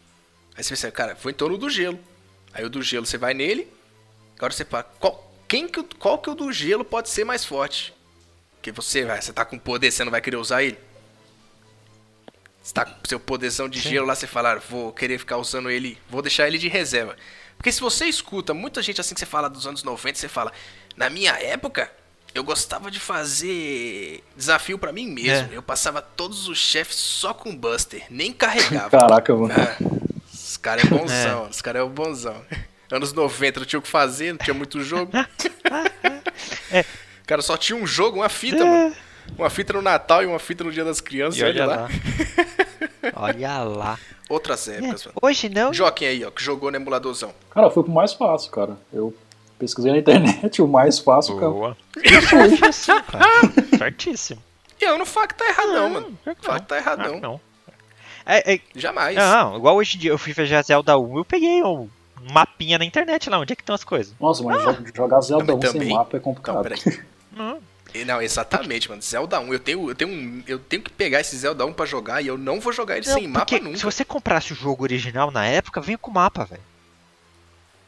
Aí 0.56 0.64
você 0.64 0.70
pensa, 0.70 0.92
cara, 0.92 1.16
foi 1.16 1.32
em 1.32 1.36
torno 1.36 1.58
do 1.58 1.70
gelo. 1.70 2.00
Aí 2.54 2.64
o 2.64 2.70
do 2.70 2.82
gelo 2.82 3.06
você 3.06 3.18
vai 3.18 3.34
nele. 3.34 3.68
Agora 4.38 4.54
você 4.54 4.64
fala, 4.64 4.84
qual, 5.00 5.34
quem 5.48 5.68
que, 5.68 5.84
qual 5.98 6.18
que 6.20 6.30
o 6.30 6.36
do 6.36 6.52
gelo 6.54 6.86
pode 6.86 7.10
ser 7.10 7.26
mais 7.26 7.44
forte? 7.44 7.94
Porque 8.56 8.72
você, 8.72 9.04
vai, 9.04 9.22
você 9.22 9.34
tá 9.34 9.44
com 9.44 9.58
poder, 9.58 9.92
você 9.92 10.04
não 10.04 10.12
vai 10.12 10.22
querer 10.22 10.38
usar 10.38 10.64
ele? 10.64 10.78
Você 12.66 12.74
tá 12.74 12.84
com 12.84 12.96
seu 13.08 13.20
poderzão 13.20 13.70
de 13.70 13.80
Sim. 13.80 13.90
gelo 13.90 14.08
lá, 14.08 14.16
você 14.16 14.26
fala, 14.26 14.54
"Ah, 14.54 14.62
vou 14.70 14.92
querer 14.92 15.20
ficar 15.20 15.38
usando 15.38 15.70
ele, 15.70 16.00
vou 16.10 16.20
deixar 16.24 16.48
ele 16.48 16.58
de 16.58 16.68
reserva. 16.68 17.16
Porque 17.56 17.72
se 17.72 17.80
você 17.80 18.06
escuta 18.06 18.56
muita 18.56 18.82
gente 18.82 19.00
assim 19.00 19.14
que 19.14 19.20
você 19.20 19.26
fala 19.28 19.48
dos 19.48 19.68
anos 19.68 19.84
90, 19.84 20.18
você 20.18 20.28
fala, 20.28 20.52
na 20.98 21.08
minha 21.08 21.32
época, 21.34 21.92
eu 22.34 22.44
gostava 22.44 22.90
de 22.90 23.00
fazer 23.00 24.24
desafio 24.36 24.80
pra 24.80 24.92
mim 24.92 25.12
mesmo. 25.12 25.54
É. 25.54 25.58
Eu 25.58 25.62
passava 25.62 26.02
todos 26.02 26.48
os 26.48 26.58
chefes 26.58 26.96
só 26.96 27.36
com 27.36 27.56
Buster, 27.56 28.04
nem 28.10 28.34
carregava. 28.34 28.90
Caraca, 28.90 29.36
mano. 29.36 29.54
Ah, 29.56 29.78
os 30.34 30.58
caras 30.58 30.86
é 30.86 30.88
bonzão, 30.88 31.48
os 31.48 31.62
caras 31.62 31.82
é 31.82 31.84
o 31.84 31.90
bonzão. 31.90 32.44
Anos 32.92 33.14
90 33.14 33.60
não 33.60 33.68
tinha 33.68 33.80
o 33.80 33.82
que 33.84 33.88
fazer, 33.88 34.32
não 34.34 34.40
tinha 34.40 34.56
muito 34.56 34.82
jogo. 34.84 35.12
É. 36.72 36.84
Cara, 37.28 37.42
só 37.42 37.56
tinha 37.58 37.78
um 37.78 37.88
jogo, 37.88 38.18
uma 38.20 38.30
fita, 38.30 38.66
mano. 38.66 38.96
Uma 39.38 39.50
fita 39.50 39.74
no 39.74 39.82
Natal 39.82 40.22
e 40.22 40.26
uma 40.26 40.38
fita 40.38 40.64
no 40.64 40.72
Dia 40.72 40.84
das 40.84 41.02
Crianças, 41.02 41.40
E 41.40 41.44
olha 41.44 41.64
olha 41.64 41.66
lá. 41.66 41.82
lá. 41.84 41.90
olha 43.16 43.60
lá. 43.60 44.00
Outras 44.30 44.68
É, 44.68 44.78
épocas, 44.78 45.06
mano. 45.06 45.18
hoje 45.22 45.50
não. 45.50 45.74
Joaquim 45.74 46.06
aí, 46.06 46.26
ó, 46.26 46.32
que 46.32 46.44
jogou 46.44 46.72
no 46.72 46.78
emuladorzão. 46.78 47.34
Cara, 47.52 47.70
foi 47.70 47.84
pro 47.84 47.92
mais 47.92 48.14
fácil, 48.14 48.52
cara. 48.52 48.78
Eu 48.92 49.14
pesquisei 49.60 49.92
na 49.92 49.98
internet, 50.00 50.62
o 50.64 50.68
mais 50.68 51.00
fácil, 51.00 51.36
cara. 51.36 51.52
Boa. 51.52 51.78
Certíssimo, 52.30 53.04
cara. 53.12 53.28
Certíssimo. 53.78 54.42
E 54.82 54.84
eu 54.86 54.98
não 54.98 55.06
falo 55.06 55.28
que 55.28 55.36
tá 55.36 55.48
erradão, 55.48 55.74
Não, 55.74 55.90
mano. 55.90 56.18
pior 56.24 56.36
que 56.36 56.46
Fala 56.46 56.58
não. 56.58 56.64
que 56.64 56.70
tá 56.70 56.78
erradão. 56.78 57.16
Ah, 57.16 57.20
não. 57.22 57.42
É, 58.28 58.56
é, 58.56 58.60
Jamais. 58.76 59.16
não, 59.16 59.56
igual 59.58 59.76
hoje 59.76 59.98
em 59.98 60.00
dia 60.00 60.10
eu 60.12 60.18
fui 60.18 60.34
fazer 60.34 60.56
a 60.56 60.62
Zelda 60.64 60.98
1, 60.98 61.18
eu 61.20 61.24
peguei 61.26 61.62
um 61.64 61.88
mapinha 62.32 62.80
na 62.80 62.84
internet 62.84 63.30
lá, 63.30 63.38
onde 63.38 63.54
é 63.54 63.56
que 63.56 63.62
estão 63.62 63.76
as 63.76 63.84
coisas? 63.84 64.16
Nossa, 64.20 64.42
mas 64.44 64.64
jo- 64.64 64.84
jogar 64.96 65.22
Zelda 65.22 65.46
Não, 65.46 65.56
1 65.56 65.60
mas 65.62 65.70
sem 65.72 65.80
também- 65.80 65.96
mapa 65.96 66.18
é 66.18 66.20
Não, 66.20 66.24
complicado. 66.24 66.64
peraí. 66.64 66.80
Não. 67.32 67.60
Não, 68.04 68.22
exatamente, 68.22 68.90
mano. 68.90 69.02
Zelda 69.02 69.40
1, 69.40 69.54
eu 69.54 69.60
tenho, 69.60 69.90
eu 69.90 69.96
tenho, 69.96 70.12
um- 70.12 70.44
eu 70.48 70.60
tenho 70.60 70.82
que 70.82 70.90
pegar 70.92 71.22
esse 71.22 71.38
Zelda 71.38 71.66
1 71.66 71.72
pra 71.72 71.86
jogar 71.86 72.22
e 72.22 72.28
eu 72.28 72.38
não 72.38 72.60
vou 72.60 72.74
jogar 72.74 72.98
ele 72.98 73.06
Não, 73.08 73.14
sem 73.14 73.28
mapa 73.28 73.60
nunca. 73.60 73.78
se 73.78 73.84
você 73.86 74.04
comprasse 74.04 74.52
o 74.52 74.56
jogo 74.56 74.84
original 74.84 75.32
na 75.32 75.46
época, 75.46 75.80
vinha 75.80 75.98
com 75.98 76.12
mapa, 76.12 76.44
velho. 76.46 76.62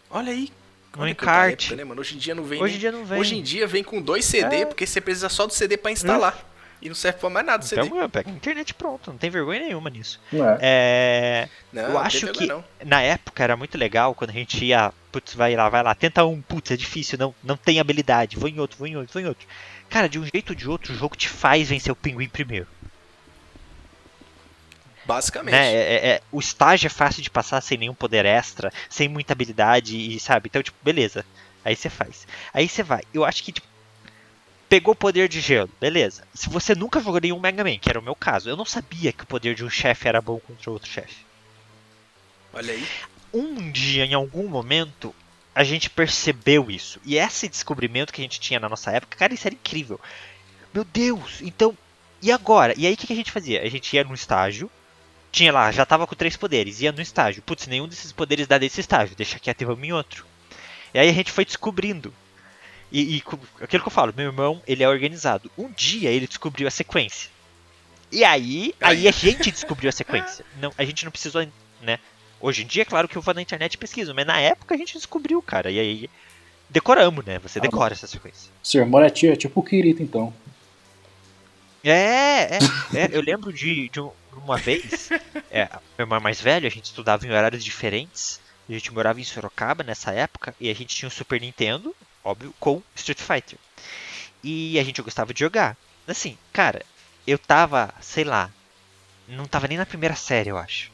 Olha 0.10 0.32
aí. 0.32 0.50
No 0.96 1.04
Olha 1.04 1.12
encarte. 1.12 1.66
época, 1.68 1.76
né, 1.78 1.84
mano? 1.84 2.02
Hoje 2.02 2.16
em 2.16 2.18
dia 2.18 2.34
não 2.34 2.44
vem. 2.44 2.62
Hoje 2.62 2.76
em 2.76 2.80
dia 2.80 2.92
não 2.92 3.06
vem. 3.06 3.20
Hoje 3.20 3.36
em 3.36 3.42
dia 3.44 3.68
vem 3.68 3.84
com 3.84 4.02
dois 4.02 4.26
CD, 4.26 4.62
É. 4.62 4.66
porque 4.66 4.86
você 4.86 5.00
precisa 5.02 5.30
só 5.30 5.46
do 5.46 5.54
CD 5.54 5.78
pra 5.78 5.92
instalar. 5.92 6.44
E 6.80 6.88
não 6.88 6.96
serve 6.96 7.18
pra 7.20 7.30
mais 7.30 7.44
nada 7.46 7.64
o 7.64 7.68
CD. 7.68 7.82
Então, 7.82 7.98
meu, 7.98 8.08
pega 8.10 8.30
internet 8.30 8.74
pronto, 8.76 9.10
não 9.12 9.18
tem 9.18 9.32
vergonha 9.32 9.60
nenhuma 9.62 9.90
nisso. 9.90 10.20
Não 10.32 10.48
é. 10.48 10.58
É. 10.62 11.50
não, 11.74 11.82
eu 11.84 11.90
não 11.90 11.98
acho 12.00 12.28
que 12.32 12.46
não. 12.46 12.64
na 12.86 13.02
época 13.02 13.44
era 13.44 13.58
muito 13.58 13.76
legal 13.78 14.14
quando 14.14 14.30
a 14.30 14.34
gente 14.34 14.64
ia, 14.64 14.94
putz, 15.12 15.34
vai 15.34 15.56
lá, 15.56 15.70
vai 15.70 15.82
lá, 15.82 15.96
tenta 15.96 16.24
um, 16.24 16.40
putz, 16.40 16.70
é 16.70 16.78
difícil, 16.78 17.18
não, 17.18 17.34
não 17.44 17.58
tem 17.58 17.80
habilidade, 17.80 18.38
vou 18.38 18.48
em 18.48 18.60
outro, 18.60 18.78
vou 18.78 18.88
em 18.88 18.96
outro, 18.96 19.12
vou 19.12 19.22
em 19.22 19.26
outro. 19.26 19.48
Cara, 19.90 20.10
de 20.10 20.20
um 20.20 20.24
jeito 20.24 20.50
ou 20.50 20.56
de 20.56 20.68
outro, 20.68 20.94
o 20.94 20.98
jogo 20.98 21.16
te 21.16 21.30
faz 21.30 21.70
vencer 21.70 21.92
o 21.92 21.96
pinguim 21.96 22.28
primeiro. 22.28 22.68
Basicamente. 25.06 25.54
Né? 25.54 25.74
É- 25.74 25.94
é- 25.94 26.08
é- 26.10 26.22
o 26.32 26.40
estágio 26.40 26.88
é 26.88 26.90
fácil 26.90 27.24
de 27.24 27.30
passar 27.30 27.62
sem 27.62 27.78
nenhum 27.78 27.94
poder 27.94 28.26
extra, 28.26 28.72
sem 28.90 29.08
muita 29.08 29.32
habilidade, 29.34 29.96
e 29.98 30.20
sabe? 30.20 30.50
Então, 30.50 30.62
tipo, 30.62 30.78
beleza. 30.84 31.26
Aí 31.64 31.76
você 31.76 31.90
faz. 31.90 32.28
Aí 32.54 32.68
você 32.68 32.84
vai. 32.84 33.04
Eu 33.14 33.24
acho 33.24 33.42
que, 33.44 33.54
tipo, 33.54 33.68
pegou 34.68 34.94
o 34.94 34.98
poder 34.98 35.30
de 35.30 35.40
gelo, 35.40 35.70
beleza. 35.80 36.24
Se 36.34 36.50
você 36.50 36.76
nunca 36.76 37.00
jogou 37.00 37.22
nenhum 37.22 37.40
Mega 37.40 37.64
Man, 37.64 37.78
que 37.78 37.90
era 37.90 38.00
o 38.00 38.04
meu 38.04 38.16
caso, 38.16 38.50
eu 38.50 38.58
não 38.58 38.66
sabia 38.66 39.14
que 39.14 39.24
o 39.24 39.28
poder 39.28 39.56
de 39.56 39.64
um 39.64 39.70
chefe 39.70 40.08
era 40.08 40.22
bom 40.22 40.40
contra 40.40 40.72
outro 40.72 40.90
chefe. 40.90 41.26
Olha 42.54 42.74
aí. 42.74 42.88
um 43.34 43.72
dia, 43.72 44.06
em 44.06 44.14
algum 44.14 44.48
momento, 44.48 45.14
a 45.58 45.64
gente 45.64 45.90
percebeu 45.90 46.70
isso. 46.70 47.02
E 47.04 47.18
esse 47.18 47.50
descobrimento 47.50 48.14
que 48.14 48.22
a 48.22 48.24
gente 48.24 48.40
tinha 48.40 48.60
na 48.60 48.70
nossa 48.70 48.92
época, 48.92 49.18
cara, 49.18 49.34
isso 49.34 49.48
era 49.48 49.56
incrível. 49.56 50.00
Meu 50.72 50.84
Deus, 50.84 51.42
então. 51.42 51.76
E 52.22 52.32
agora? 52.32 52.76
E 52.78 52.86
aí 52.86 52.94
o 52.94 52.98
que, 52.98 53.08
que 53.08 53.14
a 53.14 53.16
gente 53.16 53.32
fazia? 53.32 53.64
A 53.64 53.70
gente 53.70 53.92
ia 53.96 54.04
no 54.04 54.14
estágio, 54.14 54.70
tinha 55.32 55.52
lá, 55.52 55.72
já 55.72 55.84
tava 55.84 56.06
com 56.06 56.14
três 56.14 56.38
poderes, 56.38 56.80
ia 56.80 56.92
no 56.92 57.02
estágio. 57.02 57.42
Putz, 57.42 57.66
nenhum 57.66 57.88
desses 57.88 58.12
poderes 58.12 58.46
dá 58.46 58.60
desse 58.60 58.82
estágio, 58.82 59.16
deixa 59.16 59.40
quieto 59.40 59.60
e 59.60 59.66
vamos 59.66 59.84
em 59.84 59.92
outro. 59.92 60.28
E 60.94 61.00
aí 61.00 61.10
a 61.10 61.14
gente 61.14 61.32
foi 61.32 61.44
descobrindo. 61.44 62.14
E, 62.92 63.18
e 63.18 63.24
aquilo 63.60 63.82
que 63.82 63.88
eu 63.88 63.92
falo, 63.92 64.14
meu 64.16 64.28
irmão, 64.28 64.62
ele 64.68 64.84
é 64.84 64.88
organizado. 64.88 65.52
Um 65.58 65.72
dia 65.72 66.12
ele 66.12 66.28
descobriu 66.28 66.68
a 66.68 66.72
sequência. 66.72 67.32
E 68.12 68.24
aí, 68.24 68.76
aí 68.80 69.08
a 69.08 69.12
gente 69.12 69.52
descobriu 69.52 69.90
a 69.90 69.92
sequência. 69.92 70.46
Não, 70.62 70.72
a 70.78 70.86
gente 70.86 71.04
não 71.04 71.12
precisou, 71.12 71.46
né? 71.82 72.00
Hoje 72.40 72.64
em 72.64 72.68
dia, 72.68 72.84
é 72.84 72.86
claro 72.86 73.08
que 73.08 73.18
eu 73.18 73.22
vou 73.22 73.34
na 73.34 73.42
internet 73.42 73.74
e 73.74 73.78
pesquiso, 73.78 74.14
mas 74.14 74.26
na 74.26 74.40
época 74.40 74.76
a 74.76 74.78
gente 74.78 74.94
descobriu, 74.94 75.42
cara. 75.42 75.72
E 75.72 75.80
aí 75.80 76.10
decoramos, 76.70 77.26
né? 77.26 77.40
Você 77.40 77.60
Ah, 77.60 77.64
decora 77.64 77.94
essa 77.94 78.08
sequência. 78.08 78.52
Seu 78.64 78.82
irmão 78.82 79.02
é 79.02 79.10
tia, 79.10 79.34
é 79.34 79.36
tipo 79.36 79.60
o 79.60 79.64
Kirito, 79.64 80.04
então. 80.04 80.34
É, 81.84 82.58
é, 82.58 82.60
é. 82.94 83.10
Eu 83.12 83.22
lembro 83.22 83.52
de, 83.54 83.90
de 83.90 84.02
um- 84.02 84.12
uma 84.36 84.58
vez, 84.58 85.10
é, 85.50 85.66
meu 85.98 86.06
irmão 86.06 86.20
mais 86.20 86.40
velho, 86.42 86.68
a 86.68 86.70
gente 86.70 86.86
estudava 86.86 87.26
em 87.26 87.30
horários 87.32 87.64
diferentes. 87.64 88.40
A 88.70 88.74
gente 88.74 88.94
morava 88.94 89.20
em 89.20 89.24
Sorocaba 89.24 89.84
nessa 89.84 90.12
época 90.12 90.54
e 90.60 90.70
a 90.70 90.76
gente 90.76 90.94
tinha 90.96 91.08
um 91.08 91.12
Super 91.12 91.40
Nintendo, 91.40 91.96
óbvio, 92.24 92.54
com 92.60 92.82
Street 92.96 93.20
Fighter. 93.20 93.58
E 94.44 94.78
a 94.78 94.84
gente 94.84 95.02
gostava 95.02 95.34
de 95.34 95.40
jogar. 95.40 95.78
Assim, 96.06 96.38
cara, 96.52 96.86
eu 97.26 97.38
tava, 97.38 97.94
sei 98.02 98.24
lá, 98.26 98.52
não 99.28 99.46
tava 99.46 99.68
nem 99.68 99.78
na 99.78 99.86
primeira 99.86 100.16
série, 100.16 100.50
eu 100.50 100.58
acho. 100.58 100.92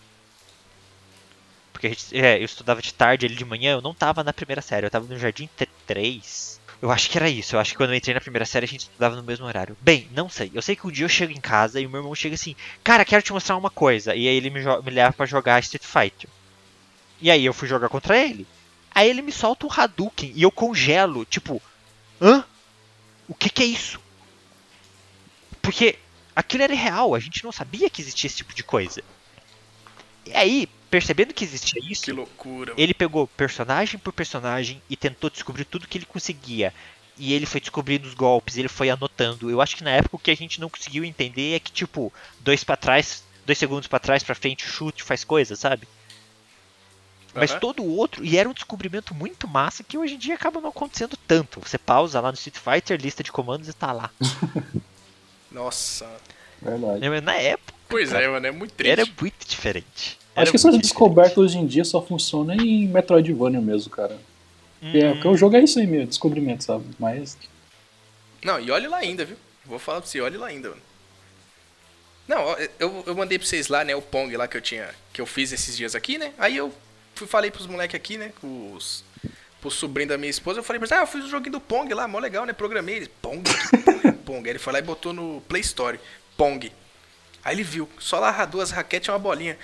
Porque 1.73 1.89
gente, 1.89 2.15
é, 2.15 2.39
eu 2.39 2.45
estudava 2.45 2.81
de 2.81 2.93
tarde 2.93 3.25
ali 3.25 3.35
de 3.35 3.43
manhã, 3.43 3.73
eu 3.73 3.81
não 3.81 3.93
tava 3.93 4.23
na 4.23 4.31
primeira 4.31 4.61
série, 4.61 4.85
eu 4.85 4.91
tava 4.91 5.07
no 5.07 5.19
Jardim 5.19 5.49
3. 5.87 6.61
Eu 6.81 6.91
acho 6.91 7.09
que 7.09 7.17
era 7.17 7.29
isso, 7.29 7.55
eu 7.55 7.59
acho 7.59 7.71
que 7.71 7.77
quando 7.77 7.89
eu 7.89 7.95
entrei 7.95 8.13
na 8.13 8.21
primeira 8.21 8.45
série 8.45 8.65
a 8.65 8.67
gente 8.67 8.81
estudava 8.81 9.15
no 9.15 9.23
mesmo 9.23 9.45
horário. 9.45 9.75
Bem, 9.81 10.07
não 10.13 10.29
sei, 10.29 10.51
eu 10.53 10.61
sei 10.61 10.75
que 10.75 10.85
um 10.85 10.91
dia 10.91 11.05
eu 11.05 11.09
chego 11.09 11.31
em 11.31 11.41
casa 11.41 11.79
e 11.79 11.85
o 11.85 11.89
meu 11.89 12.01
irmão 12.01 12.13
chega 12.13 12.35
assim, 12.35 12.55
cara, 12.83 13.03
quero 13.03 13.23
te 13.23 13.33
mostrar 13.33 13.57
uma 13.57 13.69
coisa. 13.69 14.13
E 14.15 14.27
aí 14.27 14.35
ele 14.35 14.49
me, 14.49 14.59
me 14.59 14.91
leva 14.91 15.13
pra 15.13 15.25
jogar 15.25 15.59
Street 15.61 15.83
Fighter. 15.83 16.29
E 17.21 17.31
aí 17.31 17.43
eu 17.45 17.53
fui 17.53 17.67
jogar 17.67 17.89
contra 17.89 18.17
ele. 18.17 18.45
Aí 18.93 19.09
ele 19.09 19.21
me 19.21 19.31
solta 19.31 19.65
um 19.65 19.71
Hadouken 19.71 20.31
e 20.35 20.43
eu 20.43 20.51
congelo, 20.51 21.25
tipo, 21.25 21.61
hã? 22.21 22.43
O 23.27 23.33
que 23.33 23.49
que 23.49 23.63
é 23.63 23.65
isso? 23.65 23.99
Porque 25.61 25.97
aquilo 26.35 26.63
era 26.63 26.75
real, 26.75 27.15
a 27.15 27.19
gente 27.19 27.43
não 27.43 27.51
sabia 27.51 27.89
que 27.89 28.01
existia 28.01 28.27
esse 28.27 28.37
tipo 28.37 28.53
de 28.53 28.63
coisa. 28.63 29.01
E 30.25 30.33
aí, 30.33 30.69
percebendo 30.93 31.33
que 31.33 31.43
existia 31.43 31.81
isso, 31.89 32.03
Que 32.03 32.11
loucura. 32.11 32.71
ele 32.77 32.93
pegou 32.93 33.25
personagem 33.25 33.99
por 33.99 34.13
personagem 34.13 34.79
e 34.87 34.95
tentou 34.95 35.27
descobrir 35.27 35.65
tudo 35.65 35.87
que 35.87 35.97
ele 35.97 36.05
conseguia. 36.05 36.71
E 37.17 37.33
ele 37.33 37.47
foi 37.47 37.59
descobrindo 37.59 38.07
os 38.07 38.13
golpes, 38.13 38.57
ele 38.57 38.67
foi 38.67 38.91
anotando. 38.91 39.49
Eu 39.49 39.59
acho 39.59 39.75
que 39.75 39.83
na 39.83 39.89
época 39.89 40.17
o 40.17 40.19
que 40.19 40.29
a 40.29 40.35
gente 40.35 40.61
não 40.61 40.69
conseguiu 40.69 41.03
entender 41.03 41.55
é 41.55 41.59
que, 41.59 41.71
tipo, 41.71 42.13
dois 42.41 42.63
para 42.63 42.77
trás, 42.77 43.23
dois 43.43 43.57
segundos 43.57 43.87
para 43.87 43.97
trás, 43.97 44.21
pra 44.21 44.35
frente, 44.35 44.67
chute, 44.67 45.01
faz 45.01 45.23
coisa, 45.23 45.55
sabe? 45.55 45.87
Mas 47.33 47.49
Aham. 47.49 47.59
todo 47.59 47.81
o 47.81 47.97
outro, 47.97 48.23
e 48.23 48.37
era 48.37 48.47
um 48.47 48.53
descobrimento 48.53 49.15
muito 49.15 49.47
massa 49.47 49.83
que 49.83 49.97
hoje 49.97 50.13
em 50.13 50.19
dia 50.19 50.35
acaba 50.35 50.61
não 50.61 50.69
acontecendo 50.69 51.17
tanto. 51.25 51.59
Você 51.59 51.79
pausa 51.79 52.21
lá 52.21 52.31
no 52.31 52.37
Street 52.37 52.57
Fighter, 52.57 53.01
lista 53.01 53.23
de 53.23 53.31
comandos 53.31 53.67
e 53.67 53.73
tá 53.73 53.91
lá. 53.91 54.11
Nossa. 55.49 56.07
Verdade. 56.61 57.21
Na 57.21 57.35
época, 57.35 57.73
Pois 57.93 58.09
cara. 58.09 58.23
é, 58.23 58.27
mano, 58.27 58.47
é 58.47 58.51
muito 58.51 58.73
triste. 58.73 58.91
Era 58.91 59.05
muito 59.19 59.47
diferente. 59.47 60.19
Era 60.35 60.43
Acho 60.43 60.51
que 60.51 60.57
essas 60.57 60.77
descobertas 60.77 61.37
hoje 61.37 61.57
em 61.57 61.65
dia 61.65 61.85
só 61.85 62.01
funcionam 62.01 62.55
em 62.55 62.87
Metroidvania 62.87 63.61
mesmo, 63.61 63.89
cara. 63.91 64.17
diferente. 64.81 65.05
É, 65.05 65.13
porque 65.13 65.27
o 65.27 65.37
jogo 65.37 65.55
é 65.55 65.63
isso 65.63 65.79
aí 65.79 65.85
mesmo, 65.85 66.07
descobrimento, 66.07 66.63
sabe? 66.63 66.85
Mas. 66.99 67.37
Não, 68.43 68.59
e 68.59 68.71
olhe 68.71 68.87
lá 68.87 68.97
ainda, 68.97 69.23
viu? 69.23 69.37
Vou 69.65 69.79
falar 69.79 70.01
pra 70.01 70.09
você, 70.09 70.19
olhe 70.19 70.37
lá 70.37 70.47
ainda, 70.47 70.69
mano. 70.69 70.81
Não, 72.27 72.57
eu, 72.79 73.03
eu 73.05 73.15
mandei 73.15 73.37
pra 73.37 73.47
vocês 73.47 73.67
lá, 73.67 73.83
né, 73.83 73.95
o 73.95 74.01
Pong 74.01 74.35
lá 74.35 74.47
que 74.47 74.57
eu 74.57 74.61
tinha. 74.61 74.89
Que 75.11 75.21
eu 75.21 75.25
fiz 75.25 75.51
esses 75.51 75.75
dias 75.77 75.93
aqui, 75.93 76.17
né? 76.17 76.33
Aí 76.37 76.57
eu 76.57 76.73
fui, 77.15 77.27
falei 77.27 77.51
pros 77.51 77.67
moleques 77.67 77.95
aqui, 77.95 78.17
né? 78.17 78.31
Os. 78.43 79.03
Pro 79.61 79.71
sobrinho 79.71 80.09
da 80.09 80.17
minha 80.17 80.29
esposa, 80.29 80.59
eu 80.59 80.63
falei 80.63 80.77
pra 80.79 80.87
eles, 80.87 80.97
ah, 80.97 81.03
eu 81.03 81.07
fiz 81.07 81.23
o 81.23 81.29
joguinho 81.29 81.53
do 81.53 81.61
Pong 81.61 81.93
lá, 81.93 82.05
mó 82.05 82.19
legal, 82.19 82.45
né? 82.45 82.51
Programei 82.51 82.95
ele. 82.95 83.11
Pong? 83.21 83.41
É 84.03 84.11
Pong. 84.11 84.45
Aí 84.45 84.51
ele 84.51 84.59
foi 84.59 84.73
lá 84.73 84.79
e 84.79 84.81
botou 84.81 85.13
no 85.13 85.41
Play 85.47 85.61
Store. 85.61 85.97
Pong. 86.35 86.69
Aí 87.43 87.55
ele 87.55 87.63
viu, 87.63 87.89
só 87.99 88.19
lá 88.19 88.45
duas 88.45 88.71
raquetes 88.71 89.07
e 89.07 89.11
uma 89.11 89.19
bolinha. 89.19 89.57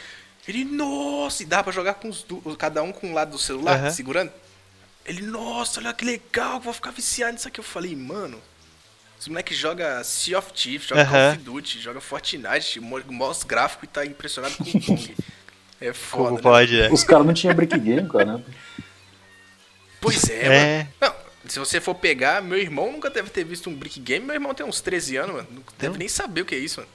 Ele, 0.48 0.66
nossa, 0.66 1.44
e 1.44 1.46
dá 1.46 1.62
pra 1.64 1.72
jogar 1.72 1.96
com 1.96 2.10
os 2.10 2.26
cada 2.58 2.82
um 2.82 2.92
com 2.92 3.08
um 3.08 3.14
lado 3.14 3.32
do 3.32 3.38
celular, 3.38 3.78
Aham. 3.80 3.90
segurando. 3.92 4.32
Ele, 5.06 5.22
nossa, 5.22 5.80
olha 5.80 5.94
que 5.94 6.04
legal, 6.06 6.60
vou 6.60 6.74
ficar 6.74 6.92
viciado 6.92 7.34
nisso 7.34 7.48
aqui. 7.48 7.60
Eu 7.60 7.64
falei, 7.64 7.96
mano, 7.96 8.42
esse 9.20 9.30
moleque 9.30 9.54
joga 9.54 10.04
Sea 10.04 10.38
of 10.40 10.52
Thieves, 10.54 10.88
joga 10.88 11.06
Call 11.06 11.16
Aham. 11.16 11.32
of 11.34 11.38
Duty, 11.40 11.80
joga 11.80 12.02
Fortnite, 12.02 12.80
mo- 12.80 13.02
mostra 13.08 13.48
gráfico 13.48 13.86
e 13.86 13.88
tá 13.88 14.06
impressionado 14.06 14.56
com 14.58 14.64
o 14.64 14.66
Pong. 14.82 15.16
É 15.82 15.94
foda, 15.94 16.24
Como 16.26 16.36
né? 16.38 16.42
pode, 16.42 16.82
é. 16.82 16.92
Os 16.92 17.04
caras 17.04 17.26
não 17.26 17.34
tinham 17.34 17.56
break 17.56 17.78
game, 17.80 18.10
cara. 18.10 18.38
Né? 18.38 18.44
Pois 20.02 20.30
é, 20.30 20.46
É. 20.46 20.78
mano. 20.78 20.90
Não, 21.02 21.50
se 21.50 21.60
você 21.60 21.80
for 21.82 21.96
pegar, 21.96 22.42
meu 22.42 22.58
irmão 22.58 22.92
nunca 22.92 23.10
deve 23.10 23.30
ter 23.30 23.44
visto 23.44 23.70
um 23.70 23.76
brick 23.76 24.00
game. 24.00 24.26
Meu 24.26 24.36
irmão 24.36 24.54
tem 24.54 24.66
uns 24.66 24.82
13 24.82 25.18
anos, 25.18 25.36
mano. 25.36 25.48
Não 25.52 25.64
deve 25.78 25.98
nem 25.98 26.08
saber 26.08 26.42
o 26.42 26.46
que 26.46 26.56
é 26.56 26.60
isso, 26.60 26.80
mano. 26.82 26.92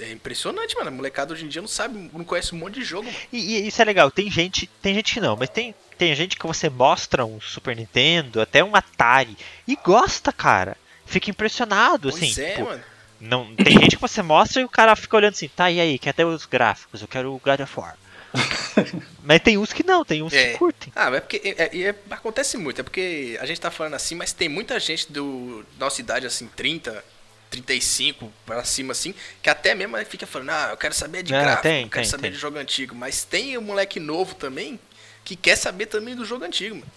É 0.00 0.10
impressionante, 0.12 0.74
mano. 0.74 0.88
A 0.88 0.90
molecada 0.90 1.32
hoje 1.32 1.44
em 1.44 1.48
dia 1.48 1.60
não 1.62 1.68
sabe, 1.68 2.10
não 2.12 2.24
conhece 2.24 2.54
um 2.54 2.58
monte 2.58 2.74
de 2.80 2.84
jogo, 2.84 3.04
mano. 3.06 3.18
E, 3.32 3.56
e 3.58 3.68
isso 3.68 3.80
é 3.80 3.84
legal, 3.84 4.10
tem 4.10 4.30
gente, 4.30 4.66
tem 4.80 4.94
gente 4.94 5.14
que 5.14 5.20
não, 5.20 5.36
mas 5.36 5.48
tem, 5.50 5.74
tem 5.98 6.14
gente 6.14 6.36
que 6.36 6.46
você 6.46 6.68
mostra 6.68 7.24
um 7.24 7.40
Super 7.40 7.76
Nintendo, 7.76 8.40
até 8.40 8.64
um 8.64 8.74
Atari, 8.74 9.36
e 9.66 9.76
gosta, 9.76 10.32
cara. 10.32 10.76
Fica 11.06 11.30
impressionado, 11.30 12.10
Pois 12.10 12.22
assim. 12.22 12.40
é, 12.42 12.52
tipo, 12.54 12.64
mano. 12.64 12.82
não, 13.20 13.54
tem 13.54 13.78
gente 13.78 13.96
que 13.96 14.00
você 14.00 14.22
mostra 14.22 14.62
e 14.62 14.64
o 14.64 14.68
cara 14.68 14.96
fica 14.96 15.16
olhando 15.16 15.34
assim, 15.34 15.48
tá, 15.48 15.70
e 15.70 15.78
aí, 15.80 15.98
quer 15.98 16.10
até 16.10 16.24
os 16.24 16.46
gráficos, 16.46 17.02
eu 17.02 17.08
quero 17.08 17.32
o 17.34 17.38
God 17.38 17.60
of 17.60 17.78
War. 17.78 17.96
mas 19.22 19.40
tem 19.42 19.58
uns 19.58 19.72
que 19.74 19.84
não, 19.84 20.04
tem 20.04 20.22
uns 20.22 20.32
É. 20.32 20.52
que 20.52 20.58
curtem. 20.58 20.90
Ah, 20.96 21.10
mas 21.10 21.18
é 21.18 21.20
porque 21.20 21.40
é, 21.44 21.62
é- 21.64 21.82
é- 21.90 21.94
acontece 22.10 22.56
muito, 22.56 22.80
é 22.80 22.84
porque 22.84 23.36
a 23.40 23.44
gente 23.46 23.60
tá 23.60 23.70
falando 23.70 23.94
assim, 23.94 24.14
mas 24.14 24.32
tem 24.32 24.48
muita 24.48 24.80
gente 24.80 25.12
do 25.12 25.64
nossa 25.78 26.00
idade, 26.00 26.26
assim, 26.26 26.46
30, 26.56 27.04
35 27.52 28.32
pra 28.46 28.64
cima, 28.64 28.92
assim, 28.92 29.14
que 29.42 29.50
até 29.50 29.74
mesmo 29.74 29.96
fica 30.06 30.26
falando, 30.26 30.50
ah, 30.50 30.68
eu 30.70 30.76
quero 30.76 30.94
saber 30.94 31.22
de 31.22 31.34
É, 31.34 31.40
gráfico, 31.40 31.62
tem, 31.62 31.82
eu 31.82 31.88
quero 31.88 32.02
tem, 32.02 32.10
saber 32.10 32.22
tem. 32.22 32.32
de 32.32 32.38
jogo 32.38 32.58
antigo. 32.58 32.94
Mas 32.94 33.24
tem 33.24 33.56
o 33.58 33.62
moleque 33.62 34.00
novo 34.00 34.34
também 34.34 34.80
que 35.22 35.36
quer 35.36 35.56
saber 35.56 35.86
também 35.86 36.16
do 36.16 36.24
jogo 36.24 36.44
antigo, 36.44 36.76
mano. 36.76 36.90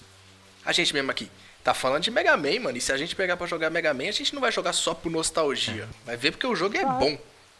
A 0.65 0.71
gente 0.71 0.93
mesmo 0.93 1.11
aqui 1.11 1.29
tá 1.63 1.73
falando 1.73 2.03
de 2.03 2.11
Mega 2.11 2.35
Man, 2.37 2.59
mano, 2.61 2.77
e 2.77 2.81
se 2.81 2.91
a 2.91 2.97
gente 2.97 3.15
pegar 3.15 3.37
pra 3.37 3.45
jogar 3.45 3.69
Mega 3.69 3.93
Man, 3.93 4.07
a 4.07 4.11
gente 4.11 4.33
não 4.33 4.41
vai 4.41 4.51
jogar 4.51 4.73
só 4.73 4.93
por 4.93 5.11
nostalgia. 5.11 5.87
Vai 6.05 6.15
ver 6.15 6.31
porque 6.31 6.47
o 6.47 6.55
jogo 6.55 6.77
é 6.77 6.85
bom. 6.85 7.17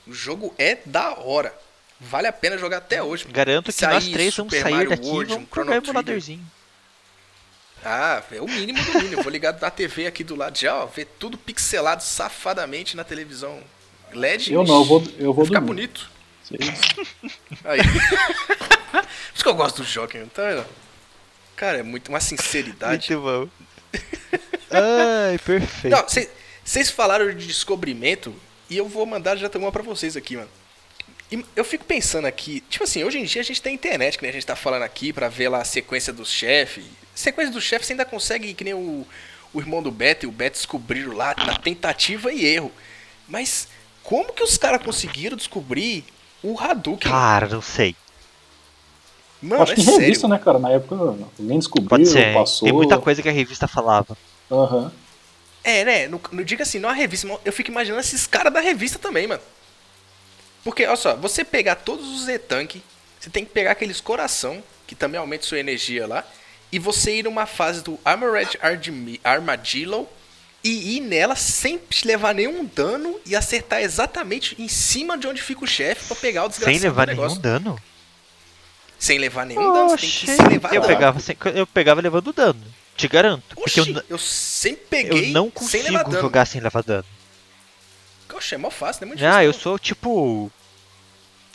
O 0.07 0.13
jogo 0.13 0.53
é 0.57 0.77
da 0.85 1.19
hora. 1.19 1.53
Vale 1.99 2.27
a 2.27 2.33
pena 2.33 2.57
jogar 2.57 2.77
até 2.77 3.01
hoje. 3.03 3.23
mano. 3.25 3.35
Garanto 3.35 3.71
que 3.73 3.85
nós 3.85 4.07
três 4.07 4.35
vamos 4.35 4.53
Super 4.53 4.63
sair 4.63 4.73
Mario 4.73 4.89
daqui 4.89 5.05
e 5.05 5.09
World, 5.09 5.33
vamos 5.33 5.49
um 5.51 5.55
jogar 5.55 5.75
emuladorzinho. 5.77 6.51
Ah, 7.86 8.23
é 8.31 8.41
o 8.41 8.47
mínimo 8.47 8.83
do 8.83 8.93
mínimo. 9.01 9.21
Vou 9.21 9.31
ligar 9.31 9.51
da 9.51 9.69
TV 9.69 10.07
aqui 10.07 10.23
do 10.23 10.36
lado 10.36 10.57
já, 10.57 10.75
ó, 10.75 10.86
ver 10.88 11.05
tudo 11.19 11.38
pixelado 11.38 12.01
safadamente 12.03 12.95
na 12.97 13.03
televisão 13.03 13.61
LED. 14.11 14.51
Eu 14.51 14.63
não, 14.63 14.79
eu 14.79 14.86
vou, 14.86 15.03
eu 15.19 15.33
vou 15.33 15.45
ficar 15.45 15.59
dormir. 15.59 15.88
bonito. 15.88 16.09
Vocês- 16.43 16.69
Aí. 17.63 17.79
Por 18.91 19.05
isso 19.36 19.43
que 19.43 19.49
eu 19.49 19.55
gosto 19.55 19.83
do 19.83 19.88
Joker, 19.88 20.25
tá 20.27 20.47
vendo? 20.49 20.65
Cara, 21.55 21.77
é 21.79 21.83
muito 21.83 22.09
uma 22.09 22.19
sinceridade. 22.19 23.13
Muito 23.13 23.23
bom. 23.23 23.49
Ai, 24.71 25.38
perfeito. 25.38 25.95
Vocês 26.63 26.89
falaram 26.89 27.33
de 27.33 27.45
descobrimento 27.45 28.33
e 28.69 28.77
eu 28.77 28.88
vou 28.88 29.05
mandar 29.05 29.36
já 29.36 29.49
uma 29.55 29.71
pra 29.71 29.83
vocês 29.83 30.17
aqui, 30.17 30.36
mano. 30.38 30.49
E 31.31 31.43
eu 31.55 31.63
fico 31.63 31.86
pensando 31.86 32.25
aqui, 32.25 32.61
tipo 32.69 32.83
assim, 32.83 33.03
hoje 33.03 33.17
em 33.19 33.23
dia 33.25 33.41
a 33.41 33.45
gente 33.45 33.61
tem 33.61 33.73
internet, 33.75 34.17
que 34.17 34.23
nem 34.23 34.29
a 34.29 34.33
gente 34.33 34.45
tá 34.45 34.55
falando 34.55 34.83
aqui, 34.83 35.11
pra 35.13 35.27
ver 35.27 35.49
lá 35.49 35.61
a 35.61 35.65
sequência 35.65 36.11
dos 36.13 36.29
chefes. 36.29 36.86
Sequência 37.16 37.53
dos 37.53 37.63
chefes 37.63 37.88
você 37.88 37.93
ainda 37.93 38.05
consegue, 38.05 38.53
que 38.53 38.63
nem 38.63 38.74
o, 38.74 39.07
o 39.53 39.59
irmão 39.59 39.82
do 39.82 39.89
Beto 39.89 40.26
e 40.26 40.30
o 40.30 40.32
Beto 40.32 40.57
descobriram 40.57 41.13
lá, 41.13 41.34
na 41.38 41.57
tentativa 41.57 42.32
e 42.32 42.45
erro. 42.45 42.72
Mas 43.28 43.68
como 44.03 44.34
que 44.34 44.43
os 44.43 44.57
caras 44.57 44.84
conseguiram 44.84 45.38
descobrir 45.38 46.03
o 46.43 46.59
Hadouken? 46.59 47.09
Cara, 47.09 47.47
não 47.47 47.61
sei. 47.61 47.95
Mano, 49.41 49.63
Acho 49.63 49.74
é 49.74 49.76
que 49.76 49.82
em 49.82 49.86
sério. 49.86 49.99
revista, 50.01 50.28
né, 50.28 50.38
cara? 50.38 50.59
Na 50.59 50.72
época 50.72 50.95
alguém 50.95 51.59
descobriu, 51.59 51.89
Pode 51.89 52.07
ser. 52.07 52.34
passou. 52.34 52.66
Tem 52.68 52.74
muita 52.74 52.97
coisa 52.97 53.22
que 53.22 53.30
a 53.30 53.32
revista 53.32 53.68
falava. 53.68 54.18
Aham. 54.51 54.91
É, 55.63 55.84
né? 55.84 56.07
No, 56.07 56.22
no, 56.32 56.45
diga 56.45 56.63
assim, 56.63 56.78
não 56.80 56.89
a 56.89 56.93
revista, 56.93 57.28
eu 57.43 57.51
fico 57.51 57.72
imaginando 57.72 57.99
esses 58.01 58.28
caras 58.28 58.53
da 58.53 58.59
revista 58.59 58.99
também, 58.99 59.26
mano. 59.26 59.41
Porque, 60.63 60.86
olha 60.86 60.95
só, 60.95 61.16
você 61.16 61.43
pegar 61.43 61.76
todos 61.76 62.07
os 62.07 62.26
Z-Tank, 62.26 62.82
você 63.20 63.30
tem 63.30 63.43
que 63.45 63.51
pegar 63.51 63.72
aqueles 63.72 63.99
coração, 64.01 64.63
que 64.86 64.93
também 64.95 65.20
aumenta 65.20 65.43
sua 65.45 65.59
energia 65.59 66.05
lá, 66.07 66.24
e 66.72 66.80
você 66.80 67.20
ir 67.20 67.24
numa 67.24 67.45
fase 67.45 67.82
do 67.84 67.99
Armored 68.03 68.57
Armadillo 69.24 70.07
e 70.63 70.97
ir 70.97 70.99
nela 71.01 71.36
sem 71.36 71.80
levar 72.03 72.34
nenhum 72.34 72.66
dano 72.66 73.20
e 73.26 73.36
acertar 73.36 73.82
exatamente 73.82 74.55
em 74.59 74.68
cima 74.68 75.18
de 75.18 75.28
onde 75.28 75.41
fica 75.41 75.63
o 75.63 75.68
chefe 75.68 76.05
pra 76.07 76.16
pegar 76.16 76.45
o 76.45 76.49
desgraçado 76.49 76.74
Sem 76.80 76.82
levar 76.89 77.07
nenhum 77.07 77.38
dano. 77.38 77.80
Sem 78.97 79.20
levar 79.20 79.45
nenhum 79.45 79.61
dano, 79.74 79.97
tem 79.97 80.09
que 80.09 80.26
sem 80.26 80.47
levar 80.47 80.74
eu 80.74 80.82
dano. 80.82 80.93
pegava, 80.93 81.20
sem- 81.20 81.38
eu 81.53 81.68
pegava 81.68 82.01
levando 82.01 82.34
dano. 82.34 82.63
Te 82.97 83.07
garanto. 83.07 83.55
Porque 83.55 83.80
eu, 83.80 83.86
eu 84.09 84.18
sempre 84.18 85.01
eu 85.01 85.09
peguei 85.09 85.32
não 85.32 85.51
sem 85.61 85.84
levar 85.84 85.99
consigo 85.99 86.11
dano. 86.11 86.22
jogar 86.22 86.45
sem 86.45 86.61
levar 86.61 86.82
dano. 86.82 87.05
Oxe, 88.34 88.55
é 88.55 88.57
mó 88.57 88.70
fácil, 88.70 89.01
não 89.01 89.05
é 89.05 89.09
muito 89.09 89.20
difícil. 89.20 89.38
Ah, 89.38 89.43
eu 89.43 89.51
não. 89.53 89.59
sou 89.59 89.80
tipo. 89.80 90.51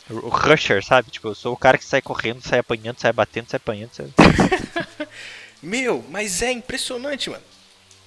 O 0.09 0.29
Rusher, 0.29 0.83
sabe? 0.83 1.11
Tipo, 1.11 1.29
eu 1.29 1.35
sou 1.35 1.53
o 1.53 1.57
cara 1.57 1.77
que 1.77 1.85
sai 1.85 2.01
correndo, 2.01 2.41
sai 2.41 2.59
apanhando, 2.59 2.99
sai 2.99 3.13
batendo, 3.13 3.49
sai 3.49 3.57
apanhando. 3.57 3.91
Sai... 3.93 4.07
Meu, 5.61 6.03
mas 6.09 6.41
é 6.41 6.51
impressionante, 6.51 7.29
mano. 7.29 7.43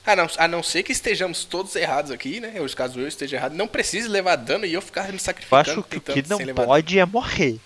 A 0.07 0.15
não, 0.17 0.29
a 0.37 0.49
não 0.49 0.63
ser 0.63 0.83
que 0.83 0.93
estejamos 0.93 1.45
todos 1.45 1.75
errados 1.77 2.11
aqui, 2.11 2.39
né? 2.39 2.53
Eu, 2.55 2.69
caso 2.75 3.01
eu 3.01 3.09
esteja 3.09 3.37
errado, 3.37 3.55
não 3.55 3.67
precise 3.67 4.07
levar 4.07 4.37
dano 4.37 4.67
e 4.67 4.75
eu 4.75 4.83
ficar 4.83 5.09
me 5.09 5.15
Eu 5.15 5.19
sacrificando. 5.19 5.71
acho 5.71 5.83
que 5.83 5.97
o 5.97 6.01
que 6.01 6.29
não 6.29 6.39
pode 6.55 6.99
é 6.99 7.07
morrer. 7.07 7.59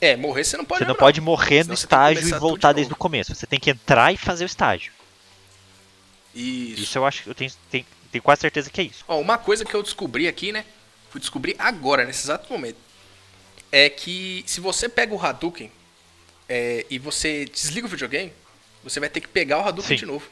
É, 0.00 0.16
morrer 0.16 0.42
você 0.42 0.56
não 0.56 0.64
pode 0.64 0.80
Você 0.80 0.84
não 0.84 0.94
mesmo, 0.94 0.98
pode 0.98 1.20
morrer 1.20 1.58
no 1.58 1.62
Senão 1.62 1.76
que 1.76 1.80
estágio 1.80 2.28
e 2.28 2.32
voltar 2.40 2.72
de 2.72 2.76
desde 2.76 2.92
o 2.92 2.96
começo. 2.96 3.32
Você 3.32 3.46
tem 3.46 3.60
que 3.60 3.70
entrar 3.70 4.12
e 4.12 4.16
fazer 4.16 4.44
o 4.44 4.46
estágio. 4.46 4.92
Isso. 6.34 6.82
Isso 6.82 6.98
eu 6.98 7.06
acho 7.06 7.22
que 7.22 7.30
eu 7.30 7.34
tenho, 7.36 7.52
tenho, 7.70 7.86
tenho 8.10 8.22
quase 8.22 8.40
certeza 8.40 8.68
que 8.68 8.80
é 8.80 8.84
isso. 8.84 9.04
Ó, 9.06 9.20
uma 9.20 9.38
coisa 9.38 9.64
que 9.64 9.74
eu 9.74 9.82
descobri 9.82 10.26
aqui, 10.26 10.50
né? 10.50 10.64
Fui 11.08 11.20
descobrir 11.20 11.54
agora, 11.56 12.04
nesse 12.04 12.24
exato 12.24 12.52
momento. 12.52 12.78
É 13.70 13.88
que 13.88 14.42
se 14.44 14.60
você 14.60 14.88
pega 14.88 15.14
o 15.14 15.24
Hadouken 15.24 15.70
é, 16.48 16.84
e 16.90 16.98
você 16.98 17.44
desliga 17.44 17.86
o 17.86 17.90
videogame, 17.90 18.32
você 18.84 19.00
vai 19.00 19.08
ter 19.08 19.20
que 19.20 19.28
pegar 19.28 19.58
o 19.58 19.66
Hadouken 19.68 19.96
Sim. 19.96 20.00
de 20.00 20.06
novo. 20.06 20.26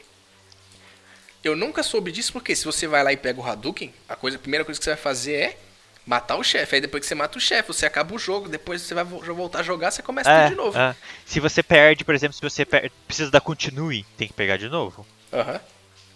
Eu 1.43 1.55
nunca 1.55 1.81
soube 1.81 2.11
disso 2.11 2.31
porque 2.33 2.55
se 2.55 2.65
você 2.65 2.85
vai 2.87 3.03
lá 3.03 3.11
e 3.11 3.17
pega 3.17 3.39
o 3.39 3.45
Hadouken, 3.45 3.93
a, 4.07 4.15
coisa, 4.15 4.37
a 4.37 4.39
primeira 4.39 4.63
coisa 4.63 4.79
que 4.79 4.83
você 4.83 4.91
vai 4.91 4.99
fazer 4.99 5.33
é 5.33 5.57
matar 6.05 6.35
o 6.35 6.43
chefe. 6.43 6.75
Aí 6.75 6.81
depois 6.81 7.01
que 7.01 7.07
você 7.07 7.15
mata 7.15 7.37
o 7.37 7.41
chefe, 7.41 7.67
você 7.67 7.85
acaba 7.85 8.13
o 8.13 8.19
jogo. 8.19 8.47
Depois 8.47 8.81
você 8.83 8.93
vai 8.93 9.03
vo- 9.03 9.21
voltar 9.33 9.59
a 9.59 9.63
jogar, 9.63 9.89
você 9.89 10.03
começa 10.03 10.29
É, 10.29 10.43
tudo 10.43 10.49
de 10.51 10.55
novo. 10.55 10.77
é. 10.77 10.95
Se 11.25 11.39
você 11.39 11.63
perde, 11.63 12.03
por 12.05 12.13
exemplo, 12.13 12.35
se 12.35 12.41
você 12.41 12.63
precisa 13.07 13.31
dar 13.31 13.41
continue, 13.41 14.03
tem 14.17 14.27
que 14.27 14.33
pegar 14.33 14.57
de 14.57 14.69
novo. 14.69 15.05
Aham. 15.33 15.59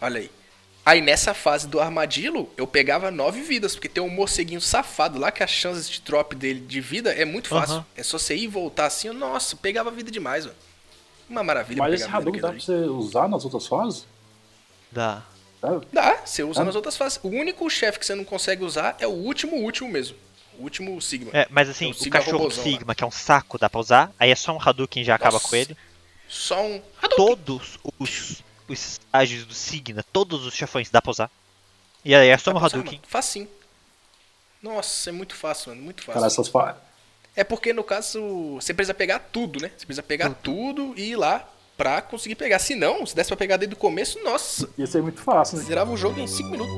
Olha 0.02 0.20
aí. 0.20 0.32
Aí 0.86 1.02
nessa 1.02 1.34
fase 1.34 1.68
do 1.68 1.80
armadilho, 1.80 2.48
eu 2.56 2.68
pegava 2.68 3.10
nove 3.10 3.42
vidas, 3.42 3.74
porque 3.74 3.90
tem 3.90 4.04
um 4.04 4.10
morceguinho 4.10 4.62
safado 4.62 5.18
lá 5.18 5.32
que 5.32 5.42
as 5.42 5.50
chances 5.50 5.90
de 5.90 6.00
drop 6.02 6.36
dele 6.36 6.60
de 6.60 6.80
vida 6.80 7.12
é 7.12 7.26
muito 7.26 7.48
fácil. 7.50 7.78
Aham. 7.78 7.86
É 7.98 8.04
só 8.04 8.20
você 8.20 8.36
ir 8.36 8.44
e 8.44 8.48
voltar 8.48 8.86
assim, 8.86 9.10
nossa, 9.10 9.56
pegava 9.56 9.90
vida 9.90 10.12
demais, 10.12 10.46
mano. 10.46 10.56
Uma 11.30 11.44
maravilha 11.44 11.82
Mas 11.82 11.94
esse 12.02 12.10
Hadouken 12.10 12.42
dá 12.42 12.50
pra 12.50 12.60
você 12.60 12.74
usar 12.74 13.28
nas 13.28 13.44
outras 13.44 13.66
fases? 13.68 14.06
Dá. 14.92 15.24
Ali. 15.62 15.88
Dá, 15.92 16.18
você 16.24 16.44
usa 16.44 16.64
nas 16.64 16.76
outras 16.76 16.96
fases. 16.96 17.20
O 17.24 17.28
único 17.30 17.68
chefe 17.70 17.98
que 18.00 18.06
você 18.06 18.14
não 18.14 18.24
consegue 18.24 18.64
usar 18.64 18.96
é 19.00 19.08
o 19.08 19.12
último, 19.12 19.56
último 19.58 19.90
mesmo. 19.90 20.16
O 20.60 20.64
último 20.64 21.02
Sigma. 21.02 21.32
É, 21.34 21.48
mas 21.50 21.68
assim, 21.68 21.86
É 21.86 21.88
o 21.88 21.92
o 21.92 21.94
Sigma 21.96 22.20
cachorro 22.20 22.38
robozão 22.38 22.64
lá. 22.64 22.70
Sigma, 22.72 22.96
que 22.96 23.04
é 23.04 23.08
um 23.08 23.12
saco, 23.12 23.58
dá 23.58 23.70
pra 23.70 23.80
usar. 23.80 24.12
Aí 24.20 24.30
é 24.30 24.36
só 24.36 24.56
um 24.56 24.62
Hadouken 24.62 25.02
e 25.02 25.06
já 25.06 25.16
acaba 25.16 25.34
Nossa. 25.34 25.48
com 25.50 25.56
ele. 25.56 25.76
Só 26.30 26.62
um. 26.64 26.82
Hadouken. 27.02 27.18
Todos 27.18 27.80
os, 28.00 28.44
os 28.68 28.80
estágios 28.92 29.46
do 29.46 29.54
Sigma, 29.54 30.04
todos 30.14 30.46
os 30.46 30.54
chefões 30.54 30.90
dá 30.90 31.02
pra 31.02 31.12
usar. 31.12 31.32
E 32.06 32.14
aí 32.14 32.30
é 32.30 32.38
só 32.38 32.52
Dá 32.54 32.60
um 32.60 32.64
usar, 32.64 32.78
Hadouken. 32.78 33.00
mano. 33.00 33.08
Facinho. 33.08 33.50
Nossa, 34.62 35.10
é 35.10 35.14
muito 35.14 35.36
fácil, 35.36 35.70
mano. 35.72 35.82
Muito 35.82 36.02
fácil. 36.02 36.14
Cara, 36.14 36.28
essas 36.28 36.48
fases. 36.48 36.82
É 37.36 37.44
porque, 37.44 37.74
no 37.74 37.84
caso, 37.84 38.56
você 38.56 38.74
precisa 38.74 38.94
pegar 38.94 39.20
tudo, 39.20 39.62
né? 39.62 39.70
Você 39.76 39.86
precisa 39.86 40.02
pegar 40.02 40.30
tudo, 40.30 40.86
tudo 40.88 40.94
e 41.00 41.10
ir 41.12 41.16
lá 41.18 41.46
pra 41.76 42.02
conseguir 42.02 42.36
pegar. 42.36 42.60
Se 42.60 42.76
não, 42.76 43.06
se 43.06 43.14
desse 43.14 43.28
pra 43.28 43.36
pegar 43.36 43.58
desde 43.58 43.76
o 43.76 43.78
começo, 43.78 44.24
nossa. 44.24 44.70
Ia 44.78 44.88
ser 44.88 45.02
muito 45.02 45.22
fácil, 45.22 45.58
Você 45.58 45.66
Zerava 45.66 45.92
o 45.92 45.98
jogo 45.98 46.18
em 46.18 46.28
5 46.28 46.50
minutos. 46.50 46.74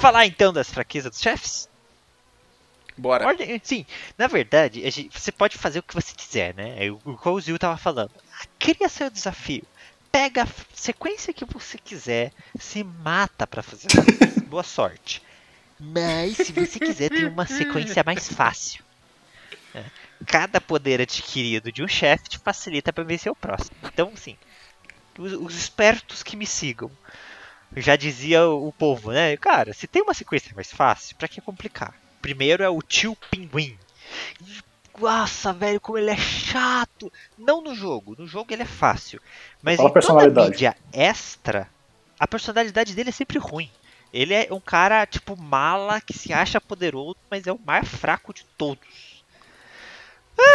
Falar 0.00 0.26
então 0.26 0.52
das 0.52 0.70
fraquezas 0.70 1.10
dos 1.10 1.20
chefes? 1.20 1.68
Bora. 2.96 3.26
Ordem, 3.26 3.60
sim, 3.62 3.84
na 4.16 4.28
verdade, 4.28 4.88
gente, 4.90 5.18
você 5.18 5.32
pode 5.32 5.58
fazer 5.58 5.80
o 5.80 5.82
que 5.82 5.94
você 5.94 6.14
quiser, 6.14 6.54
né? 6.54 6.86
É 6.86 6.90
o 6.90 6.98
que 6.98 7.28
o 7.28 7.40
Zil 7.40 7.58
tava 7.58 7.76
falando. 7.76 8.12
Ah, 8.32 8.46
cria 8.58 8.88
seu 8.88 9.10
desafio. 9.10 9.64
Pega 10.14 10.44
a 10.44 10.48
sequência 10.72 11.34
que 11.34 11.44
você 11.44 11.76
quiser, 11.76 12.30
se 12.56 12.84
mata 12.84 13.48
pra 13.48 13.64
fazer. 13.64 13.88
Boa 14.46 14.62
sorte. 14.62 15.20
Mas 15.80 16.36
se 16.36 16.52
você 16.52 16.78
quiser 16.78 17.08
ter 17.08 17.24
uma 17.26 17.44
sequência 17.44 18.00
mais 18.06 18.32
fácil. 18.32 18.84
né? 19.74 19.84
Cada 20.24 20.60
poder 20.60 21.00
adquirido 21.00 21.72
de 21.72 21.82
um 21.82 21.88
chefe 21.88 22.28
te 22.28 22.38
facilita 22.38 22.92
pra 22.92 23.02
vencer 23.02 23.32
o 23.32 23.34
próximo. 23.34 23.76
Então, 23.82 24.12
assim, 24.14 24.36
os, 25.18 25.32
os 25.32 25.56
espertos 25.56 26.22
que 26.22 26.36
me 26.36 26.46
sigam. 26.46 26.92
Já 27.76 27.96
dizia 27.96 28.46
o, 28.46 28.68
o 28.68 28.72
povo, 28.72 29.10
né? 29.10 29.36
Cara, 29.36 29.72
se 29.72 29.88
tem 29.88 30.00
uma 30.00 30.14
sequência 30.14 30.52
mais 30.54 30.72
fácil, 30.72 31.16
pra 31.16 31.26
que 31.26 31.40
complicar? 31.40 31.92
Primeiro 32.22 32.62
é 32.62 32.68
o 32.68 32.80
tio 32.80 33.16
Pinguim. 33.32 33.76
Nossa, 34.98 35.52
velho, 35.52 35.80
como 35.80 35.98
ele 35.98 36.10
é 36.10 36.16
chato. 36.16 37.12
Não 37.36 37.60
no 37.60 37.74
jogo, 37.74 38.14
no 38.18 38.26
jogo 38.26 38.52
ele 38.52 38.62
é 38.62 38.66
fácil. 38.66 39.20
Mas 39.62 39.76
Fala 39.76 39.88
em 39.88 39.92
toda 39.92 39.98
a 39.98 40.02
personalidade. 40.02 40.50
mídia 40.50 40.76
extra, 40.92 41.68
a 42.18 42.26
personalidade 42.26 42.94
dele 42.94 43.08
é 43.08 43.12
sempre 43.12 43.38
ruim. 43.38 43.70
Ele 44.12 44.32
é 44.32 44.48
um 44.52 44.60
cara, 44.60 45.04
tipo, 45.06 45.36
mala, 45.36 46.00
que 46.00 46.16
se 46.16 46.32
acha 46.32 46.60
poderoso, 46.60 47.16
mas 47.28 47.46
é 47.48 47.52
o 47.52 47.58
mais 47.58 47.88
fraco 47.88 48.32
de 48.32 48.44
todos. 48.56 49.24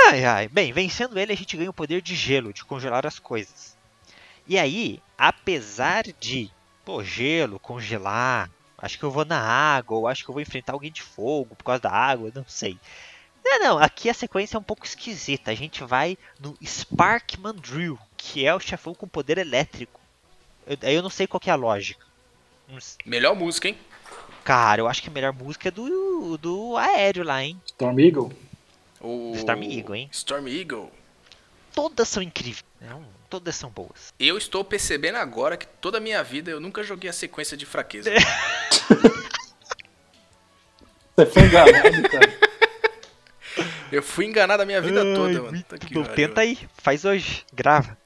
Ai, 0.07 0.23
ai. 0.23 0.47
Bem, 0.47 0.71
vencendo 0.71 1.19
ele, 1.19 1.33
a 1.33 1.35
gente 1.35 1.57
ganha 1.57 1.69
o 1.69 1.73
poder 1.73 2.01
de 2.01 2.15
gelo, 2.15 2.53
de 2.53 2.63
congelar 2.63 3.05
as 3.05 3.19
coisas. 3.19 3.77
E 4.47 4.57
aí, 4.57 5.01
apesar 5.17 6.03
de, 6.19 6.49
pô, 6.85 7.03
gelo, 7.03 7.59
congelar, 7.59 8.49
acho 8.77 8.97
que 8.97 9.03
eu 9.03 9.11
vou 9.11 9.25
na 9.25 9.39
água, 9.39 9.97
ou 9.97 10.07
acho 10.07 10.23
que 10.23 10.29
eu 10.29 10.33
vou 10.33 10.41
enfrentar 10.41 10.71
alguém 10.73 10.91
de 10.91 11.01
fogo 11.03 11.55
por 11.55 11.63
causa 11.65 11.81
da 11.81 11.91
água, 11.91 12.31
não 12.33 12.45
sei. 12.47 12.79
Não, 13.49 13.59
não, 13.59 13.79
aqui 13.79 14.11
a 14.11 14.13
sequência 14.13 14.55
é 14.55 14.59
um 14.59 14.63
pouco 14.63 14.85
esquisita. 14.85 15.49
A 15.49 15.55
gente 15.55 15.83
vai 15.83 16.15
no 16.39 16.55
Spark 16.63 17.35
Mandrill, 17.39 17.97
que 18.15 18.45
é 18.45 18.53
o 18.53 18.59
chefão 18.59 18.93
com 18.93 19.07
poder 19.07 19.39
elétrico. 19.39 19.99
Eu, 20.67 20.77
aí 20.83 20.93
eu 20.93 21.01
não 21.01 21.09
sei 21.09 21.25
qual 21.25 21.39
que 21.39 21.49
é 21.49 21.53
a 21.53 21.55
lógica. 21.55 22.05
Melhor 23.03 23.35
música, 23.35 23.67
hein? 23.67 23.75
Cara, 24.43 24.81
eu 24.81 24.87
acho 24.87 25.01
que 25.01 25.09
a 25.09 25.11
melhor 25.11 25.33
música 25.33 25.69
é 25.69 25.71
do, 25.71 26.37
do 26.37 26.77
aéreo 26.77 27.23
lá, 27.23 27.43
hein? 27.43 27.59
Storm 27.65 27.99
Eagle? 27.99 28.31
O... 29.01 29.33
Storm 29.35 29.63
Eagle, 29.63 29.95
hein? 29.95 30.07
Storm 30.11 30.47
Eagle. 30.47 30.91
Todas 31.73 32.07
são 32.07 32.21
incríveis. 32.21 32.63
Não, 32.79 33.03
todas 33.29 33.55
são 33.55 33.71
boas. 33.71 34.13
Eu 34.19 34.37
estou 34.37 34.63
percebendo 34.63 35.15
agora 35.15 35.57
que 35.57 35.65
toda 35.65 35.97
a 35.97 36.01
minha 36.01 36.23
vida 36.23 36.51
eu 36.51 36.59
nunca 36.59 36.83
joguei 36.83 37.09
a 37.09 37.13
sequência 37.13 37.57
de 37.57 37.65
fraqueza. 37.65 38.11
Você 41.15 41.25
foi 41.25 41.43
enganado, 41.43 42.09
cara. 42.09 42.28
Eu 43.91 44.03
fui 44.03 44.25
enganado 44.25 44.63
a 44.63 44.65
minha 44.65 44.81
vida 44.81 45.01
toda, 45.15 45.41
mano. 45.41 45.63
Tá 45.63 45.77
pariu. 45.77 46.05
tenta 46.15 46.41
aí, 46.41 46.57
faz 46.81 47.05
hoje, 47.05 47.45
grava. 47.53 47.97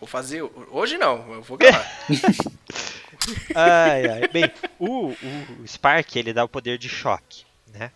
Vou 0.00 0.06
fazer. 0.08 0.42
Hoje 0.70 0.98
não, 0.98 1.32
eu 1.32 1.42
vou 1.42 1.56
gravar. 1.56 1.86
Ai, 3.54 4.06
ai. 4.06 4.28
Bem, 4.28 4.50
o, 4.78 5.08
o 5.08 5.66
Spark, 5.66 6.14
ele 6.16 6.32
dá 6.32 6.44
o 6.44 6.48
poder 6.48 6.76
de 6.76 6.88
choque, 6.90 7.44
né? 7.72 7.90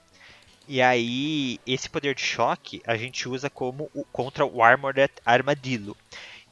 E 0.66 0.80
aí, 0.80 1.58
esse 1.66 1.88
poder 1.88 2.14
de 2.14 2.22
choque 2.22 2.80
a 2.86 2.96
gente 2.96 3.28
usa 3.28 3.50
como 3.50 3.90
o- 3.94 4.04
contra 4.04 4.46
o 4.46 4.62
Armored 4.62 5.10
Armadillo. 5.26 5.94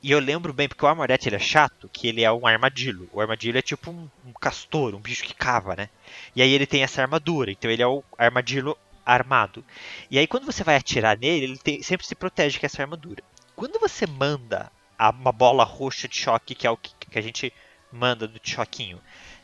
E 0.03 0.11
eu 0.11 0.18
lembro 0.18 0.53
bem, 0.53 0.68
porque 0.68 0.85
o 0.85 0.89
Armored 0.89 1.27
ele 1.27 1.37
é 1.37 1.39
chato, 1.41 1.89
que 1.91 2.07
ele 2.07 2.22
é 2.22 2.31
um 2.31 2.47
armadilho. 2.47 3.09
O 3.12 3.20
armadilho 3.20 3.59
é 3.59 3.62
tipo 3.62 3.91
um, 3.91 4.09
um 4.27 4.33
castor, 4.39 4.95
um 4.95 5.01
bicho 5.01 5.24
que 5.24 5.35
cava, 5.35 5.74
né? 5.74 5.89
E 6.35 6.43
aí 6.43 6.53
ele 6.53 6.66
tem 6.66 6.83
essa 6.83 7.01
armadura, 7.01 7.51
então 7.51 7.70
ele 7.70 7.83
é 7.83 7.87
o 7.87 8.05
armadilho 8.18 8.77
armado. 9.07 9.64
E 10.11 10.18
aí 10.18 10.26
quando 10.26 10.44
você 10.44 10.62
vai 10.64 10.76
atirar 10.76 11.16
nele, 11.16 11.44
ele 11.44 11.59
tem- 11.59 11.82
sempre 11.82 12.04
se 12.07 12.14
protege 12.14 12.59
com 12.59 12.66
essa 12.66 12.82
armadura. 12.82 13.22
Quando 13.54 13.78
você 13.78 14.07
manda 14.07 14.70
a- 14.98 15.11
uma 15.11 15.32
bola 15.32 15.64
roxa 15.64 16.09
de 16.09 16.16
choque, 16.16 16.54
que 16.54 16.66
é 16.66 16.70
o 16.70 16.76
que, 16.76 16.92
que 17.11 17.18
a 17.18 17.22
gente 17.22 17.52
manda 17.92 18.26
do 18.26 18.40
choquinho, 18.42 19.00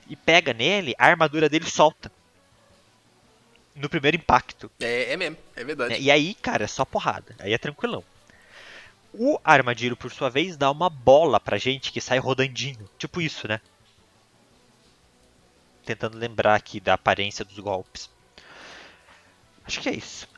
e 0.09 0.17
pega 0.17 0.53
nele, 0.53 0.95
a 0.99 1.07
armadura 1.07 1.49
dele 1.49 1.71
solta. 1.71 2.11
No 3.75 3.89
primeiro 3.89 4.19
impacto. 4.19 4.71
É, 4.81 5.13
é 5.13 5.17
mesmo, 5.17 5.39
é 5.57 5.65
verdade. 5.65 5.99
E 5.99 6.11
aí, 6.11 6.35
cara, 6.35 6.65
é 6.65 6.67
só 6.67 6.85
porrada. 6.85 7.35
Aí 7.39 7.55
é 7.55 7.59
tranquilão. 7.59 8.05
O 9.15 9.39
armadilho, 9.43 9.97
por 9.97 10.11
sua 10.11 10.29
vez, 10.29 10.57
dá 10.59 10.71
uma 10.71 10.91
bola 10.91 11.39
pra 11.41 11.57
gente 11.57 11.91
que 11.93 12.01
sai 12.01 12.19
rodandinho. 12.19 12.87
Tipo 12.99 13.21
isso, 13.21 13.49
né? 13.49 13.61
Tentando 15.85 16.19
lembrar 16.19 16.55
aqui 16.55 16.79
da 16.81 16.95
aparência 16.95 17.45
dos 17.45 17.59
golpes. 17.59 18.11
Acho 19.65 19.81
que 19.81 19.89
é 19.89 19.95
isso. 19.95 20.29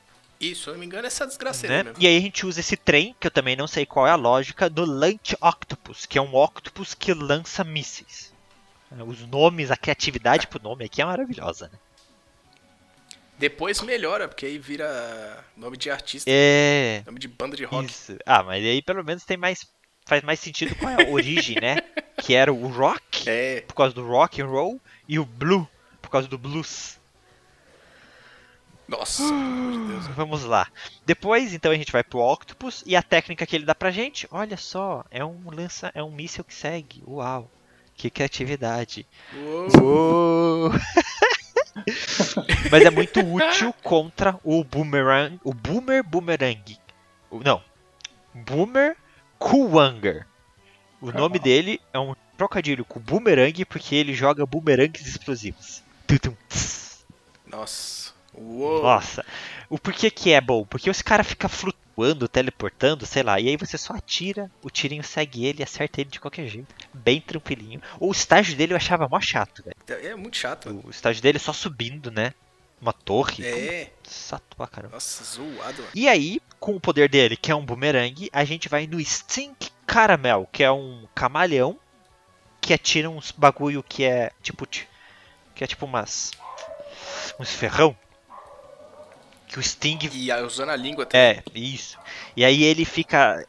Isso, 0.41 0.65
se 0.65 0.69
eu 0.69 0.73
não 0.75 0.81
me 0.81 0.87
engano, 0.87 1.05
é 1.05 1.07
essa 1.07 1.27
desgraça 1.27 1.67
né? 1.67 1.83
mesmo. 1.85 2.03
E 2.03 2.07
aí 2.07 2.17
a 2.17 2.21
gente 2.21 2.45
usa 2.45 2.61
esse 2.61 2.77
trem, 2.77 3.15
que 3.19 3.27
eu 3.27 3.31
também 3.31 3.57
não 3.57 3.67
sei 3.67 3.87
qual 3.87 4.07
é 4.07 4.11
a 4.11 4.17
lógica, 4.17 4.69
do 4.69 4.85
Launch 4.85 5.37
Octopus, 5.41 6.07
que 6.07 6.19
é 6.19 6.23
um 6.23 6.35
octopus 6.35 6.93
que 6.95 7.15
lança 7.15 7.65
mísseis. 7.65 8.33
Os 9.07 9.27
nomes, 9.27 9.71
a 9.71 9.77
criatividade 9.77 10.47
pro 10.47 10.63
nome 10.63 10.85
aqui 10.85 11.03
é 11.03 11.05
maravilhosa, 11.05 11.69
né? 11.73 11.79
Depois 13.37 13.81
melhora, 13.83 14.29
porque 14.29 14.47
aí 14.47 14.59
vira 14.59 15.45
nome 15.57 15.77
de 15.77 15.91
artista, 15.91 16.31
É. 16.33 17.03
nome 17.05 17.19
de 17.19 17.27
banda 17.27 17.57
de 17.57 17.65
rock. 17.65 17.87
Isso. 17.87 18.17
Ah, 18.25 18.43
mas 18.45 18.65
aí 18.65 18.81
pelo 18.81 19.03
menos 19.03 19.25
tem 19.25 19.37
mais. 19.37 19.67
Faz 20.07 20.23
mais 20.23 20.39
sentido 20.39 20.75
com 20.77 20.87
a 20.87 20.97
origem, 21.11 21.57
né? 21.61 21.77
Que 22.23 22.35
era 22.35 22.53
o 22.53 22.69
rock, 22.69 23.29
É, 23.29 23.63
por 23.63 23.75
causa 23.75 23.95
do 23.95 24.07
rock 24.07 24.41
and 24.41 24.47
roll, 24.47 24.81
e 25.09 25.19
o 25.19 25.25
blue, 25.27 25.69
por 26.01 26.09
causa 26.11 26.29
do 26.29 26.39
blues. 26.39 26.99
Nossa, 28.89 29.23
pelo 29.29 29.35
amor 29.35 29.73
de 29.73 29.79
Deus. 29.93 30.07
Vamos 30.09 30.45
lá. 30.45 30.67
Depois, 31.05 31.53
então, 31.53 31.73
a 31.73 31.77
gente 31.77 31.93
vai 31.93 32.03
pro 32.03 32.21
Octopus 32.21 32.83
e 32.87 32.95
a 32.97 33.03
técnica 33.03 33.47
que 33.47 33.57
ele 33.57 33.65
dá 33.65 33.75
pra 33.75 33.91
gente, 33.91 34.29
olha 34.31 34.57
só, 34.57 35.05
é 35.11 35.25
um 35.25 35.51
lança, 35.51 35.91
é 35.95 36.03
um 36.03 36.11
míssil 36.11 36.45
que 36.45 36.55
segue. 36.55 37.03
Uau. 37.07 37.51
Que 37.97 38.11
criatividade. 38.11 39.07
Uou. 39.35 39.69
Uou. 39.81 40.71
Mas 42.71 42.85
é 42.85 42.91
muito 42.91 43.21
útil 43.21 43.73
contra 43.83 44.39
o 44.43 44.63
Boomerang, 44.65 45.41
o 45.45 45.53
Boomer 45.53 46.03
Boomerang. 46.03 46.79
Não. 47.31 47.63
Boomer 48.33 48.97
Kuwanger. 49.39 50.27
O 51.01 51.13
nome 51.13 51.39
dele 51.39 51.81
é 51.93 51.99
um 51.99 52.15
trocadilho 52.37 52.85
com 52.85 53.01
Boomerang 53.01 53.65
porque 53.65 53.95
ele 53.95 54.15
joga 54.15 54.47
boomerangues 54.47 55.07
explosivos. 55.07 55.83
Nossa. 57.47 58.04
Uou. 58.37 58.83
Nossa, 58.83 59.25
o 59.69 59.79
porquê 59.79 60.11
que 60.11 60.33
é 60.33 60.41
bom? 60.41 60.65
Porque 60.65 60.91
os 60.91 61.01
cara 61.03 61.23
fica 61.25 61.49
flutuando, 61.49 62.27
teleportando, 62.29 63.07
sei 63.07 63.23
lá, 63.23 63.39
e 63.41 63.49
aí 63.49 63.57
você 63.57 63.79
só 63.79 63.95
atira, 63.95 64.51
o 64.63 64.71
tirinho 64.71 65.05
segue 65.05 65.47
ele 65.47 65.61
e 65.61 65.63
acerta 65.63 66.01
ele 66.01 66.11
de 66.11 66.19
qualquer 66.21 66.47
jeito. 66.49 66.75
Bem 66.93 67.21
tranquilinho. 67.21 67.81
O 68.01 68.11
estágio 68.11 68.57
dele 68.57 68.73
eu 68.73 68.77
achava 68.77 69.09
mó 69.09 69.21
chato, 69.21 69.63
velho. 69.63 70.05
É 70.07 70.15
muito 70.17 70.37
chato. 70.37 70.83
O 70.85 70.91
estágio 70.91 71.23
dele 71.23 71.37
é 71.37 71.41
só 71.41 71.53
subindo, 71.53 72.11
né? 72.11 72.33
Uma 72.81 72.93
torre. 72.93 73.45
É, 73.47 73.91
Sato 74.03 74.57
pra 74.57 74.67
caramba. 74.67 74.95
nossa, 74.95 75.25
zoado, 75.25 75.79
mano. 75.83 75.89
E 75.95 76.09
aí, 76.09 76.41
com 76.61 76.75
o 76.77 76.81
poder 76.81 77.09
dele, 77.09 77.37
que 77.37 77.51
é 77.51 77.55
um 77.55 77.65
boomerang, 77.65 78.29
a 78.33 78.45
gente 78.45 78.69
vai 78.69 78.87
no 78.87 79.03
Stink 79.03 79.71
Caramel, 79.87 80.47
que 80.53 80.63
é 80.63 80.71
um 80.71 81.07
camaleão 81.15 81.79
que 82.61 82.75
atira 82.75 83.09
uns 83.09 83.31
bagulho 83.31 83.83
que 83.83 84.05
é 84.05 84.33
tipo. 84.43 84.67
ti- 84.67 84.89
Que 85.55 85.65
é 85.65 85.67
tipo 85.67 85.87
umas. 85.87 86.33
uns 87.39 87.51
ferrão. 87.55 87.97
Que 89.55 89.61
o 89.61 89.63
Sting 89.63 90.01
E 90.13 90.33
aí, 90.33 90.43
usando 90.43 90.71
a 90.71 90.77
língua 90.77 91.07
também. 91.07 91.39
É, 91.39 91.43
isso. 91.55 91.97
E 92.37 92.45
aí 92.45 92.65
ele 92.65 92.85
fica. 92.85 93.47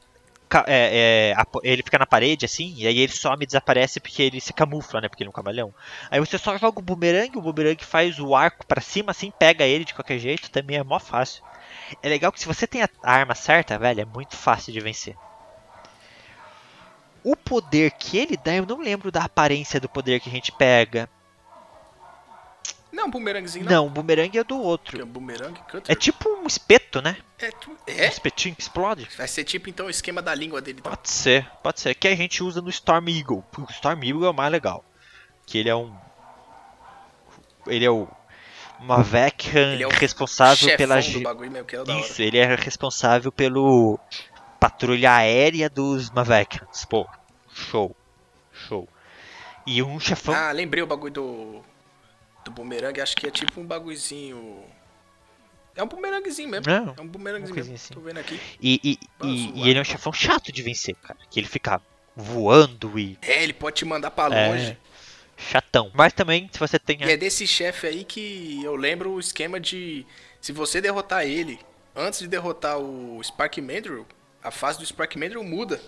ca- 0.48 0.66
é, 0.68 1.34
é, 1.34 1.36
ele 1.64 1.82
fica 1.82 1.98
na 1.98 2.06
parede 2.06 2.46
assim, 2.46 2.76
e 2.78 2.86
aí 2.86 3.00
ele 3.00 3.12
some 3.12 3.44
e 3.44 3.48
desaparece 3.48 4.00
porque 4.00 4.22
ele 4.22 4.40
se 4.40 4.54
camufla, 4.54 5.02
né? 5.02 5.10
Porque 5.10 5.24
ele 5.24 5.30
é 5.30 5.32
um 5.32 5.34
camaleão. 5.34 5.74
Aí 6.12 6.20
você 6.20 6.38
só 6.38 6.56
joga 6.60 6.80
o 6.80 6.84
bumerangue, 6.84 7.40
o 7.40 7.42
bumerangue 7.42 7.84
faz 7.84 8.20
o 8.20 8.36
arco 8.36 8.64
pra 8.68 8.82
cima, 8.82 9.10
assim, 9.10 9.32
pega 9.32 9.66
ele 9.66 9.84
de 9.84 9.96
qualquer 9.96 10.20
jeito, 10.20 10.52
também 10.52 10.78
é 10.78 10.84
mó 10.84 11.00
fácil. 11.00 11.42
É 12.04 12.08
legal 12.08 12.32
que 12.32 12.40
se 12.40 12.46
você 12.46 12.68
tem 12.68 12.84
a 12.84 12.90
arma 13.02 13.34
certa, 13.34 13.80
velho, 13.80 14.02
é 14.02 14.06
muito 14.06 14.36
fácil 14.36 14.72
de 14.72 14.80
vencer. 14.80 15.16
O 17.24 17.36
poder 17.36 17.90
que 17.92 18.20
ele 18.20 18.38
dá, 18.38 18.54
eu 18.56 18.66
não 18.68 18.80
lembro 18.80 19.12
da 19.12 19.24
aparência 19.24 19.80
do 19.80 19.90
poder 19.90 20.20
que 20.20 20.30
a 20.30 20.32
gente 20.32 20.52
pega. 20.52 21.10
Não, 22.96 23.10
bumeranguezinho 23.10 23.66
não. 23.66 23.72
Não, 23.72 23.88
o 23.88 23.90
bumerangue 23.90 24.38
é 24.40 24.44
do 24.44 24.56
é 24.56 24.58
outro. 24.58 25.04
um 25.04 25.08
bumerangue 25.08 25.60
cutter. 25.70 25.84
É 25.88 25.96
tipo 25.96 26.30
um 26.30 26.48
espeto, 26.48 27.02
né? 27.02 27.18
É, 27.38 27.52
tu- 27.52 27.72
Um 27.72 27.76
é? 27.88 28.08
espetinho 28.08 28.56
que 28.56 28.62
explode. 28.62 29.08
Vai 29.18 29.28
ser 29.28 29.44
tipo 29.44 29.70
então 29.70 29.88
o 29.88 29.90
esquema 29.90 30.22
da 30.22 30.34
língua 30.34 30.62
dele. 30.62 30.80
Então. 30.80 30.92
Pode 30.92 31.10
ser, 31.10 31.46
pode 31.62 31.80
ser. 31.82 31.94
Que 31.96 32.08
a 32.08 32.16
gente 32.16 32.42
usa 32.42 32.62
no 32.62 32.70
Storm 32.70 33.10
Eagle. 33.10 33.44
O 33.58 33.64
Storm 33.72 34.02
Eagle 34.04 34.26
é 34.26 34.30
o 34.30 34.34
mais 34.34 34.52
legal. 34.52 34.84
Que 35.46 35.58
ele 35.58 35.70
é 35.70 35.76
um. 35.76 35.94
Ele 37.68 37.86
é 37.86 37.90
o. 37.90 38.08
Uma 38.80 39.02
Vechan 39.02 39.74
Ele 39.74 39.84
é 39.84 39.88
responsável 39.88 40.76
pela. 40.76 41.00
bagulho 41.24 41.50
mesmo, 41.52 41.66
que 41.66 41.78
hora. 41.78 41.92
Isso, 42.00 42.22
ele 42.22 42.38
é 42.38 42.56
responsável 42.56 43.32
pelo. 43.32 44.00
Patrulha 44.60 45.14
aérea 45.16 45.70
dos 45.70 46.10
Mavekans. 46.10 46.86
Pô, 46.86 47.08
show. 47.54 47.96
Show. 48.52 48.88
E 49.66 49.82
um 49.84 50.00
chefão. 50.00 50.34
Ah, 50.34 50.52
lembrei 50.52 50.82
o 50.84 50.88
bagulho 50.88 51.14
do. 51.14 51.64
Do 52.46 52.52
bumerangue, 52.52 53.02
acho 53.02 53.16
que 53.16 53.28
é 53.28 53.32
tipo 53.32 53.60
um 53.60 53.66
bagulhozinho. 53.66 54.64
É 55.76 55.84
um 55.84 55.88
bumeranguezinho 55.88 56.48
mesmo. 56.48 56.66
Não, 56.72 56.94
é 56.98 57.02
um 57.02 57.08
bumeranguezinho 57.08 57.56
mesmo. 57.58 57.76
assim. 57.76 57.94
Tô 57.94 58.00
vendo 58.00 58.20
aqui. 58.20 58.40
E, 58.62 58.80
e, 58.84 59.00
e, 59.28 59.60
e 59.66 59.70
ele 59.70 59.80
é 59.80 59.82
um 59.82 59.86
chefão 59.86 60.14
chato 60.14 60.52
de 60.52 60.62
vencer, 60.62 60.96
cara. 60.96 61.20
Que 61.30 61.40
ele 61.40 61.48
fica 61.48 61.82
voando 62.16 62.98
e 62.98 63.18
É, 63.22 63.44
ele 63.44 63.52
pode 63.54 63.76
te 63.78 63.86
mandar 63.86 64.12
pra 64.12 64.34
É. 64.34 64.48
longe. 64.50 64.78
chatão. 65.38 65.92
Mas 65.94 66.14
também, 66.14 66.50
se 66.52 66.58
você 66.60 66.80
tem. 66.80 66.98
E 67.02 67.12
é 67.12 67.18
desse 67.18 67.46
chefe 67.46 67.88
aí 67.88 68.04
que 68.06 68.64
eu 68.64 68.76
lembro 68.76 69.12
o 69.12 69.20
esquema 69.20 69.60
de. 69.60 70.06
Se 70.40 70.54
você 70.54 70.80
derrotar 70.80 71.26
ele 71.26 71.60
antes 71.96 72.20
de 72.20 72.28
derrotar 72.28 72.78
o 72.78 73.22
Spark 73.22 73.58
Mandrill, 73.58 74.06
a 74.42 74.52
fase 74.52 74.80
do 74.80 74.86
Spark 74.86 75.16
Mandrill 75.18 75.44
muda. 75.44 75.82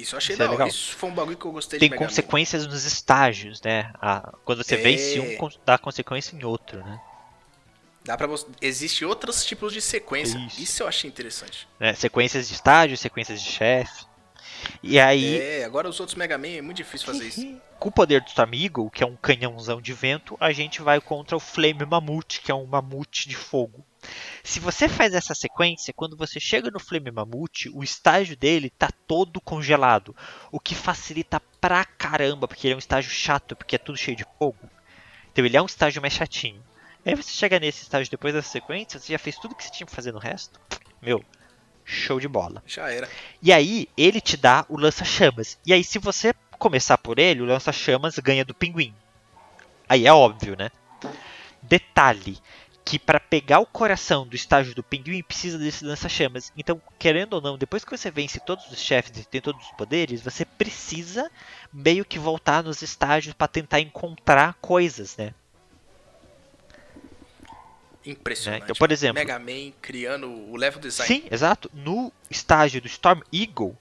Isso 0.00 0.14
eu 0.14 0.18
achei 0.18 0.34
Isso 0.34 0.42
é 0.42 0.48
legal. 0.48 0.68
Isso 0.68 0.94
foi 0.96 1.10
um 1.10 1.14
bagulho 1.14 1.36
que 1.36 1.44
eu 1.44 1.52
gostei 1.52 1.78
Tem 1.78 1.88
de 1.88 1.92
Mega 1.92 2.02
Man. 2.04 2.08
consequências 2.08 2.66
nos 2.66 2.84
estágios, 2.84 3.60
né? 3.62 3.92
A- 4.00 4.32
quando 4.44 4.62
você 4.64 4.74
É. 4.74 4.78
vence 4.78 5.20
um, 5.20 5.48
dá 5.64 5.76
consequência 5.78 6.34
em 6.36 6.44
outro, 6.44 6.78
né? 6.84 7.00
Dá 8.04 8.16
pra 8.16 8.26
você... 8.26 8.46
Existe 8.62 9.04
outros 9.04 9.44
tipos 9.44 9.72
de 9.72 9.80
sequência. 9.80 10.38
Isso. 10.38 10.60
Isso, 10.62 10.82
eu 10.82 10.88
achei 10.88 11.08
interessante. 11.08 11.68
né? 11.78 11.92
Sequências 11.94 12.48
de 12.48 12.54
estágio, 12.54 12.96
sequências 12.96 13.42
de 13.42 13.50
chefe. 13.50 14.04
E 14.82 14.98
aí, 14.98 15.38
É, 15.38 15.64
agora 15.64 15.88
os 15.88 16.00
outros 16.00 16.16
Mega 16.16 16.36
Man 16.38 16.48
é 16.48 16.62
muito 16.62 16.76
difícil 16.78 17.06
fazer 17.06 17.26
isso. 17.28 17.60
com 17.78 17.88
o 17.88 17.92
poder 17.92 18.20
do 18.22 18.54
Eagle, 18.54 18.90
que 18.90 19.02
é 19.02 19.06
um 19.06 19.16
canhãozão 19.16 19.80
de 19.80 19.92
vento, 19.92 20.36
a 20.40 20.52
gente 20.52 20.82
vai 20.82 21.00
contra 21.00 21.36
o 21.36 21.40
Flame 21.40 21.84
Mammoth, 21.86 22.40
que 22.42 22.50
é 22.50 22.54
um 22.54 22.66
mamute 22.66 23.28
de 23.28 23.36
fogo. 23.36 23.84
Se 24.42 24.58
você 24.58 24.88
faz 24.88 25.14
essa 25.14 25.34
sequência, 25.34 25.92
quando 25.94 26.16
você 26.16 26.40
chega 26.40 26.70
no 26.70 26.80
Flame 26.80 27.10
Mammoth, 27.10 27.66
o 27.72 27.84
estágio 27.84 28.36
dele 28.36 28.70
tá 28.70 28.88
todo 29.06 29.40
congelado, 29.40 30.16
o 30.50 30.58
que 30.58 30.74
facilita 30.74 31.40
pra 31.60 31.84
caramba, 31.84 32.48
porque 32.48 32.66
ele 32.66 32.74
é 32.74 32.76
um 32.76 32.80
estágio 32.80 33.10
chato, 33.10 33.54
porque 33.54 33.76
é 33.76 33.78
tudo 33.78 33.98
cheio 33.98 34.16
de 34.16 34.26
fogo. 34.38 34.70
Então 35.30 35.44
ele 35.44 35.56
é 35.56 35.62
um 35.62 35.66
estágio 35.66 36.00
mais 36.00 36.14
chatinho. 36.14 36.62
Aí 37.04 37.14
você 37.14 37.30
chega 37.30 37.58
nesse 37.58 37.82
estágio 37.82 38.10
depois 38.10 38.34
dessa 38.34 38.48
sequência, 38.48 38.98
você 38.98 39.12
já 39.12 39.18
fez 39.18 39.36
tudo 39.36 39.54
que 39.54 39.64
você 39.64 39.70
tinha 39.70 39.86
pra 39.86 39.94
fazer 39.94 40.12
no 40.12 40.18
resto. 40.18 40.60
Meu, 41.00 41.24
show 41.84 42.20
de 42.20 42.28
bola. 42.28 42.62
Já 42.66 42.90
era. 42.90 43.08
E 43.42 43.52
aí, 43.52 43.88
ele 43.96 44.20
te 44.20 44.36
dá 44.36 44.64
o 44.68 44.78
lança-chamas. 44.78 45.58
E 45.66 45.72
aí, 45.72 45.82
se 45.82 45.98
você 45.98 46.34
começar 46.58 46.98
por 46.98 47.18
ele, 47.18 47.40
o 47.40 47.46
lança-chamas 47.46 48.18
ganha 48.18 48.44
do 48.44 48.54
pinguim. 48.54 48.94
Aí 49.88 50.06
é 50.06 50.12
óbvio, 50.12 50.56
né? 50.56 50.70
Detalhe: 51.62 52.38
que 52.90 52.98
para 52.98 53.20
pegar 53.20 53.60
o 53.60 53.66
coração 53.66 54.26
do 54.26 54.34
estágio 54.34 54.74
do 54.74 54.82
pinguim 54.82 55.22
precisa 55.22 55.56
desse 55.56 55.84
lança-chamas. 55.84 56.52
Então, 56.56 56.82
querendo 56.98 57.34
ou 57.34 57.40
não, 57.40 57.56
depois 57.56 57.84
que 57.84 57.96
você 57.96 58.10
vence 58.10 58.40
todos 58.40 58.68
os 58.68 58.80
chefes 58.80 59.16
e 59.16 59.24
tem 59.24 59.40
todos 59.40 59.64
os 59.64 59.70
poderes, 59.74 60.20
você 60.20 60.44
precisa 60.44 61.30
meio 61.72 62.04
que 62.04 62.18
voltar 62.18 62.64
nos 62.64 62.82
estágios 62.82 63.32
para 63.32 63.46
tentar 63.46 63.78
encontrar 63.78 64.54
coisas, 64.54 65.16
né? 65.16 65.32
Impressionante. 68.04 68.62
Né? 68.62 68.64
Então, 68.64 68.76
por 68.76 68.90
exemplo- 68.90 69.20
Mega 69.20 69.38
Man 69.38 69.70
criando 69.80 70.28
o 70.28 70.56
level 70.56 70.80
design. 70.80 71.14
Sim, 71.14 71.28
exato. 71.30 71.70
No 71.72 72.12
estágio 72.28 72.80
do 72.80 72.88
Storm 72.88 73.20
Eagle 73.32 73.78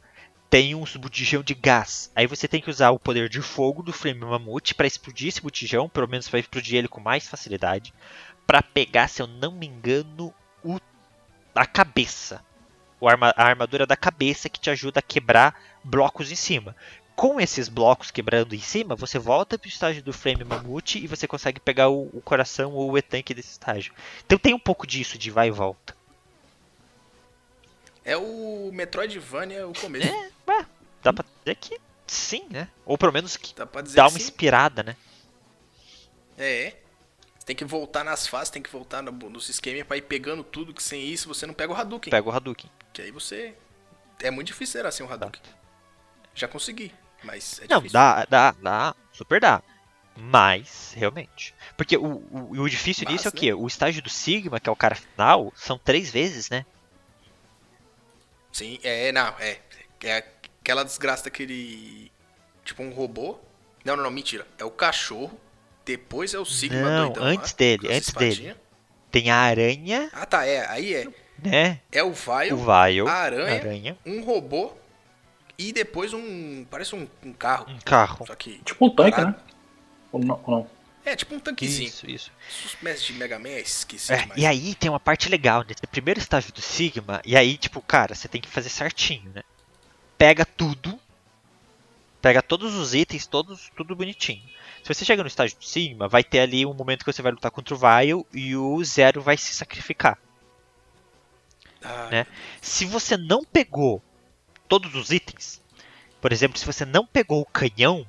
tem 0.49 0.73
uns 0.73 0.95
botijão 0.95 1.43
de 1.43 1.53
gás. 1.53 2.11
Aí 2.15 2.25
você 2.25 2.47
tem 2.47 2.59
que 2.59 2.69
usar 2.69 2.89
o 2.89 2.99
poder 2.99 3.29
de 3.29 3.41
fogo 3.41 3.83
do 3.83 3.93
Flame 3.93 4.21
Mammoth 4.21 4.73
para 4.75 4.87
explodir 4.87 5.27
esse 5.27 5.41
botijão, 5.41 5.87
pelo 5.87 6.07
menos 6.07 6.27
vai 6.27 6.41
explodir 6.41 6.77
ele 6.77 6.87
com 6.87 6.99
mais 6.99 7.27
facilidade, 7.27 7.93
para 8.49 8.63
pegar, 8.63 9.07
se 9.07 9.21
eu 9.21 9.27
não 9.27 9.51
me 9.51 9.67
engano, 9.67 10.33
o 10.63 10.79
a 11.53 11.67
cabeça. 11.67 12.43
O 12.99 13.07
arma- 13.07 13.31
a 13.37 13.43
armadura 13.43 13.85
da 13.85 13.95
cabeça 13.95 14.49
que 14.49 14.59
te 14.59 14.71
ajuda 14.71 15.01
a 15.01 15.03
quebrar 15.03 15.61
blocos 15.83 16.31
em 16.31 16.35
cima. 16.35 16.75
Com 17.15 17.39
esses 17.39 17.69
blocos 17.69 18.09
quebrando 18.09 18.55
em 18.55 18.59
cima, 18.59 18.95
você 18.95 19.19
volta 19.19 19.55
para 19.55 19.67
o 19.67 19.69
estágio 19.69 20.01
do 20.01 20.11
Flame 20.11 20.43
Mammoth 20.43 20.95
e 20.95 21.05
você 21.05 21.27
consegue 21.27 21.59
pegar 21.59 21.89
o, 21.89 22.09
o 22.11 22.21
coração 22.21 22.73
ou 22.73 22.89
o 22.89 22.97
E-Tank 22.97 23.35
desse 23.35 23.51
estágio. 23.51 23.93
Então 24.25 24.39
tem 24.39 24.55
um 24.55 24.59
pouco 24.59 24.87
disso 24.87 25.15
de 25.15 25.29
vai 25.29 25.49
e 25.49 25.51
volta. 25.51 25.95
É 28.03 28.17
o 28.17 28.71
Metroidvania 28.73 29.67
o 29.67 29.73
começo. 29.73 30.07
É, 30.07 30.31
ué, 30.47 30.65
dá 31.03 31.13
pra 31.13 31.23
dizer 31.45 31.55
que 31.55 31.77
sim, 32.07 32.47
né? 32.49 32.67
Ou 32.83 32.97
pelo 32.97 33.13
menos 33.13 33.37
que 33.37 33.53
Dá 33.53 33.65
dá 33.65 34.03
uma 34.07 34.17
sim. 34.17 34.23
inspirada, 34.23 34.81
né? 34.81 34.95
É. 36.35 36.73
Tem 37.49 37.55
que 37.55 37.65
voltar 37.65 38.03
nas 38.03 38.27
fases, 38.27 38.51
tem 38.51 38.61
que 38.61 38.69
voltar 38.69 39.01
no, 39.01 39.11
nos 39.11 39.49
esquemas 39.49 39.81
pra 39.81 39.97
ir 39.97 40.03
pegando 40.03 40.43
tudo, 40.43 40.71
que 40.71 40.83
sem 40.83 41.03
isso 41.03 41.27
você 41.27 41.47
não 41.47 41.53
pega 41.55 41.73
o 41.73 41.75
Hadouken. 41.75 42.11
Pega 42.11 42.29
o 42.29 42.31
Hadouken. 42.31 42.69
Que 42.93 43.01
aí 43.01 43.09
você. 43.09 43.55
É 44.21 44.29
muito 44.29 44.45
difícil 44.45 44.73
zerar 44.73 44.91
sem 44.91 45.03
o 45.03 45.11
Hadouken. 45.11 45.41
Já 46.35 46.47
consegui, 46.47 46.93
mas 47.23 47.59
é 47.59 47.65
Não, 47.67 47.77
difícil. 47.77 47.93
dá, 47.93 48.23
dá, 48.25 48.51
dá, 48.51 48.95
super 49.11 49.41
dá. 49.41 49.63
Mas, 50.15 50.93
realmente. 50.95 51.55
Porque 51.75 51.97
o, 51.97 52.23
o, 52.29 52.51
o 52.51 52.69
difícil 52.69 53.05
Mas, 53.05 53.13
nisso 53.13 53.27
é 53.27 53.31
o 53.31 53.33
né? 53.33 53.39
quê? 53.39 53.53
O 53.55 53.65
estágio 53.65 54.03
do 54.03 54.11
Sigma, 54.11 54.59
que 54.59 54.69
é 54.69 54.71
o 54.71 54.75
cara 54.75 54.93
final, 54.93 55.51
são 55.55 55.75
três 55.75 56.11
vezes, 56.11 56.51
né? 56.51 56.63
Sim, 58.51 58.77
é, 58.83 59.11
não, 59.11 59.33
é. 59.39 59.59
É 60.03 60.17
aquela 60.61 60.83
desgraça 60.83 61.23
daquele. 61.23 62.11
Tipo 62.63 62.83
um 62.83 62.91
robô. 62.91 63.39
Não, 63.83 63.95
não, 63.95 64.03
não, 64.03 64.11
mentira. 64.11 64.45
É 64.59 64.63
o 64.63 64.69
cachorro. 64.69 65.35
Depois 65.89 66.35
é 66.35 66.39
o 66.39 66.45
Sigma 66.45 66.81
Não, 66.81 67.05
doidão 67.07 67.23
antes 67.23 67.51
lá, 67.51 67.57
dele, 67.57 67.91
antes 67.91 68.13
dele. 68.13 68.55
Tem 69.09 69.31
a 69.31 69.37
aranha, 69.37 70.07
Ah, 70.13 70.23
tá, 70.23 70.45
é. 70.45 70.63
Aí 70.69 70.93
é. 70.93 71.07
né? 71.43 71.79
É 71.91 72.03
o 72.03 72.13
Vile, 72.13 72.53
O 72.53 72.57
Vile, 72.57 73.09
a 73.09 73.11
aranha, 73.11 73.55
aranha, 73.55 73.97
um 74.05 74.21
robô 74.23 74.71
e 75.57 75.73
depois 75.73 76.13
um. 76.13 76.63
Parece 76.69 76.93
um, 76.95 77.07
um 77.23 77.33
carro. 77.33 77.65
um 77.71 77.79
carro. 77.79 78.23
Só 78.27 78.35
que. 78.35 78.59
Tipo 78.59 78.85
um 78.85 78.89
tanque, 78.95 79.09
parado. 79.17 79.35
né? 79.35 79.43
Ou 80.11 80.23
não? 80.23 80.39
ou 80.45 80.55
não? 80.57 80.69
É, 81.03 81.15
tipo 81.15 81.33
um 81.33 81.39
tanquezinho. 81.39 81.87
Isso, 81.87 82.07
isso. 82.07 82.31
Os 82.67 82.77
mestres 82.83 83.07
de 83.07 83.13
Mega 83.13 83.39
Man 83.39 83.49
é 83.49 83.61
esqueci 83.61 84.13
É, 84.13 84.27
e 84.37 84.45
aí 84.45 84.75
tem 84.75 84.91
uma 84.91 84.99
parte 84.99 85.27
legal 85.27 85.65
nesse 85.67 85.81
primeiro 85.87 86.19
estágio 86.19 86.53
do 86.53 86.61
Sigma, 86.61 87.19
e 87.25 87.35
aí, 87.35 87.57
tipo, 87.57 87.81
cara, 87.81 88.13
você 88.13 88.27
tem 88.27 88.39
que 88.39 88.47
fazer 88.47 88.69
certinho, 88.69 89.31
né? 89.33 89.41
Pega 90.19 90.45
tudo, 90.45 90.99
pega 92.21 92.43
todos 92.43 92.75
os 92.75 92.93
itens, 92.93 93.25
todos, 93.25 93.71
tudo 93.75 93.95
bonitinho. 93.95 94.43
Se 94.83 94.93
você 94.93 95.05
chega 95.05 95.21
no 95.23 95.27
estágio 95.27 95.57
do 95.57 95.65
Sigma, 95.65 96.07
vai 96.07 96.23
ter 96.23 96.39
ali 96.39 96.65
um 96.65 96.73
momento 96.73 97.05
que 97.05 97.11
você 97.11 97.21
vai 97.21 97.31
lutar 97.31 97.51
contra 97.51 97.73
o 97.73 97.77
Vile 97.77 98.25
e 98.33 98.55
o 98.55 98.83
Zero 98.83 99.21
vai 99.21 99.37
se 99.37 99.53
sacrificar. 99.53 100.17
Ai, 101.81 102.09
né? 102.09 102.27
Se 102.61 102.85
você 102.85 103.15
não 103.15 103.43
pegou 103.43 104.01
todos 104.67 104.95
os 104.95 105.11
itens, 105.11 105.61
por 106.19 106.31
exemplo, 106.31 106.57
se 106.57 106.65
você 106.65 106.85
não 106.85 107.05
pegou 107.05 107.41
o 107.41 107.45
canhão, 107.45 108.05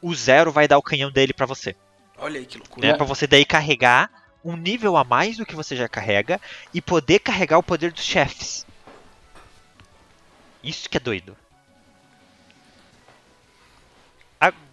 o 0.00 0.14
Zero 0.14 0.52
vai 0.52 0.68
dar 0.68 0.78
o 0.78 0.82
canhão 0.82 1.10
dele 1.10 1.32
pra 1.32 1.46
você 1.46 1.74
Olha 2.18 2.40
aí 2.40 2.46
que 2.46 2.58
loucura. 2.58 2.86
né? 2.86 2.94
Pra 2.94 3.06
você 3.06 3.26
daí 3.26 3.44
carregar 3.44 4.10
um 4.44 4.56
nível 4.56 4.96
a 4.96 5.04
mais 5.04 5.36
do 5.36 5.46
que 5.46 5.54
você 5.54 5.76
já 5.76 5.88
carrega 5.88 6.40
e 6.72 6.80
poder 6.80 7.20
carregar 7.20 7.58
o 7.58 7.62
poder 7.62 7.92
dos 7.92 8.04
chefes. 8.04 8.66
Isso 10.62 10.88
que 10.88 10.96
é 10.96 11.00
doido. 11.00 11.36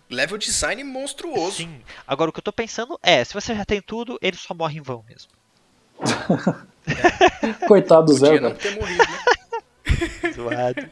Level 0.10 0.38
design 0.38 0.84
monstruoso. 0.84 1.58
Sim. 1.58 1.82
Agora 2.08 2.30
o 2.30 2.34
que 2.34 2.40
eu 2.40 2.44
tô 2.44 2.54
pensando 2.54 3.00
é, 3.02 3.24
se 3.24 3.34
você 3.34 3.56
já 3.56 3.66
tem 3.66 3.82
tudo, 3.82 4.18
ele 4.22 4.38
só 4.38 4.54
morre 4.54 4.78
em 4.78 4.82
vão 4.82 5.04
mesmo. 5.08 5.32
Coitado 7.68 8.06
do 8.08 8.14
Zé, 8.14 8.40
não 8.40 8.54
ter 8.54 8.76
morrido, 8.76 9.04
né? 9.04 10.32
Zoado. 10.34 10.90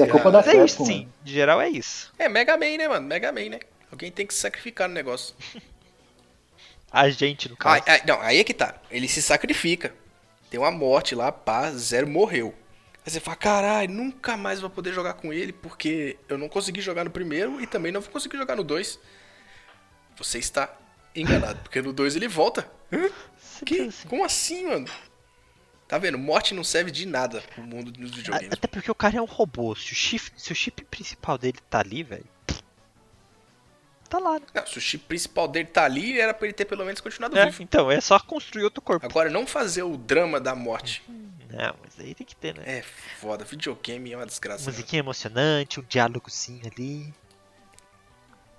É 0.00 0.06
culpa 0.06 0.30
da 0.30 0.38
Mas 0.38 0.48
é 0.48 0.64
isso, 0.64 0.78
Capcom, 0.78 0.86
sim. 0.86 1.04
né? 1.04 1.12
De 1.22 1.32
geral 1.34 1.60
é 1.60 1.68
isso. 1.68 2.12
É 2.18 2.28
Mega 2.28 2.56
Man, 2.56 2.78
né, 2.78 2.88
mano? 2.88 3.06
Mega 3.06 3.30
Man, 3.32 3.50
né? 3.50 3.60
Alguém 3.92 4.10
tem 4.10 4.26
que 4.26 4.32
se 4.32 4.40
sacrificar 4.40 4.88
no 4.88 4.94
negócio. 4.94 5.34
A 6.92 7.08
gente, 7.08 7.48
no 7.48 7.54
Ah, 7.60 7.80
caso. 7.80 7.84
ah, 7.86 8.00
não, 8.06 8.20
aí 8.20 8.38
é 8.40 8.44
que 8.44 8.54
tá. 8.54 8.74
Ele 8.90 9.06
se 9.06 9.22
sacrifica. 9.22 9.94
Tem 10.50 10.58
uma 10.58 10.72
morte 10.72 11.14
lá, 11.14 11.30
pá, 11.30 11.70
Zero 11.70 12.08
morreu. 12.08 12.52
Aí 13.10 13.14
você 13.14 13.18
fala, 13.20 13.36
caralho, 13.36 13.92
nunca 13.92 14.36
mais 14.36 14.60
vou 14.60 14.70
poder 14.70 14.92
jogar 14.92 15.14
com 15.14 15.32
ele 15.32 15.52
porque 15.52 16.16
eu 16.28 16.38
não 16.38 16.48
consegui 16.48 16.80
jogar 16.80 17.02
no 17.02 17.10
primeiro 17.10 17.60
e 17.60 17.66
também 17.66 17.90
não 17.90 18.00
vou 18.00 18.08
conseguir 18.08 18.36
jogar 18.36 18.54
no 18.54 18.62
2. 18.62 19.00
Você 20.16 20.38
está 20.38 20.72
enganado, 21.12 21.58
porque 21.60 21.82
no 21.82 21.92
2 21.92 22.14
ele 22.14 22.28
volta. 22.28 22.70
Hã? 22.92 23.10
Que? 23.66 23.80
assim. 23.80 24.06
Como 24.08 24.24
assim, 24.24 24.64
mano? 24.68 24.86
Tá 25.88 25.98
vendo? 25.98 26.16
Morte 26.18 26.54
não 26.54 26.62
serve 26.62 26.92
de 26.92 27.04
nada 27.04 27.42
pro 27.52 27.64
mundo 27.64 27.90
dos 27.90 28.12
videogames. 28.12 28.52
Até 28.52 28.68
porque 28.68 28.88
o 28.88 28.94
cara 28.94 29.16
é 29.16 29.20
um 29.20 29.24
robô. 29.24 29.74
Se 29.74 29.90
o 29.92 29.96
chip, 29.96 30.30
se 30.36 30.52
o 30.52 30.54
chip 30.54 30.84
principal 30.84 31.36
dele 31.36 31.58
tá 31.68 31.80
ali, 31.80 32.04
velho. 32.04 32.24
Tá 34.08 34.20
lá, 34.20 34.38
né? 34.38 34.46
Não, 34.54 34.66
se 34.68 34.78
o 34.78 34.80
chip 34.80 35.04
principal 35.06 35.48
dele 35.48 35.66
tá 35.66 35.84
ali, 35.84 36.20
era 36.20 36.32
pra 36.32 36.46
ele 36.46 36.54
ter 36.54 36.64
pelo 36.64 36.84
menos 36.84 37.00
continuado 37.00 37.36
É, 37.36 37.46
vivo. 37.46 37.60
então, 37.60 37.90
é 37.90 38.00
só 38.00 38.20
construir 38.20 38.62
outro 38.62 38.80
corpo. 38.80 39.04
Agora, 39.04 39.28
não 39.30 39.48
fazer 39.48 39.82
o 39.82 39.96
drama 39.96 40.38
da 40.38 40.54
morte. 40.54 41.02
Não, 41.50 41.74
mas 41.82 41.98
aí 41.98 42.14
tem 42.14 42.26
que 42.26 42.36
ter, 42.36 42.54
né? 42.54 42.62
É 42.66 42.82
foda. 43.20 43.44
Videogame 43.44 44.12
é 44.12 44.16
uma 44.16 44.26
desgraça. 44.26 44.64
né? 44.64 44.70
Musiquinha 44.70 45.00
emocionante, 45.00 45.80
um 45.80 45.82
diálogozinho 45.82 46.62
ali. 46.66 47.12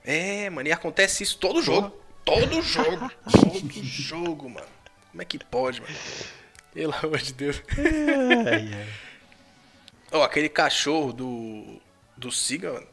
É, 0.04 0.50
mano, 0.50 0.68
e 0.68 0.72
acontece 0.72 1.24
isso 1.24 1.38
todo 1.38 1.62
jogo. 1.62 1.96
Todo 2.26 2.62
jogo. 2.62 3.10
todo 3.32 3.84
jogo, 3.84 4.50
mano. 4.50 4.68
Como 5.12 5.22
é 5.22 5.26
que 5.26 5.40
pode, 5.40 5.82
mano? 5.82 5.94
Pelo 6.74 6.94
amor 6.96 7.18
de 7.20 7.34
Deus. 7.34 7.62
Ai, 7.78 8.74
ai. 8.74 8.88
Ó, 10.12 10.24
aquele 10.24 10.50
cachorro 10.50 11.14
do. 11.14 11.82
Do 12.18 12.32
Siga, 12.32 12.74
mano. 12.74 12.88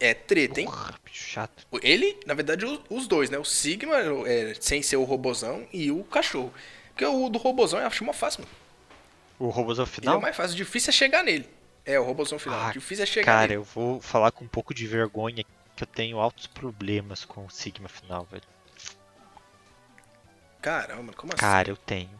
É 0.00 0.14
treta, 0.14 0.60
hein? 0.60 0.66
Porra, 0.66 0.94
bicho 1.04 1.24
chato. 1.24 1.66
Ele, 1.82 2.18
na 2.24 2.32
verdade, 2.34 2.64
o- 2.64 2.80
os 2.88 3.08
dois, 3.08 3.30
né? 3.30 3.38
O 3.38 3.44
Sigma, 3.44 3.96
é, 4.26 4.54
sem 4.60 4.80
ser 4.80 4.96
o 4.96 5.02
robozão, 5.04 5.66
e 5.72 5.90
o 5.90 6.04
cachorro. 6.04 6.52
Porque 6.88 7.04
o 7.04 7.28
do 7.28 7.38
robozão 7.38 7.80
eu 7.80 7.86
acho 7.86 8.04
uma 8.04 8.12
fácil, 8.12 8.42
mano. 8.42 8.54
O 9.38 9.48
robôzão 9.48 9.84
Ele 9.84 9.90
é 9.90 9.94
final? 9.94 10.18
o 10.18 10.22
mais 10.22 10.36
fácil, 10.36 10.56
difícil 10.56 10.90
é 10.90 10.92
chegar 10.92 11.22
nele. 11.22 11.48
É, 11.84 11.98
o 11.98 12.04
robozão 12.04 12.38
final. 12.38 12.58
Ah, 12.60 12.72
difícil 12.72 13.04
é 13.04 13.06
chegar 13.06 13.24
Cara, 13.32 13.42
nele. 13.42 13.54
eu 13.56 13.64
vou 13.64 14.00
falar 14.00 14.30
com 14.32 14.44
um 14.44 14.48
pouco 14.48 14.74
de 14.74 14.86
vergonha 14.86 15.44
que 15.76 15.82
eu 15.82 15.86
tenho 15.86 16.18
altos 16.18 16.46
problemas 16.46 17.24
com 17.24 17.46
o 17.46 17.50
Sigma 17.50 17.88
final, 17.88 18.26
velho. 18.30 18.42
Caramba, 20.60 21.12
como 21.12 21.32
assim? 21.32 21.40
Cara, 21.40 21.70
eu 21.70 21.76
tenho. 21.76 22.10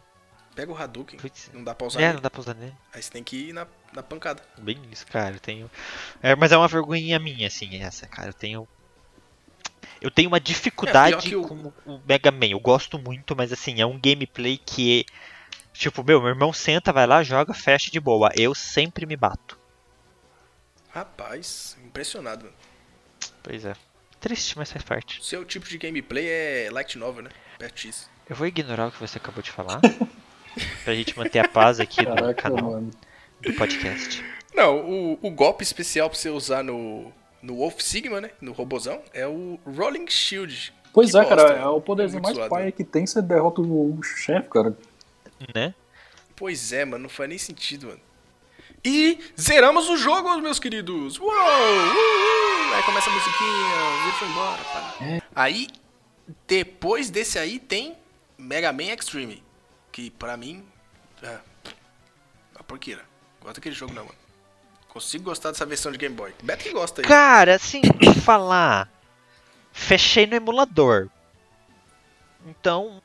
Pega 0.54 0.72
o 0.72 0.76
Hadouken. 0.76 1.18
Não 1.52 1.62
dá 1.62 1.74
pra 1.74 1.86
usar 1.86 2.00
É, 2.00 2.04
ele. 2.06 2.14
não 2.14 2.20
dá 2.20 2.30
pra 2.30 2.40
usar 2.40 2.54
nele. 2.54 2.74
Aí 2.92 3.02
você 3.02 3.10
tem 3.10 3.22
que 3.22 3.48
ir 3.48 3.52
na, 3.52 3.66
na 3.92 4.02
pancada. 4.02 4.42
Bem 4.58 4.78
isso, 4.90 5.06
cara. 5.06 5.34
Eu 5.36 5.40
tenho. 5.40 5.70
É, 6.22 6.34
mas 6.34 6.50
é 6.52 6.56
uma 6.56 6.66
vergonhinha 6.68 7.18
minha, 7.18 7.46
assim, 7.46 7.80
essa, 7.82 8.06
cara. 8.06 8.28
Eu 8.30 8.34
tenho. 8.34 8.66
Eu 10.00 10.10
tenho 10.10 10.28
uma 10.28 10.40
dificuldade 10.40 11.14
É, 11.14 11.20
pior 11.20 11.28
que 11.28 11.36
o- 11.36 11.42
com 11.48 11.72
o 11.92 12.00
Mega 12.06 12.30
Man. 12.30 12.46
Eu 12.46 12.60
gosto 12.60 12.98
muito, 12.98 13.34
mas 13.36 13.52
assim, 13.52 13.80
é 13.80 13.86
um 13.86 13.98
gameplay 14.00 14.56
que. 14.56 15.04
Tipo, 15.78 16.02
meu, 16.02 16.20
meu 16.20 16.30
irmão 16.30 16.52
senta, 16.52 16.92
vai 16.92 17.06
lá, 17.06 17.22
joga, 17.22 17.54
fecha 17.54 17.88
de 17.88 18.00
boa. 18.00 18.32
Eu 18.36 18.52
sempre 18.52 19.06
me 19.06 19.16
bato. 19.16 19.56
Rapaz, 20.90 21.78
impressionado, 21.86 22.46
mano. 22.46 22.56
Pois 23.44 23.64
é. 23.64 23.74
Triste, 24.18 24.58
mas 24.58 24.72
faz 24.72 24.84
parte. 24.84 25.24
Seu 25.24 25.44
tipo 25.44 25.68
de 25.68 25.78
gameplay 25.78 26.26
é 26.26 26.68
light 26.72 26.98
novel, 26.98 27.22
né? 27.22 27.30
PRX. 27.58 28.10
Eu 28.28 28.34
vou 28.34 28.48
ignorar 28.48 28.88
o 28.88 28.90
que 28.90 28.98
você 28.98 29.18
acabou 29.18 29.40
de 29.40 29.52
falar. 29.52 29.80
pra 30.82 30.94
gente 30.96 31.16
manter 31.16 31.38
a 31.38 31.48
paz 31.48 31.78
aqui 31.78 32.04
do 32.04 32.12
Caraca, 32.12 32.42
canal, 32.42 32.72
mano. 32.72 32.90
do 33.40 33.52
podcast. 33.54 34.24
Não, 34.52 34.80
o, 34.80 35.18
o 35.22 35.30
golpe 35.30 35.62
especial 35.62 36.10
pra 36.10 36.18
você 36.18 36.28
usar 36.28 36.64
no, 36.64 37.12
no 37.40 37.54
Wolf 37.58 37.78
Sigma, 37.78 38.20
né? 38.20 38.32
No 38.40 38.50
robozão, 38.50 39.00
é 39.14 39.28
o 39.28 39.60
Rolling 39.64 40.08
Shield. 40.08 40.74
Pois 40.92 41.12
Que 41.12 41.18
é, 41.18 41.24
cara, 41.24 41.42
bosta, 41.42 41.58
é 41.58 41.66
o 41.68 41.80
poderzinho 41.80 42.20
muito 42.20 42.36
mais 42.36 42.50
paia 42.50 42.72
que 42.72 42.82
tem, 42.82 43.06
você 43.06 43.22
derrota 43.22 43.60
o 43.60 44.02
chefe, 44.02 44.48
cara. 44.48 44.76
Né? 45.54 45.74
Pois 46.36 46.72
é, 46.72 46.84
mano, 46.84 47.04
não 47.04 47.08
faz 47.08 47.28
nem 47.28 47.38
sentido, 47.38 47.88
mano. 47.88 48.00
E 48.84 49.18
zeramos 49.38 49.88
o 49.88 49.96
jogo, 49.96 50.38
meus 50.38 50.58
queridos! 50.58 51.18
Uou! 51.18 51.30
Uh, 51.30 51.32
uh! 51.32 52.74
Aí 52.74 52.82
começa 52.84 53.10
a 53.10 53.12
musiquinha, 53.12 53.76
o 53.76 54.04
vídeo 54.04 54.18
foi 54.18 54.28
embora. 54.28 54.64
pá. 54.64 54.94
Aí, 55.34 55.66
depois 56.46 57.10
desse 57.10 57.38
aí, 57.38 57.58
tem 57.58 57.96
Mega 58.36 58.72
Man 58.72 58.84
Extreme. 58.84 59.42
Que 59.90 60.10
pra 60.10 60.36
mim. 60.36 60.64
É. 61.22 61.38
Uma 62.54 62.64
porqueira. 62.64 63.04
Gosto 63.40 63.56
daquele 63.56 63.74
jogo 63.74 63.92
não, 63.92 64.04
mano. 64.04 64.16
Consigo 64.88 65.24
gostar 65.24 65.50
dessa 65.50 65.66
versão 65.66 65.90
de 65.92 65.98
Game 65.98 66.14
Boy. 66.14 66.34
Beto 66.42 66.62
que 66.62 66.72
gosta 66.72 67.00
aí. 67.00 67.06
Cara, 67.06 67.56
assim, 67.56 67.82
vou 68.00 68.14
falar. 68.14 68.88
Fechei 69.72 70.26
no 70.26 70.34
emulador. 70.34 71.08
Então. 72.46 73.02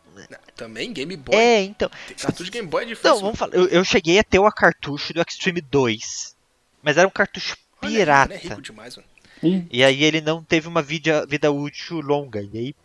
Também 0.56 0.94
Game 0.94 1.16
Boy. 1.18 1.36
É, 1.36 1.62
então. 1.62 1.90
Tem 2.08 2.16
Cartucho 2.16 2.46
de 2.46 2.52
Game 2.52 2.68
Boy 2.68 2.84
é 2.84 2.88
difícil. 2.88 3.12
Não, 3.12 3.20
vamos 3.20 3.40
falar. 3.40 3.54
Eu, 3.56 3.68
eu 3.68 3.84
cheguei 3.84 4.20
a 4.20 4.24
ter 4.24 4.40
o 4.40 4.52
cartucho 4.52 5.14
do 5.14 5.22
Extreme 5.22 5.62
2. 5.62 6.36
Mas 6.82 6.98
era 6.98 7.08
um 7.08 7.12
cartucho 7.12 7.58
Olha 7.82 7.92
pirata. 7.92 8.34
mano, 8.34 8.42
É 8.46 8.48
rico 8.50 8.62
demais, 8.62 8.98
mano. 8.98 9.08
E 9.42 9.80
E 9.80 9.84
aí 9.84 10.04
ele 10.04 10.22
não 10.22 10.44
teve 10.44 10.68
uma 10.68 10.82
vida, 10.82 11.26
vida 11.26 11.52
útil 11.52 12.00
longa. 12.02 12.42
E 12.42 12.58
aí. 12.58 12.76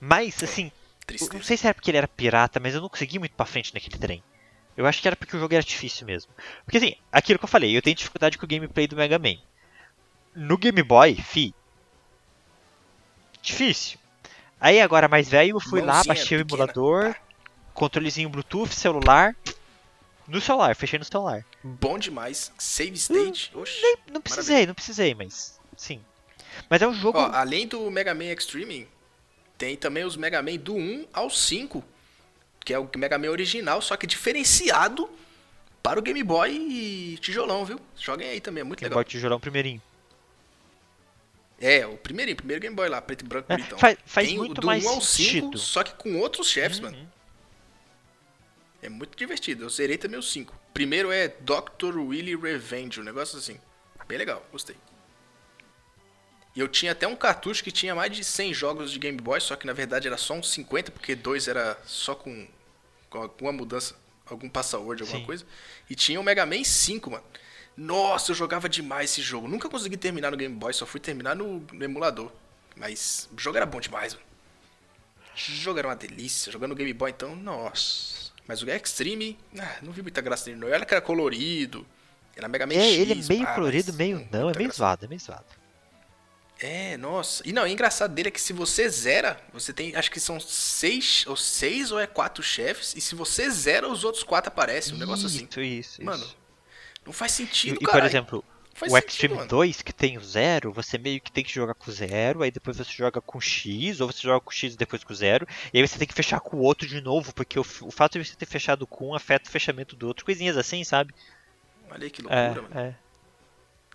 Mas, 0.00 0.42
assim, 0.42 0.70
eu 1.08 1.28
não 1.32 1.42
sei 1.42 1.56
se 1.56 1.66
era 1.66 1.74
porque 1.74 1.90
ele 1.90 1.98
era 1.98 2.08
pirata, 2.08 2.58
mas 2.58 2.74
eu 2.74 2.80
não 2.80 2.88
consegui 2.88 3.18
muito 3.18 3.34
pra 3.34 3.46
frente 3.46 3.72
naquele 3.74 3.98
trem. 3.98 4.22
Eu 4.76 4.86
acho 4.86 5.00
que 5.02 5.06
era 5.06 5.16
porque 5.16 5.36
o 5.36 5.40
jogo 5.40 5.54
era 5.54 5.62
difícil 5.62 6.06
mesmo. 6.06 6.32
Porque 6.64 6.78
assim, 6.78 6.94
aquilo 7.10 7.38
que 7.38 7.44
eu 7.44 7.48
falei, 7.48 7.76
eu 7.76 7.82
tenho 7.82 7.96
dificuldade 7.96 8.38
com 8.38 8.44
o 8.44 8.48
gameplay 8.48 8.86
do 8.86 8.96
Mega 8.96 9.18
Man. 9.18 9.36
No 10.34 10.56
Game 10.56 10.82
Boy, 10.82 11.14
fi. 11.14 11.54
Difícil. 13.42 13.98
Aí 14.62 14.80
agora 14.80 15.08
mais 15.08 15.28
velho, 15.28 15.56
eu 15.56 15.60
fui 15.60 15.80
lá, 15.80 15.94
Mãozinha 15.94 16.14
baixei 16.14 16.38
o 16.38 16.46
pequena. 16.46 16.62
emulador, 16.62 17.16
controlezinho 17.74 18.28
Bluetooth, 18.28 18.72
celular. 18.72 19.34
No 20.28 20.40
celular, 20.40 20.76
fechei 20.76 21.00
no 21.00 21.04
celular. 21.04 21.44
Bom 21.64 21.98
demais. 21.98 22.52
Save 22.56 22.94
state. 22.94 23.50
Oxi. 23.56 23.82
Não 24.12 24.20
precisei, 24.20 24.64
não 24.64 24.72
precisei, 24.72 25.16
mas. 25.16 25.58
Sim. 25.76 26.00
Mas 26.70 26.80
é 26.80 26.86
um 26.86 26.94
jogo. 26.94 27.18
Ó, 27.18 27.32
além 27.32 27.66
do 27.66 27.90
Mega 27.90 28.14
Man 28.14 28.26
Extreme, 28.26 28.86
tem 29.58 29.76
também 29.76 30.04
os 30.04 30.16
Mega 30.16 30.40
Man 30.40 30.54
do 30.54 30.76
1 30.76 31.08
ao 31.12 31.28
5, 31.28 31.82
que 32.64 32.72
é 32.72 32.78
o 32.78 32.88
Mega 32.96 33.18
Man 33.18 33.30
original, 33.30 33.82
só 33.82 33.96
que 33.96 34.06
diferenciado 34.06 35.10
para 35.82 35.98
o 35.98 36.02
Game 36.02 36.22
Boy 36.22 36.52
e 36.52 37.18
tijolão, 37.20 37.64
viu? 37.64 37.80
Joguem 37.96 38.28
aí 38.28 38.40
também, 38.40 38.60
é 38.60 38.64
muito 38.64 38.78
Game 38.78 38.90
legal. 38.90 39.02
Boy 39.02 39.10
tijolão 39.10 39.40
primeirinho. 39.40 39.82
É, 41.64 41.86
o 41.86 41.96
primeirinho, 41.96 42.36
primeiro 42.36 42.60
Game 42.60 42.74
Boy 42.74 42.88
lá, 42.88 43.00
preto 43.00 43.24
e 43.24 43.28
branco, 43.28 43.46
É, 43.52 43.56
bonitão. 43.56 43.78
faz- 43.78 43.96
faz 44.04 44.26
tem 44.28 44.36
o 44.38 44.44
muito 44.44 44.60
do 44.60 44.66
mais 44.66 44.84
1 44.84 44.88
ao 44.88 45.00
5, 45.00 45.02
sentido. 45.02 45.58
só 45.58 45.84
que 45.84 45.94
com 45.94 46.18
outros 46.18 46.48
chefes, 46.48 46.78
Uhum. 46.78 46.84
mano. 46.86 47.12
É 48.82 48.88
muito 48.88 49.16
divertido. 49.16 49.64
Eu 49.64 49.70
zerei 49.70 49.96
também 49.96 50.18
o 50.18 50.22
5. 50.22 50.58
Primeiro 50.74 51.12
é 51.12 51.28
Dr. 51.28 51.98
Willy 51.98 52.34
Revenge, 52.34 53.00
um 53.00 53.04
negócio 53.04 53.38
assim. 53.38 53.60
Bem 54.08 54.18
legal, 54.18 54.44
gostei. 54.50 54.76
E 56.54 56.60
eu 56.60 56.66
tinha 56.68 56.92
até 56.92 57.06
um 57.06 57.14
cartucho 57.16 57.62
que 57.62 57.70
tinha 57.70 57.94
mais 57.94 58.10
de 58.14 58.24
100 58.24 58.52
jogos 58.52 58.90
de 58.90 58.98
Game 58.98 59.16
Boy, 59.18 59.40
só 59.40 59.54
que 59.56 59.66
na 59.66 59.72
verdade 59.72 60.08
era 60.08 60.16
só 60.18 60.34
uns 60.34 60.50
50, 60.50 60.90
porque 60.90 61.14
dois 61.14 61.46
era 61.48 61.78
só 61.86 62.14
com, 62.14 62.46
com 63.08 63.18
alguma 63.22 63.52
mudança, 63.52 63.94
algum 64.26 64.48
password, 64.50 65.02
alguma 65.02 65.20
Sim. 65.20 65.26
coisa. 65.26 65.46
E 65.88 65.94
tinha 65.94 66.20
o 66.20 66.24
Mega 66.24 66.44
Man 66.44 66.64
5, 66.64 67.10
mano. 67.10 67.24
Nossa, 67.76 68.32
eu 68.32 68.34
jogava 68.34 68.68
demais 68.68 69.10
esse 69.10 69.22
jogo. 69.22 69.48
Nunca 69.48 69.68
consegui 69.68 69.96
terminar 69.96 70.30
no 70.30 70.36
Game 70.36 70.54
Boy, 70.54 70.72
só 70.72 70.84
fui 70.86 71.00
terminar 71.00 71.34
no, 71.34 71.60
no 71.72 71.84
emulador. 71.84 72.30
Mas 72.76 73.28
o 73.36 73.40
jogo 73.40 73.56
era 73.56 73.66
bom 73.66 73.80
demais, 73.80 74.14
mano. 74.14 74.26
O 75.34 75.38
jogo 75.38 75.78
era 75.78 75.88
uma 75.88 75.96
delícia. 75.96 76.52
Jogando 76.52 76.70
no 76.70 76.76
Game 76.76 76.92
Boy, 76.92 77.10
então, 77.10 77.34
nossa. 77.34 78.30
Mas 78.46 78.62
o 78.62 78.70
Extreme, 78.70 79.38
ah, 79.58 79.76
não 79.82 79.92
vi 79.92 80.02
muita 80.02 80.20
graça 80.20 80.50
nele, 80.50 80.60
não. 80.60 80.68
Olha 80.68 80.84
que 80.84 80.92
era 80.94 81.00
colorido. 81.00 81.86
Era 82.36 82.48
Mega 82.48 82.66
Man 82.66 82.74
É, 82.74 82.82
X, 82.90 82.98
ele 82.98 83.12
é 83.12 83.24
meio 83.28 83.44
pá, 83.44 83.54
colorido, 83.54 83.92
meio. 83.92 84.28
Não, 84.30 84.40
é 84.40 84.44
muita 84.44 84.58
meio 84.58 84.68
graça. 84.68 84.78
zoado, 84.78 85.04
é 85.04 85.08
meio 85.08 85.20
zoado. 85.20 85.44
É, 86.60 86.96
nossa. 86.96 87.42
E 87.46 87.52
não, 87.52 87.64
o 87.64 87.66
engraçado 87.66 88.14
dele 88.14 88.28
é 88.28 88.30
que 88.30 88.40
se 88.40 88.52
você 88.52 88.88
zera, 88.88 89.40
você 89.52 89.72
tem, 89.72 89.96
acho 89.96 90.10
que 90.10 90.20
são 90.20 90.38
seis 90.38 91.24
ou 91.26 91.36
seis 91.36 91.90
ou 91.90 91.98
é 91.98 92.06
quatro 92.06 92.42
chefes, 92.42 92.94
e 92.94 93.00
se 93.00 93.14
você 93.14 93.50
zera, 93.50 93.88
os 93.88 94.04
outros 94.04 94.22
quatro 94.22 94.48
aparecem, 94.48 94.94
um 94.94 94.98
negócio 94.98 95.26
assim. 95.26 95.46
Isso, 95.50 95.60
isso, 95.60 96.04
Mano, 96.04 96.22
isso. 96.22 96.36
Não 97.06 97.12
faz 97.12 97.32
E, 97.32 97.36
sentido, 97.36 97.78
e, 97.80 97.84
cara. 97.84 98.00
por 98.00 98.06
exemplo, 98.06 98.44
o 98.88 98.96
Extreme 98.98 99.34
mano. 99.34 99.48
2, 99.48 99.82
que 99.82 99.92
tem 99.92 100.16
o 100.18 100.24
zero, 100.24 100.72
você 100.72 100.96
meio 100.98 101.20
que 101.20 101.30
tem 101.30 101.44
que 101.44 101.52
jogar 101.52 101.74
com 101.74 101.90
zero, 101.90 102.42
aí 102.42 102.50
depois 102.50 102.76
você 102.76 102.90
joga 102.92 103.20
com 103.20 103.40
X, 103.40 104.00
ou 104.00 104.10
você 104.10 104.20
joga 104.22 104.40
com 104.40 104.50
X 104.50 104.74
e 104.74 104.76
depois 104.76 105.04
com 105.04 105.12
zero, 105.14 105.46
e 105.72 105.78
aí 105.80 105.86
você 105.86 105.98
tem 105.98 106.06
que 106.08 106.14
fechar 106.14 106.40
com 106.40 106.56
o 106.56 106.60
outro 106.60 106.86
de 106.88 107.00
novo, 107.00 107.34
porque 107.34 107.58
o, 107.58 107.62
o 107.62 107.90
fato 107.90 108.18
de 108.18 108.24
você 108.24 108.34
ter 108.36 108.46
fechado 108.46 108.86
com 108.86 109.08
um 109.08 109.14
afeta 109.14 109.48
o 109.48 109.52
fechamento 109.52 109.94
do 109.96 110.06
outro, 110.08 110.24
coisinhas 110.24 110.56
assim, 110.56 110.82
sabe? 110.84 111.12
Olha 111.90 112.04
aí 112.04 112.10
que 112.10 112.22
É, 112.28 112.46
loucura, 112.46 112.62
mano. 112.62 112.80
é. 112.88 112.94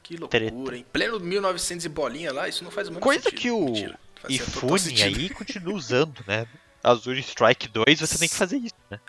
Que 0.03 0.15
loucura, 0.15 0.39
treta. 0.39 0.75
hein? 0.75 0.85
Pleno 0.93 1.19
1900 1.19 1.85
e 1.85 1.89
bolinha 1.89 2.31
lá, 2.31 2.47
isso 2.47 2.63
não 2.63 2.71
faz 2.71 2.87
muito 2.87 3.01
Coisa 3.01 3.23
sentido. 3.23 3.39
que 3.41 3.51
o 3.51 3.65
Mentira, 3.65 3.99
sentido. 4.79 5.17
aí 5.17 5.29
continua 5.29 5.73
usando, 5.73 6.23
né? 6.27 6.47
Azure 6.83 7.19
Strike 7.19 7.67
2, 7.67 7.99
você 7.99 8.17
tem 8.17 8.29
que 8.29 8.35
fazer 8.35 8.57
isso, 8.57 8.75
né? 8.89 8.99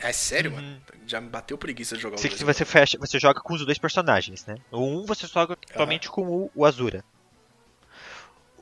É 0.00 0.12
sério, 0.12 0.50
Uhum. 0.50 0.56
mano? 0.56 0.82
Já 1.06 1.20
me 1.20 1.28
bateu 1.28 1.56
preguiça 1.56 1.96
de 1.96 2.02
jogar 2.02 2.16
o 2.16 2.18
Você, 2.18 2.28
dois 2.28 2.38
que 2.38 2.44
você, 2.44 2.64
fecha, 2.64 2.98
você 2.98 3.18
joga 3.18 3.40
com 3.40 3.54
os 3.54 3.64
dois 3.64 3.78
personagens, 3.78 4.44
né? 4.46 4.56
O 4.70 4.80
1 4.80 5.06
você 5.06 5.26
joga 5.26 5.54
totalmente 5.56 6.08
com 6.08 6.22
o, 6.22 6.50
o 6.54 6.64
Azura. 6.64 7.04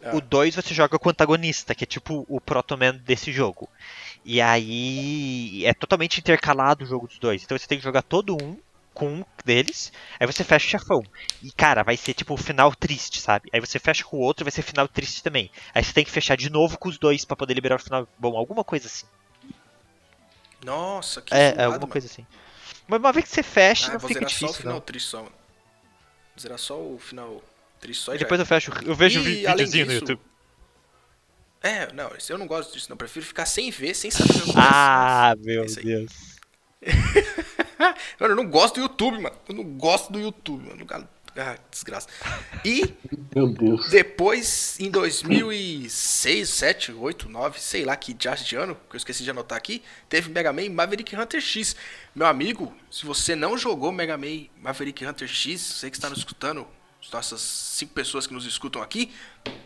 Ah. 0.02 0.14
O 0.16 0.20
2 0.20 0.54
você 0.54 0.74
joga 0.74 0.98
com 0.98 1.08
o 1.08 1.12
antagonista, 1.12 1.74
que 1.74 1.84
é 1.84 1.86
tipo 1.86 2.26
o 2.28 2.40
Protoman 2.40 2.94
desse 2.96 3.32
jogo. 3.32 3.70
E 4.24 4.40
aí 4.40 5.64
é 5.64 5.72
totalmente 5.72 6.18
intercalado 6.20 6.84
o 6.84 6.86
jogo 6.86 7.06
dos 7.08 7.18
dois. 7.18 7.42
Então 7.42 7.56
você 7.58 7.66
tem 7.66 7.78
que 7.78 7.84
jogar 7.84 8.02
todo 8.02 8.36
um 8.42 8.58
com 8.92 9.08
um 9.08 9.24
deles, 9.44 9.92
aí 10.20 10.26
você 10.26 10.44
fecha 10.44 10.66
o 10.66 10.70
chefão. 10.70 11.02
E 11.42 11.50
cara, 11.50 11.82
vai 11.82 11.96
ser 11.96 12.14
tipo 12.14 12.34
o 12.34 12.36
final 12.36 12.72
triste, 12.74 13.20
sabe? 13.20 13.48
Aí 13.52 13.58
você 13.60 13.78
fecha 13.80 14.04
com 14.04 14.18
o 14.18 14.20
outro, 14.20 14.44
vai 14.44 14.52
ser 14.52 14.62
final 14.62 14.86
triste 14.86 15.22
também. 15.22 15.50
Aí 15.74 15.82
você 15.82 15.92
tem 15.92 16.04
que 16.04 16.10
fechar 16.12 16.36
de 16.36 16.48
novo 16.48 16.78
com 16.78 16.88
os 16.88 16.96
dois 16.98 17.24
pra 17.24 17.34
poder 17.36 17.54
liberar 17.54 17.76
o 17.76 17.82
final 17.82 18.06
bom, 18.18 18.36
alguma 18.36 18.62
coisa 18.62 18.86
assim. 18.86 19.06
Nossa, 20.64 21.20
que 21.22 21.34
é, 21.34 21.48
zoado, 21.48 21.60
é 21.60 21.64
alguma 21.64 21.80
mano. 21.80 21.92
coisa 21.92 22.06
assim. 22.06 22.26
Mas 22.88 22.98
uma 23.00 23.12
vez 23.12 23.24
que 23.26 23.30
você 23.32 23.42
fecha, 23.42 23.90
Ah, 23.90 23.92
não 23.94 24.00
fica 24.00 24.14
zerar 24.14 24.30
só 24.30 24.36
o 24.36 24.48
difícil, 24.48 24.54
final 24.62 24.74
não. 24.74 24.80
triste 24.80 25.08
só, 25.08 25.18
mano. 25.18 25.34
Vou 26.34 26.40
zerar 26.42 26.58
só 26.58 26.80
o 26.80 26.98
final 26.98 27.42
triste 27.80 28.02
só 28.02 28.12
e 28.12 28.16
E 28.16 28.18
depois 28.18 28.40
eu 28.40 28.46
fecho, 28.46 28.72
eu 28.84 28.94
vejo 28.94 29.20
E, 29.20 29.46
além 29.46 29.66
videozinho 29.66 29.86
no 29.86 29.92
disso, 29.92 30.04
YouTube. 30.12 30.20
É, 31.62 31.90
não, 31.94 32.10
eu 32.28 32.38
não 32.38 32.46
gosto 32.46 32.72
disso, 32.74 32.88
não. 32.90 32.94
Eu 32.94 32.98
prefiro 32.98 33.24
ficar 33.24 33.46
sem 33.46 33.70
ver, 33.70 33.94
sem 33.94 34.10
saber 34.10 34.36
o 34.38 34.42
que. 34.44 34.52
Ah, 34.56 35.34
meu. 35.38 35.64
Deus. 35.66 36.34
Mano, 38.20 38.32
eu 38.32 38.36
não 38.36 38.46
gosto 38.48 38.74
do 38.76 38.80
YouTube, 38.82 39.18
mano. 39.18 39.36
Eu 39.48 39.54
não 39.54 39.64
gosto 39.64 40.12
do 40.12 40.20
YouTube, 40.20 40.68
mano. 40.68 40.86
Ah, 41.36 41.56
desgraça. 41.70 42.08
E 42.64 42.94
Meu 43.34 43.48
Deus. 43.52 43.88
depois, 43.90 44.78
em 44.78 44.88
2006, 44.90 46.48
7, 46.48 46.92
8, 46.92 47.28
9, 47.28 47.60
sei 47.60 47.84
lá 47.84 47.96
que 47.96 48.14
diacho 48.14 48.44
de 48.44 48.56
ano, 48.56 48.76
que 48.88 48.94
eu 48.94 48.98
esqueci 48.98 49.24
de 49.24 49.30
anotar 49.30 49.58
aqui, 49.58 49.82
teve 50.08 50.30
Mega 50.30 50.52
Man 50.52 50.70
Maverick 50.70 51.14
Hunter 51.16 51.40
X. 51.40 51.74
Meu 52.14 52.26
amigo, 52.26 52.72
se 52.90 53.04
você 53.04 53.34
não 53.34 53.58
jogou 53.58 53.90
Mega 53.90 54.16
Man 54.16 54.46
Maverick 54.60 55.04
Hunter 55.04 55.26
X, 55.28 55.60
você 55.60 55.90
que 55.90 55.96
está 55.96 56.08
nos 56.08 56.18
escutando, 56.18 56.66
as 57.02 57.10
nossas 57.10 57.40
cinco 57.40 57.92
pessoas 57.94 58.26
que 58.26 58.32
nos 58.32 58.46
escutam 58.46 58.80
aqui, 58.80 59.12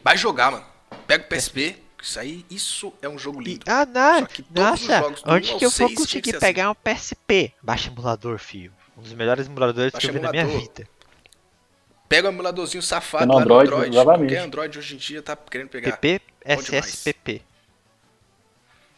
vai 0.02 0.16
jogar, 0.16 0.50
mano. 0.50 0.66
Pega 1.06 1.24
o 1.24 1.28
PSP, 1.28 1.76
isso 2.02 2.18
aí, 2.18 2.46
isso 2.50 2.92
é 3.02 3.08
um 3.08 3.18
jogo 3.18 3.40
lindo. 3.40 3.64
Ah, 3.68 3.84
não. 3.84 4.20
Só 4.20 4.26
que 4.26 4.42
todos 4.42 4.80
os 4.80 4.88
Nossa, 4.88 4.98
jogos 5.00 5.22
do 5.22 5.30
onde 5.30 5.52
1 5.54 5.58
que 5.58 5.64
eu 5.66 5.70
vou 5.70 5.88
6 5.88 5.88
tinha 5.88 5.88
que 5.88 5.96
conseguir 5.96 6.30
assim. 6.30 6.40
pegar 6.40 6.70
um 6.70 6.74
PSP? 6.74 7.52
Baixa 7.62 7.90
emulador, 7.90 8.38
filho. 8.38 8.72
Um 8.96 9.02
dos 9.02 9.12
melhores 9.12 9.46
emuladores 9.46 9.92
Baixa 9.92 10.06
que 10.08 10.16
eu 10.16 10.20
vi 10.20 10.24
na 10.24 10.30
minha 10.30 10.46
vida. 10.46 10.88
Pega 12.08 12.28
o 12.28 12.32
emuladorzinho 12.32 12.82
safado 12.82 13.26
No 13.26 13.34
lá 13.34 13.42
Android, 13.42 13.70
no 13.70 13.76
Android. 13.76 13.94
exatamente. 13.96 14.18
Qualquer 14.30 14.44
Android 14.46 14.78
hoje 14.78 14.94
em 14.94 14.98
dia 14.98 15.22
tá 15.22 15.36
querendo 15.36 15.68
pegar. 15.68 15.96
PP. 15.96 16.20
SSPP. 16.44 17.42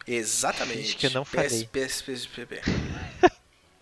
Exatamente. 0.07 0.81
Acho 0.81 0.97
que 0.97 1.07
eu 1.07 1.11
não 1.11 1.25
falei. 1.25 1.49
PS, 1.49 2.03
PS, 2.03 2.03
PSP. 2.03 2.61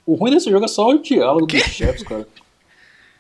O 0.07 0.15
ruim 0.15 0.31
desse 0.31 0.51
jogo 0.51 0.65
é 0.65 0.69
só 0.69 0.89
o 0.89 0.99
diálogo 1.03 1.47
Quê? 1.47 1.59
dos 1.59 1.67
chefes, 1.69 2.03
cara. 2.03 2.27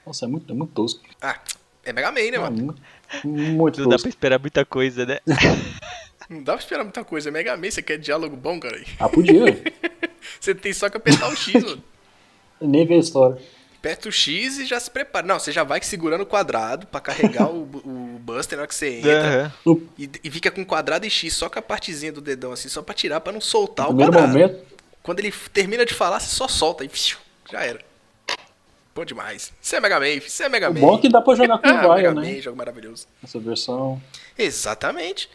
Nossa, 0.06 0.24
é 0.24 0.28
muito, 0.28 0.50
é 0.50 0.56
muito 0.56 0.72
tosco. 0.72 1.02
Ah, 1.20 1.38
é 1.84 1.92
Mega 1.92 2.10
Man, 2.10 2.30
né, 2.30 2.38
mano? 2.38 2.56
muito, 2.56 2.80
muito 3.28 3.80
Não 3.82 3.88
dá 3.90 3.98
pra 3.98 4.08
esperar 4.08 4.38
muita 4.38 4.64
coisa, 4.64 5.04
né? 5.04 5.18
Não 6.30 6.42
dá 6.42 6.54
pra 6.54 6.62
esperar 6.62 6.84
muita 6.84 7.04
coisa. 7.04 7.28
É 7.28 7.32
Mega 7.32 7.56
Man, 7.56 7.70
você 7.70 7.82
quer 7.82 7.98
diálogo 7.98 8.36
bom, 8.36 8.58
cara? 8.58 8.82
Ah, 8.98 9.08
podia. 9.08 9.44
Você 10.40 10.54
tem 10.54 10.72
só 10.74 10.88
que 10.90 10.96
apertar 10.96 11.28
o 11.30 11.34
X, 11.36 11.64
mano. 11.64 11.82
Nem 12.60 12.86
vi 12.86 12.94
a 12.94 12.98
história. 12.98 13.38
Aperta 13.78 14.08
o 14.08 14.12
X 14.12 14.58
e 14.58 14.66
já 14.66 14.78
se 14.80 14.90
prepara. 14.90 15.26
Não, 15.26 15.38
você 15.38 15.52
já 15.52 15.62
vai 15.62 15.80
segurando 15.82 16.22
o 16.22 16.26
quadrado 16.26 16.86
pra 16.88 17.00
carregar 17.00 17.48
o, 17.48 17.62
o 17.62 18.18
Buster 18.20 18.56
na 18.56 18.62
hora 18.62 18.68
que 18.68 18.74
você 18.74 18.98
entra. 18.98 19.54
No 19.64 19.88
E, 19.96 20.10
e 20.24 20.30
fica 20.30 20.50
com 20.50 20.64
quadrado 20.64 21.06
e 21.06 21.10
X, 21.10 21.32
só 21.34 21.48
com 21.48 21.58
a 21.58 21.62
partezinha 21.62 22.12
do 22.12 22.20
dedão 22.20 22.50
assim, 22.52 22.68
só 22.68 22.82
pra 22.82 22.94
tirar, 22.94 23.20
pra 23.20 23.32
não 23.32 23.40
soltar 23.40 23.86
o 23.86 23.90
primeiro 23.90 24.12
quadrado. 24.12 24.32
momento, 24.32 24.64
Quando 25.02 25.20
ele 25.20 25.32
termina 25.52 25.86
de 25.86 25.94
falar, 25.94 26.18
você 26.18 26.34
só 26.34 26.48
solta 26.48 26.84
e 26.84 26.88
fiu, 26.88 27.18
já 27.50 27.60
era. 27.62 27.80
Bom 28.94 29.04
demais. 29.04 29.52
Isso 29.62 29.76
é 29.76 29.80
Mega 29.80 30.00
Man, 30.00 30.08
isso 30.08 30.42
é 30.42 30.48
Mega 30.48 30.70
o 30.70 30.74
Man. 30.74 30.80
bom 30.80 30.98
é 30.98 31.00
que 31.00 31.08
dá 31.08 31.20
pra 31.20 31.34
jogar 31.36 31.58
com 31.58 31.66
ah, 31.68 31.70
o 31.70 31.74
Mega 31.76 31.88
Vaia, 31.88 32.14
Man, 32.14 32.20
né? 32.22 32.40
jogo 32.40 32.56
maravilhoso. 32.58 33.06
Essa 33.22 33.38
versão. 33.38 34.02
Exatamente. 34.36 35.30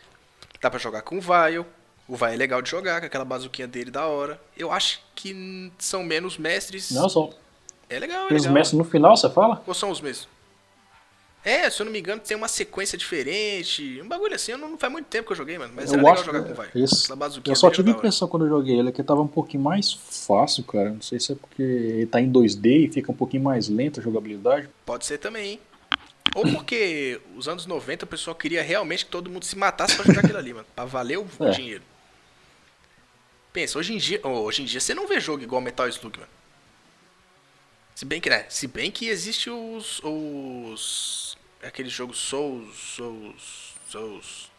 Dá 0.61 0.69
pra 0.69 0.79
jogar 0.79 1.01
com 1.01 1.17
o 1.17 1.21
Vile. 1.21 1.65
O 2.09 2.17
Vile 2.17 2.33
é 2.33 2.35
legal 2.37 2.61
de 2.61 2.69
jogar, 2.69 2.99
com 2.99 3.05
aquela 3.05 3.23
bazuquinha 3.23 3.67
dele 3.69 3.89
da 3.89 4.05
hora. 4.05 4.37
Eu 4.57 4.69
acho 4.69 4.99
que 5.15 5.71
são 5.79 6.03
menos 6.03 6.37
mestres. 6.37 6.91
Não, 6.91 7.07
só. 7.07 7.29
É 7.89 7.99
legal, 7.99 8.27
é 8.29 8.33
legal. 8.33 8.53
mestres 8.53 8.77
no 8.77 8.83
final, 8.83 9.15
você 9.15 9.29
fala? 9.29 9.61
Ou 9.67 9.73
são 9.73 9.89
os 9.91 10.01
mesmos? 10.01 10.27
É, 11.45 11.69
se 11.69 11.81
eu 11.81 11.85
não 11.85 11.91
me 11.91 11.99
engano, 11.99 12.21
tem 12.21 12.37
uma 12.37 12.47
sequência 12.47 12.97
diferente. 12.97 13.99
Um 14.01 14.07
bagulho 14.07 14.33
assim, 14.33 14.53
não, 14.53 14.69
não 14.69 14.77
faz 14.77 14.89
muito 14.91 15.07
tempo 15.07 15.27
que 15.27 15.33
eu 15.33 15.37
joguei, 15.37 15.57
mano. 15.57 15.73
Mas 15.75 15.91
eu 15.91 15.95
era 15.95 16.01
legal 16.01 16.13
acho 16.13 16.23
jogar 16.25 16.43
que- 16.43 16.53
com. 16.53 16.61
Aquela 16.61 17.15
bazuquinha 17.17 17.51
Eu 17.51 17.55
só 17.57 17.67
dele 17.67 17.75
tive 17.75 17.89
a 17.91 17.93
impressão 17.95 18.27
quando 18.29 18.45
eu 18.45 18.49
joguei 18.49 18.79
ele 18.79 18.91
que 18.93 19.03
tava 19.03 19.21
um 19.21 19.27
pouquinho 19.27 19.61
mais 19.61 19.91
fácil, 19.91 20.63
cara. 20.63 20.91
Não 20.91 21.01
sei 21.01 21.19
se 21.19 21.33
é 21.33 21.35
porque 21.35 21.61
ele 21.61 22.05
tá 22.05 22.21
em 22.21 22.31
2D 22.31 22.85
e 22.87 22.91
fica 22.93 23.11
um 23.11 23.15
pouquinho 23.15 23.43
mais 23.43 23.67
lenta 23.67 23.99
a 23.99 24.03
jogabilidade. 24.03 24.69
Pode 24.85 25.05
ser 25.05 25.17
também, 25.17 25.51
hein? 25.51 25.59
Ou 26.33 26.43
porque 26.49 27.19
os 27.35 27.49
anos 27.49 27.65
90 27.65 28.05
o 28.05 28.07
pessoal 28.07 28.33
queria 28.35 28.63
realmente 28.63 29.03
que 29.03 29.11
todo 29.11 29.29
mundo 29.29 29.43
se 29.43 29.57
matasse 29.57 29.97
pra 29.97 30.05
jogar 30.05 30.21
aquilo 30.21 30.37
ali, 30.37 30.53
mano. 30.53 30.65
Pra 30.73 30.85
valer 30.85 31.19
o 31.19 31.27
É. 31.41 31.49
dinheiro. 31.49 31.83
Pensa, 33.51 33.77
hoje 33.77 33.93
em 33.93 33.97
dia, 33.97 34.25
hoje 34.25 34.61
em 34.61 34.65
dia 34.65 34.79
você 34.79 34.95
não 34.95 35.07
vê 35.07 35.19
jogo 35.19 35.43
igual 35.43 35.61
Metal 35.61 35.87
Slug, 35.89 36.17
mano. 36.19 36.31
Se 38.03 38.05
bem 38.05 38.19
que, 38.19 38.29
né? 38.29 38.45
Se 38.49 38.67
bem 38.67 38.91
que 38.91 39.07
existe 39.07 39.49
os. 39.49 40.01
os. 40.03 41.37
aquele 41.63 41.87
jogo 41.87 42.13
Souls. 42.13 42.75
Souls. 42.75 43.75
Souls. 43.87 44.51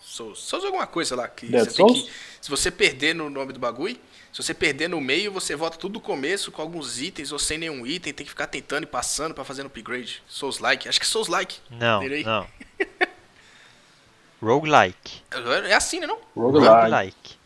Souls. 0.00 0.38
Souls 0.38 0.64
alguma 0.64 0.86
coisa 0.86 1.14
lá. 1.14 1.28
Que 1.28 1.48
Dead 1.48 1.64
você 1.64 1.76
tem 1.76 1.86
Souls? 1.86 2.02
que. 2.04 2.10
Se 2.40 2.48
você 2.48 2.70
perder 2.70 3.14
no 3.14 3.28
nome 3.28 3.52
do 3.52 3.60
bagulho, 3.60 3.94
se 4.32 4.42
você 4.42 4.54
perder 4.54 4.88
no 4.88 5.02
meio, 5.02 5.30
você 5.30 5.54
volta 5.54 5.76
tudo 5.76 5.92
do 5.92 6.00
começo 6.00 6.50
com 6.50 6.62
alguns 6.62 6.98
itens 6.98 7.30
ou 7.30 7.38
sem 7.38 7.58
nenhum 7.58 7.86
item, 7.86 8.14
tem 8.14 8.24
que 8.24 8.30
ficar 8.30 8.46
tentando 8.46 8.84
e 8.84 8.86
passando 8.86 9.34
pra 9.34 9.44
fazer 9.44 9.66
upgrade. 9.66 10.22
Souls 10.26 10.58
like. 10.58 10.88
Acho 10.88 10.98
que 10.98 11.04
é 11.04 11.08
Souls 11.10 11.28
like. 11.28 11.58
Não, 11.68 12.00
não. 12.24 12.48
Roguelike. 14.40 15.22
É 15.68 15.74
assim, 15.74 16.00
né 16.00 16.06
não? 16.06 16.20
Roguelike. 16.34 16.72
Roguelike. 16.72 17.36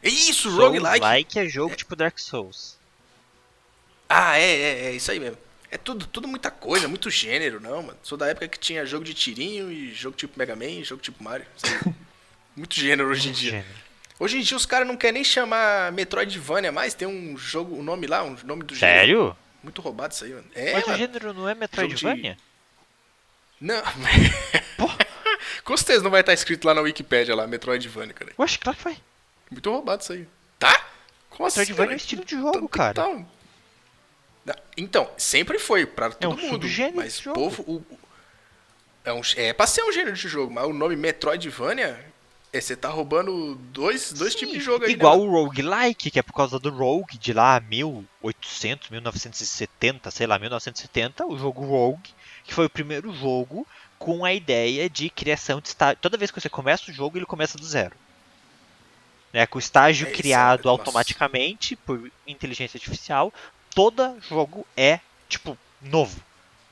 É 0.00 0.08
isso, 0.08 0.48
roguelike. 0.48 1.00
Roguelike 1.00 1.38
é 1.40 1.48
jogo 1.48 1.74
tipo 1.74 1.96
Dark 1.96 2.20
Souls. 2.20 2.80
Ah, 4.14 4.38
é, 4.38 4.44
é, 4.44 4.84
é 4.86 4.92
isso 4.92 5.10
aí 5.10 5.18
mesmo. 5.18 5.38
É 5.70 5.78
tudo, 5.78 6.06
tudo 6.06 6.28
muita 6.28 6.50
coisa, 6.50 6.86
muito 6.86 7.08
gênero, 7.08 7.58
não, 7.58 7.82
mano. 7.82 7.98
Sou 8.02 8.18
da 8.18 8.26
época 8.28 8.46
que 8.46 8.58
tinha 8.58 8.84
jogo 8.84 9.04
de 9.06 9.14
tirinho 9.14 9.72
e 9.72 9.90
jogo 9.94 10.14
tipo 10.14 10.38
Mega 10.38 10.54
Man 10.54 10.66
e 10.66 10.84
jogo 10.84 11.00
tipo 11.00 11.24
Mario. 11.24 11.46
Muito 12.54 12.74
gênero 12.78 13.08
hoje 13.08 13.30
em 13.30 13.32
dia. 13.32 13.50
Gênero. 13.52 13.68
Hoje 14.18 14.36
em 14.36 14.40
dia 14.42 14.54
os 14.54 14.66
caras 14.66 14.86
não 14.86 14.94
querem 14.94 15.14
nem 15.14 15.24
chamar 15.24 15.90
Metroidvania 15.92 16.70
mais, 16.70 16.92
tem 16.92 17.08
um 17.08 17.34
jogo, 17.38 17.74
um 17.74 17.82
nome 17.82 18.06
lá, 18.06 18.22
um 18.22 18.36
nome 18.44 18.62
do 18.64 18.74
gênero. 18.74 18.98
Sério? 18.98 19.36
Muito 19.62 19.80
roubado 19.80 20.12
isso 20.12 20.24
aí, 20.24 20.34
mano. 20.34 20.44
É, 20.54 20.74
Mas 20.74 20.84
o 20.84 20.86
mano. 20.88 20.98
gênero 20.98 21.32
não 21.32 21.48
é 21.48 21.54
Metroidvania? 21.54 22.36
Não. 23.58 23.82
Com 25.64 25.76
certeza 25.78 26.04
não 26.04 26.10
vai 26.10 26.20
estar 26.20 26.34
escrito 26.34 26.66
lá 26.66 26.74
na 26.74 26.82
Wikipedia 26.82 27.34
lá, 27.34 27.46
Metroidvania, 27.46 28.12
cara. 28.12 28.32
Eu 28.36 28.44
acho 28.44 28.58
que 28.58 28.64
claro 28.64 28.76
que 28.76 28.82
foi. 28.82 28.96
Muito 29.50 29.70
roubado 29.70 30.02
isso 30.02 30.12
aí. 30.12 30.28
Tá? 30.58 30.84
Como 31.30 31.46
assim? 31.46 31.60
Metroidvania 31.60 31.84
é 31.84 31.86
cara? 31.86 31.94
um 31.94 31.96
estilo 31.96 32.24
de 32.26 32.36
jogo, 32.36 32.56
Então, 32.58 32.68
cara. 32.68 33.02
Não, 33.02 33.26
Então, 34.76 35.08
sempre 35.16 35.58
foi 35.58 35.84
pra 35.86 36.10
todo 36.10 36.38
um 36.38 36.50
mundo. 36.50 36.66
Mas 36.94 37.14
de 37.14 37.20
o 37.20 37.24
jogo. 37.24 37.34
povo. 37.34 37.62
O, 37.62 37.84
é, 39.04 39.12
um, 39.12 39.20
é 39.36 39.52
pra 39.52 39.66
ser 39.66 39.82
um 39.84 39.92
gênero 39.92 40.16
de 40.16 40.28
jogo, 40.28 40.52
mas 40.52 40.64
o 40.64 40.72
nome 40.72 40.96
Metroidvania. 40.96 42.12
É, 42.54 42.60
você 42.60 42.76
tá 42.76 42.88
roubando 42.90 43.54
dois, 43.72 44.12
dois 44.12 44.34
Sim, 44.34 44.40
tipos 44.40 44.54
de 44.54 44.60
jogo 44.60 44.84
aí. 44.84 44.90
né, 44.90 44.94
Igual 44.96 45.18
mano? 45.20 45.30
o 45.30 45.44
Roguelike, 45.44 46.10
que 46.10 46.18
é 46.18 46.22
por 46.22 46.34
causa 46.34 46.58
do 46.58 46.68
Rogue 46.68 47.16
de 47.16 47.32
lá 47.32 47.58
1800, 47.60 48.90
1970, 48.90 50.10
sei 50.10 50.26
lá, 50.26 50.38
1970, 50.38 51.24
o 51.26 51.38
jogo 51.38 51.64
Rogue, 51.64 52.10
que 52.44 52.52
foi 52.52 52.66
o 52.66 52.70
primeiro 52.70 53.10
jogo 53.14 53.66
com 53.98 54.22
a 54.22 54.34
ideia 54.34 54.90
de 54.90 55.08
criação 55.08 55.60
de 55.62 55.68
estágio. 55.68 55.96
Toda 56.02 56.18
vez 56.18 56.30
que 56.30 56.38
você 56.40 56.50
começa 56.50 56.90
o 56.90 56.94
jogo, 56.94 57.16
ele 57.16 57.24
começa 57.24 57.56
do 57.56 57.64
zero. 57.64 57.96
Né, 59.32 59.46
com 59.46 59.56
o 59.56 59.58
estágio 59.58 60.06
É 60.08 60.10
criado 60.10 60.68
automaticamente 60.68 61.74
por 61.74 62.10
inteligência 62.26 62.76
artificial, 62.76 63.32
todo 63.74 64.16
jogo 64.28 64.66
é, 64.76 65.00
tipo, 65.28 65.56
novo. 65.80 66.20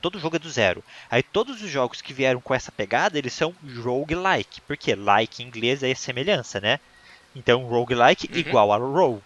Todo 0.01 0.19
jogo 0.19 0.35
é 0.35 0.39
do 0.39 0.49
zero. 0.49 0.83
Aí 1.09 1.21
todos 1.21 1.61
os 1.61 1.69
jogos 1.69 2.01
que 2.01 2.11
vieram 2.13 2.41
com 2.41 2.53
essa 2.55 2.71
pegada, 2.71 3.17
eles 3.19 3.33
são 3.33 3.53
roguelike. 3.83 4.59
Porque 4.61 4.95
like 4.95 5.43
em 5.43 5.47
inglês 5.47 5.83
é 5.83 5.93
semelhança, 5.93 6.59
né? 6.59 6.79
Então 7.35 7.63
roguelike 7.65 8.27
Uhum. 8.31 8.39
igual 8.39 8.73
a 8.73 8.77
rogue. 8.77 9.21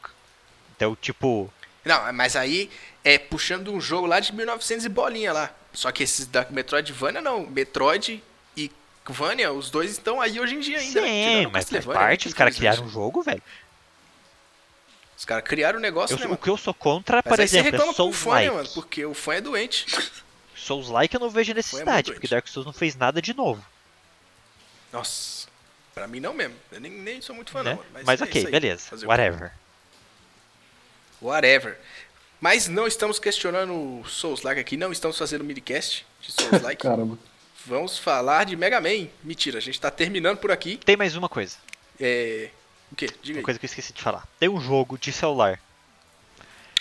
Então, 0.76 0.96
tipo, 1.02 1.50
Não, 1.86 2.12
mas 2.12 2.36
aí 2.36 2.70
é 3.04 3.18
puxando 3.18 3.72
um 3.72 3.80
jogo 3.80 4.06
lá 4.08 4.20
de 4.20 4.34
1900 4.34 4.86
e 4.86 4.90
bolinha 4.90 5.32
lá. 5.32 5.54
Só 5.72 5.92
que 5.92 6.04
esses 6.04 6.26
da 6.26 6.46
Metroidvania 6.50 7.22
não. 7.22 7.46
Metroid 7.46 8.22
e 8.58 8.72
Vania, 9.08 9.54
os 9.54 9.70
dois 9.70 9.92
estão 9.92 10.20
aí 10.20 10.40
hoje 10.40 10.56
em 10.56 10.60
dia 10.60 10.80
ainda. 10.80 11.02
né? 11.02 11.08
sim, 11.08 11.48
mas 11.52 11.70
faz 11.70 11.86
parte, 11.86 12.28
os 12.28 12.34
caras 12.34 12.56
criaram 12.58 12.84
um 12.84 12.90
jogo, 12.90 13.22
velho. 13.22 13.42
Os 15.18 15.24
caras 15.26 15.44
criaram 15.48 15.80
o 15.80 15.82
negócio, 15.82 16.14
Eu- 16.16 16.20
né, 16.20 16.26
o 16.26 16.30
mano? 16.30 16.42
que 16.42 16.50
eu 16.50 16.58
sou 16.58 16.74
contra, 16.74 17.18
Mas 17.18 17.24
por 17.26 17.40
aí 17.40 17.48
você 17.48 17.58
exemplo, 17.60 17.68
é 17.68 17.72
reclama 17.72 17.94
com 17.94 17.94
o 17.94 17.96
Souls 17.96 18.18
fã, 18.18 18.36
né, 18.36 18.48
mano? 18.48 18.58
like. 18.60 18.74
Porque 18.74 19.06
o 19.06 19.14
fã 19.14 19.34
é 19.36 19.42
doente. 19.42 19.86
Souls 20.56 20.90
like 20.90 21.14
eu 21.16 21.20
não 21.22 21.30
vejo 21.30 21.54
necessidade, 21.54 22.08
doente. 22.08 22.16
porque 22.16 22.28
Dark 22.28 22.48
Souls 22.48 22.66
não 22.66 22.74
fez 22.74 22.96
nada 22.96 23.22
de 23.22 23.34
novo. 23.34 23.64
Nossa, 24.92 25.48
pra 25.94 26.08
mim 26.08 26.20
não 26.20 26.34
mesmo. 26.34 26.56
Eu 26.72 26.80
nem, 26.82 26.92
nem 26.92 27.22
sou 27.22 27.36
muito 27.36 27.52
fã, 27.52 27.64
né? 27.64 27.72
não. 27.72 27.78
mano. 27.78 27.90
Mas, 28.06 28.20
é 28.20 28.24
ok, 28.24 28.40
isso 28.40 28.48
aí. 28.48 28.52
beleza. 28.52 28.90
Fazer? 28.90 29.06
Whatever. 29.08 29.52
Whatever. 31.22 31.78
Mas 32.42 32.68
não 32.68 32.86
estamos 32.86 33.18
questionando 33.18 33.72
o 33.74 34.06
Souls-like 34.08 34.60
aqui, 34.60 34.78
não 34.78 34.92
estamos 34.92 35.18
fazendo 35.18 35.42
um 35.42 35.46
midcast 35.46 36.06
de 36.22 36.32
Souls-like. 36.32 36.82
Caramba. 36.84 37.18
Vamos 37.66 37.98
falar 37.98 38.44
de 38.44 38.56
Mega 38.56 38.80
Man. 38.80 39.08
Mentira, 39.24 39.58
a 39.58 39.62
gente 39.62 39.80
tá 39.80 39.90
terminando 39.90 40.38
por 40.38 40.52
aqui. 40.52 40.78
Tem 40.78 40.96
mais 40.96 41.16
uma 41.16 41.28
coisa. 41.30 41.56
É... 42.00 42.50
O 42.96 42.98
quê? 42.98 43.10
Diga 43.22 43.40
Uma 43.40 43.44
coisa 43.44 43.60
que 43.60 43.66
eu 43.66 43.68
esqueci 43.68 43.92
de 43.92 44.02
falar. 44.02 44.26
Tem 44.40 44.48
um 44.48 44.62
jogo 44.62 44.98
de 44.98 45.12
celular. 45.12 45.60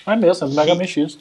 Ah, 0.06 0.12
é 0.12 0.16
mesmo, 0.16 0.46
é 0.46 0.48
do 0.48 0.54
Mega 0.54 0.72
Man 0.76 0.86
X. 0.86 1.18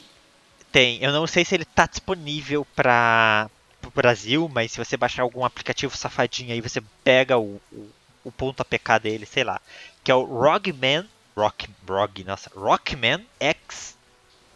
Tem. 0.70 1.02
Eu 1.02 1.10
não 1.10 1.26
sei 1.26 1.44
se 1.44 1.52
ele 1.52 1.64
tá 1.64 1.84
disponível 1.84 2.64
para 2.76 3.50
o 3.84 3.90
Brasil, 3.90 4.48
mas 4.54 4.70
se 4.70 4.78
você 4.78 4.96
baixar 4.96 5.22
algum 5.24 5.44
aplicativo 5.44 5.96
safadinho 5.96 6.52
aí, 6.52 6.60
você 6.60 6.80
pega 7.02 7.36
o, 7.36 7.60
o, 7.72 7.90
o 8.22 8.30
ponto 8.30 8.60
APK 8.60 9.00
dele, 9.02 9.26
sei 9.26 9.42
lá. 9.42 9.60
Que 10.04 10.12
é 10.12 10.14
o 10.14 10.22
Rockman. 10.22 11.04
Rock, 11.36 11.68
Rock, 11.88 12.22
nossa. 12.22 12.48
Rockman 12.54 13.26
X 13.40 13.96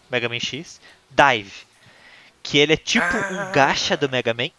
Mega 0.08 0.28
Man 0.28 0.38
X 0.38 0.80
Dive. 1.10 1.66
Que 2.44 2.58
ele 2.58 2.74
é 2.74 2.76
tipo 2.76 3.04
Ah. 3.04 3.48
um 3.48 3.52
gacha 3.52 3.96
do 3.96 4.08
Mega 4.08 4.32
Man. 4.32 4.50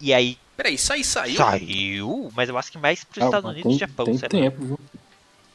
E 0.00 0.14
aí 0.14 0.38
Peraí, 0.56 0.74
isso 0.74 0.92
aí 0.92 1.02
saiu? 1.02 1.36
saiu, 1.36 2.30
mas 2.34 2.48
eu 2.48 2.58
acho 2.58 2.70
que 2.70 2.78
mais 2.78 3.02
pros 3.04 3.22
Ah, 3.22 3.26
Estados 3.26 3.50
Unidos 3.50 3.74
e 3.74 3.78
Japão, 3.78 4.04
tem 4.06 4.18
sei 4.18 4.26
lá. 4.26 4.28
tempo, 4.30 4.64
viu? 4.64 4.80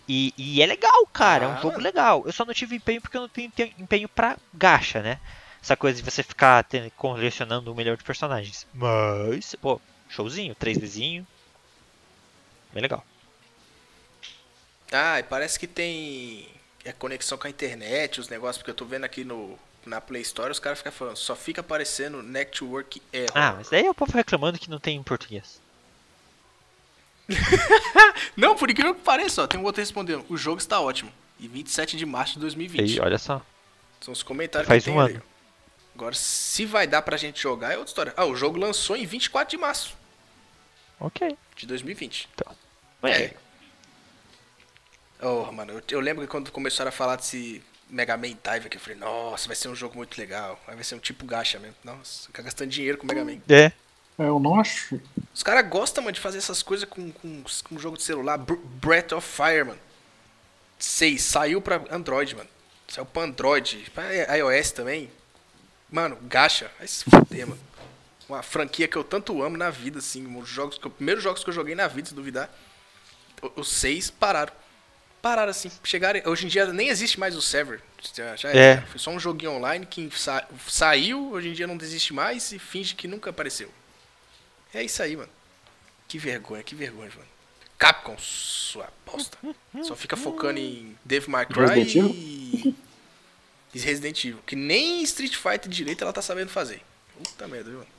E, 0.09 0.33
e 0.37 0.61
é 0.61 0.65
legal, 0.65 1.05
cara. 1.07 1.45
É 1.45 1.47
um 1.47 1.53
Ah. 1.53 1.61
jogo 1.61 1.79
legal. 1.79 2.23
Eu 2.25 2.31
só 2.31 2.43
não 2.45 2.53
tive 2.53 2.75
empenho 2.75 3.01
porque 3.01 3.17
eu 3.17 3.21
não 3.21 3.29
tenho 3.29 3.51
te- 3.51 3.75
empenho 3.77 4.07
pra 4.09 4.37
gacha, 4.53 5.01
né? 5.01 5.19
Essa 5.61 5.75
coisa 5.75 6.01
de 6.01 6.09
você 6.09 6.23
ficar 6.23 6.63
tendo- 6.63 6.89
colecionando 6.91 7.71
um 7.71 7.75
milhão 7.75 7.95
de 7.95 8.03
personagens. 8.03 8.65
Mas, 8.73 9.53
pô, 9.55 9.79
showzinho, 10.09 10.55
3Dzinho. 10.55 11.27
Bem 12.73 12.81
legal. 12.81 13.03
Ah, 14.91 15.19
e 15.19 15.23
parece 15.23 15.59
que 15.59 15.67
tem 15.67 16.47
é 16.85 16.93
conexão 16.93 17.37
com 17.37 17.47
a 17.47 17.49
internet, 17.49 18.19
os 18.21 18.29
negócios, 18.29 18.57
porque 18.59 18.71
eu 18.71 18.75
tô 18.75 18.85
vendo 18.85 19.03
aqui 19.03 19.25
no, 19.25 19.59
na 19.87 20.01
Play 20.01 20.21
Store 20.21 20.51
os 20.51 20.59
caras 20.59 20.77
ficam 20.79 20.91
falando, 20.91 21.15
só 21.17 21.35
fica 21.35 21.61
aparecendo 21.61 22.21
Network 22.21 23.01
Error. 23.11 23.31
Ah, 23.33 23.53
mas 23.57 23.69
daí 23.69 23.85
é 23.85 23.89
o 23.89 23.93
povo 23.93 24.11
reclamando 24.11 24.59
que 24.59 24.69
não 24.69 24.79
tem 24.79 24.97
em 24.97 25.03
português. 25.03 25.61
Não, 28.37 28.55
por 28.55 28.69
incrível 28.69 28.95
que 28.95 29.01
pareça, 29.01 29.43
ó, 29.43 29.47
tem 29.47 29.59
um 29.59 29.63
outro 29.63 29.81
respondendo. 29.81 30.25
O 30.29 30.37
jogo 30.37 30.59
está 30.59 30.79
ótimo. 30.79 31.11
E 31.39 31.47
27 31.47 31.97
de 31.97 32.05
março 32.05 32.35
de 32.35 32.39
2020. 32.39 32.79
Aí, 32.81 32.99
olha 32.99 33.17
só. 33.17 33.41
São 33.99 34.13
os 34.13 34.23
comentários 34.23 34.67
Faz 34.67 34.83
que 34.83 34.89
um 34.89 34.99
ano. 34.99 35.21
Agora, 35.93 36.15
se 36.15 36.65
vai 36.65 36.87
dar 36.87 37.01
pra 37.01 37.17
gente 37.17 37.41
jogar, 37.41 37.73
é 37.73 37.77
outra 37.77 37.89
história. 37.89 38.13
Ah, 38.15 38.25
o 38.25 38.35
jogo 38.35 38.57
lançou 38.57 38.95
em 38.95 39.05
24 39.05 39.49
de 39.49 39.57
março 39.57 39.95
Ok. 40.99 41.35
de 41.55 41.65
2020. 41.67 42.29
Então. 42.33 42.55
É. 43.03 43.33
Oh, 45.21 45.51
mano, 45.51 45.73
eu, 45.73 45.83
eu 45.89 45.99
lembro 45.99 46.23
que 46.23 46.29
quando 46.29 46.51
começaram 46.51 46.89
a 46.89 46.91
falar 46.91 47.15
desse 47.15 47.63
Mega 47.89 48.17
Man 48.17 48.27
Dive 48.29 48.67
aqui, 48.67 48.77
eu 48.77 48.81
falei, 48.81 48.97
nossa, 48.97 49.47
vai 49.47 49.55
ser 49.55 49.69
um 49.69 49.75
jogo 49.75 49.95
muito 49.95 50.17
legal. 50.17 50.59
Aí 50.67 50.75
vai 50.75 50.83
ser 50.83 50.95
um 50.95 50.99
tipo 50.99 51.25
gacha 51.25 51.57
mesmo. 51.59 51.75
Nossa, 51.83 52.27
ficar 52.27 52.43
gastando 52.43 52.69
dinheiro 52.69 52.97
com 52.97 53.05
o 53.05 53.07
Mega 53.07 53.23
Man. 53.23 53.39
É. 53.49 53.71
É, 54.19 54.23
eu 54.27 54.39
não 54.39 54.59
acho. 54.59 54.99
Os 55.33 55.43
caras 55.43 55.67
gostam, 55.69 56.03
mano, 56.03 56.13
de 56.13 56.19
fazer 56.19 56.39
essas 56.39 56.63
coisas 56.63 56.89
com, 56.89 57.11
com, 57.11 57.43
com 57.63 57.77
jogo 57.79 57.97
de 57.97 58.03
celular. 58.03 58.37
Br- 58.37 58.55
Breath 58.81 59.11
of 59.13 59.27
Fire, 59.27 59.63
mano. 59.63 59.79
6, 60.79 61.21
saiu 61.21 61.61
pra 61.61 61.81
Android, 61.91 62.35
mano. 62.35 62.49
Saiu 62.87 63.05
pra 63.05 63.23
Android, 63.23 63.91
pra 63.93 64.03
iOS 64.37 64.71
também. 64.71 65.09
Mano, 65.89 66.17
gacha. 66.23 66.71
Vai 66.79 66.87
se 66.87 67.03
fuder, 67.05 67.47
mano. 67.47 67.59
Uma 68.27 68.41
franquia 68.43 68.87
que 68.87 68.97
eu 68.97 69.03
tanto 69.03 69.41
amo 69.41 69.55
na 69.55 69.69
vida, 69.69 69.99
assim. 69.99 70.25
Os 70.35 70.49
jogos 70.49 70.77
que 70.77 70.85
eu, 70.87 70.91
primeiros 70.91 71.23
jogos 71.23 71.43
que 71.43 71.49
eu 71.49 71.53
joguei 71.53 71.75
na 71.75 71.87
vida, 71.87 72.09
se 72.09 72.15
duvidar. 72.15 72.49
Os 73.55 73.69
seis 73.71 74.09
pararam. 74.09 74.51
Pararam 75.21 75.49
assim. 75.51 75.71
Chegaram. 75.83 76.21
Hoje 76.25 76.45
em 76.45 76.49
dia 76.49 76.65
nem 76.71 76.89
existe 76.89 77.19
mais 77.19 77.35
o 77.35 77.41
server. 77.41 77.81
Já, 78.37 78.49
É. 78.51 78.57
era. 78.57 78.81
Foi 78.87 78.99
só 78.99 79.09
um 79.11 79.19
joguinho 79.19 79.51
online 79.53 79.85
que 79.85 80.09
sa- 80.17 80.47
saiu, 80.67 81.31
hoje 81.31 81.49
em 81.49 81.53
dia 81.53 81.67
não 81.67 81.75
desiste 81.77 82.13
mais 82.13 82.51
e 82.51 82.59
finge 82.59 82.95
que 82.95 83.07
nunca 83.07 83.29
apareceu. 83.29 83.71
É 84.73 84.83
isso 84.83 85.01
aí, 85.01 85.15
mano. 85.17 85.29
Que 86.07 86.17
vergonha, 86.17 86.63
que 86.63 86.75
vergonha, 86.75 87.09
mano. 87.15 87.27
Capcom, 87.77 88.15
sua 88.17 88.89
bosta. 89.05 89.37
Só 89.83 89.95
fica 89.95 90.15
focando 90.15 90.59
em 90.59 90.97
Devil 91.03 91.29
May 91.29 91.45
Cry 91.45 91.81
e... 91.81 92.75
e 93.73 93.79
Resident 93.79 94.23
Evil. 94.23 94.39
Que 94.45 94.55
nem 94.55 95.01
Street 95.03 95.35
Fighter 95.35 95.69
direito 95.69 96.03
ela 96.03 96.13
tá 96.13 96.21
sabendo 96.21 96.49
fazer. 96.49 96.81
Puta 97.23 97.47
merda, 97.47 97.69
viu, 97.69 97.79
mano? 97.79 97.89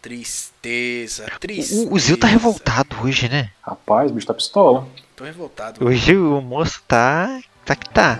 Tristeza, 0.00 1.26
tristeza. 1.40 1.88
O, 1.88 1.94
o 1.94 1.98
Zil 1.98 2.16
tá 2.16 2.28
revoltado 2.28 2.96
hoje, 3.02 3.28
né? 3.28 3.50
Rapaz, 3.60 4.10
o 4.10 4.14
bicho 4.14 4.26
tá 4.26 4.34
pistola. 4.34 4.86
Tô 5.16 5.24
revoltado. 5.24 5.84
Hoje 5.84 6.16
o 6.16 6.40
moço 6.40 6.80
tá. 6.86 7.40
tá 7.64 7.74
que 7.74 7.88
tá. 7.90 8.18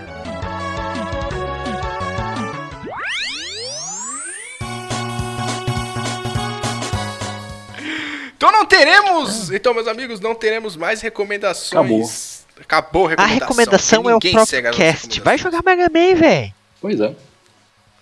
Então 8.35 8.51
não 8.51 8.65
teremos, 8.65 9.51
então 9.51 9.73
meus 9.73 9.87
amigos, 9.87 10.19
não 10.19 10.33
teremos 10.33 10.75
mais 10.77 11.01
recomendações. 11.01 12.45
Acabou, 12.59 13.07
a 13.07 13.13
A 13.21 13.25
recomendação. 13.25 14.01
recomendação 14.01 14.03
Porque 14.03 14.27
é 14.27 14.31
o 14.31 14.33
próprio 14.33 14.73
cast. 14.73 15.21
Vai 15.21 15.37
jogar 15.37 15.63
Mega 15.63 15.89
Man, 15.89 16.15
velho. 16.15 16.53
Pois 16.81 16.99
é. 16.99 17.15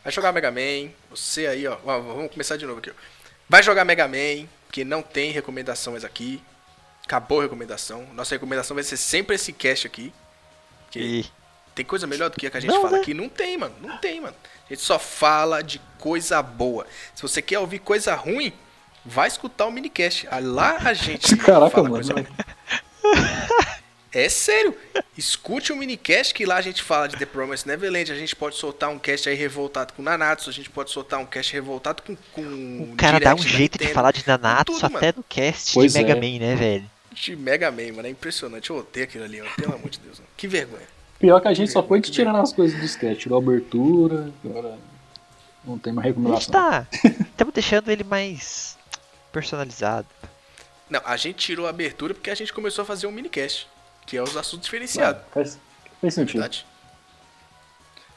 Vai 0.03 0.11
jogar 0.11 0.31
Mega 0.31 0.51
Man. 0.51 0.89
Você 1.09 1.47
aí, 1.47 1.67
ó. 1.67 1.77
ó, 1.85 1.99
Vamos 1.99 2.31
começar 2.31 2.55
de 2.57 2.65
novo 2.65 2.79
aqui, 2.79 2.89
ó. 2.91 2.93
Vai 3.49 3.63
jogar 3.63 3.85
Mega 3.85 4.07
Man, 4.07 4.47
que 4.71 4.83
não 4.83 5.01
tem 5.01 5.31
recomendações 5.31 6.03
aqui. 6.03 6.41
Acabou 7.05 7.39
a 7.39 7.43
recomendação. 7.43 8.05
Nossa 8.13 8.35
recomendação 8.35 8.75
vai 8.75 8.83
ser 8.83 8.97
sempre 8.97 9.35
esse 9.35 9.53
cast 9.53 9.87
aqui. 9.87 10.13
Que 10.91 10.99
E 10.99 11.25
tem 11.73 11.85
coisa 11.85 12.05
melhor 12.05 12.29
do 12.29 12.35
que 12.37 12.47
a 12.47 12.51
que 12.51 12.57
a 12.57 12.59
gente 12.59 12.71
Não, 12.73 12.81
fala 12.81 12.97
né? 12.97 13.01
aqui? 13.01 13.13
Não 13.13 13.29
tem, 13.29 13.57
mano. 13.57 13.75
Não 13.81 13.97
tem, 13.97 14.19
mano. 14.19 14.35
A 14.65 14.73
gente 14.73 14.81
só 14.81 14.99
fala 14.99 15.61
de 15.61 15.79
coisa 15.97 16.41
boa. 16.41 16.85
Se 17.15 17.21
você 17.21 17.41
quer 17.41 17.59
ouvir 17.59 17.79
coisa 17.79 18.13
ruim, 18.15 18.51
vai 19.05 19.27
escutar 19.29 19.65
o 19.65 19.71
minicast. 19.71 20.27
Lá 20.41 20.77
a 20.83 20.93
gente 20.93 21.35
Caraca, 21.37 21.69
fala 21.71 21.89
mano. 21.89 21.95
coisa 21.95 22.13
ruim. 22.13 22.27
É 24.17 24.29
sério. 24.29 24.75
Escute 25.15 25.71
o 25.71 25.75
minicast 25.75 26.33
que 26.33 26.43
lá 26.43 26.55
a 26.55 26.61
gente 26.61 26.81
fala 26.81 27.07
de 27.07 27.15
The 27.17 27.25
Promised 27.27 27.67
Neverland. 27.67 28.11
A 28.11 28.15
gente 28.15 28.35
pode 28.35 28.55
soltar 28.55 28.89
um 28.89 28.97
cast 28.97 29.29
aí 29.29 29.35
revoltado 29.35 29.93
com 29.93 30.01
Nanatsu. 30.01 30.49
A 30.49 30.53
gente 30.53 30.71
pode 30.71 30.89
soltar 30.89 31.19
um 31.19 31.25
cast 31.25 31.53
revoltado 31.53 32.01
com. 32.01 32.15
com 32.33 32.41
o 32.93 32.95
cara 32.97 33.19
dá 33.19 33.35
um 33.35 33.37
jeito 33.37 33.77
de 33.77 33.83
Nintendo. 33.83 33.93
falar 33.93 34.11
de 34.11 34.23
Nanatsu 34.25 34.79
tudo, 34.79 34.97
até 34.97 35.13
no 35.15 35.21
cast 35.23 35.71
Pois 35.75 35.93
de 35.93 35.99
Mega 35.99 36.13
é. 36.13 36.15
Man, 36.15 36.39
né, 36.39 36.55
velho? 36.55 36.91
De 37.11 37.35
Mega 37.35 37.69
Man, 37.69 37.93
mano. 37.93 38.07
É 38.07 38.09
impressionante. 38.09 38.71
Eu 38.71 38.77
odeio 38.77 39.03
aquilo 39.05 39.23
ali, 39.23 39.37
mano. 39.39 39.51
Pelo 39.55 39.75
amor 39.75 39.89
de 39.91 39.99
Deus. 39.99 40.17
Mano. 40.17 40.29
Que 40.35 40.47
vergonha. 40.47 40.87
Pior 41.19 41.39
que 41.39 41.47
a 41.47 41.53
gente 41.53 41.71
só 41.71 41.83
foi 41.83 42.01
tirando 42.01 42.37
as 42.37 42.51
coisas 42.51 42.79
do 42.79 42.85
sketch. 42.85 43.19
Tirou 43.19 43.37
a 43.39 43.41
abertura, 43.43 44.31
agora 44.43 44.79
não 45.63 45.77
tem 45.77 45.93
mais 45.93 46.05
A 46.05 46.09
gente 46.09 46.17
recomendação. 46.17 46.51
tá. 46.53 46.87
Estamos 47.21 47.53
deixando 47.53 47.91
ele 47.91 48.03
mais 48.03 48.75
personalizado. 49.31 50.07
Não, 50.89 51.01
a 51.05 51.15
gente 51.17 51.37
tirou 51.37 51.67
a 51.67 51.69
abertura 51.69 52.15
porque 52.15 52.31
a 52.31 52.35
gente 52.35 52.51
começou 52.51 52.81
a 52.81 52.85
fazer 52.85 53.05
um 53.05 53.11
minicast. 53.11 53.67
Que 54.07 54.17
é 54.17 54.23
os 54.23 54.35
assuntos 54.35 54.65
diferenciados. 54.65 55.21
Não, 55.21 55.29
faz, 55.31 55.59
faz 56.01 56.13
sentido. 56.15 56.33
Verdade. 56.41 56.65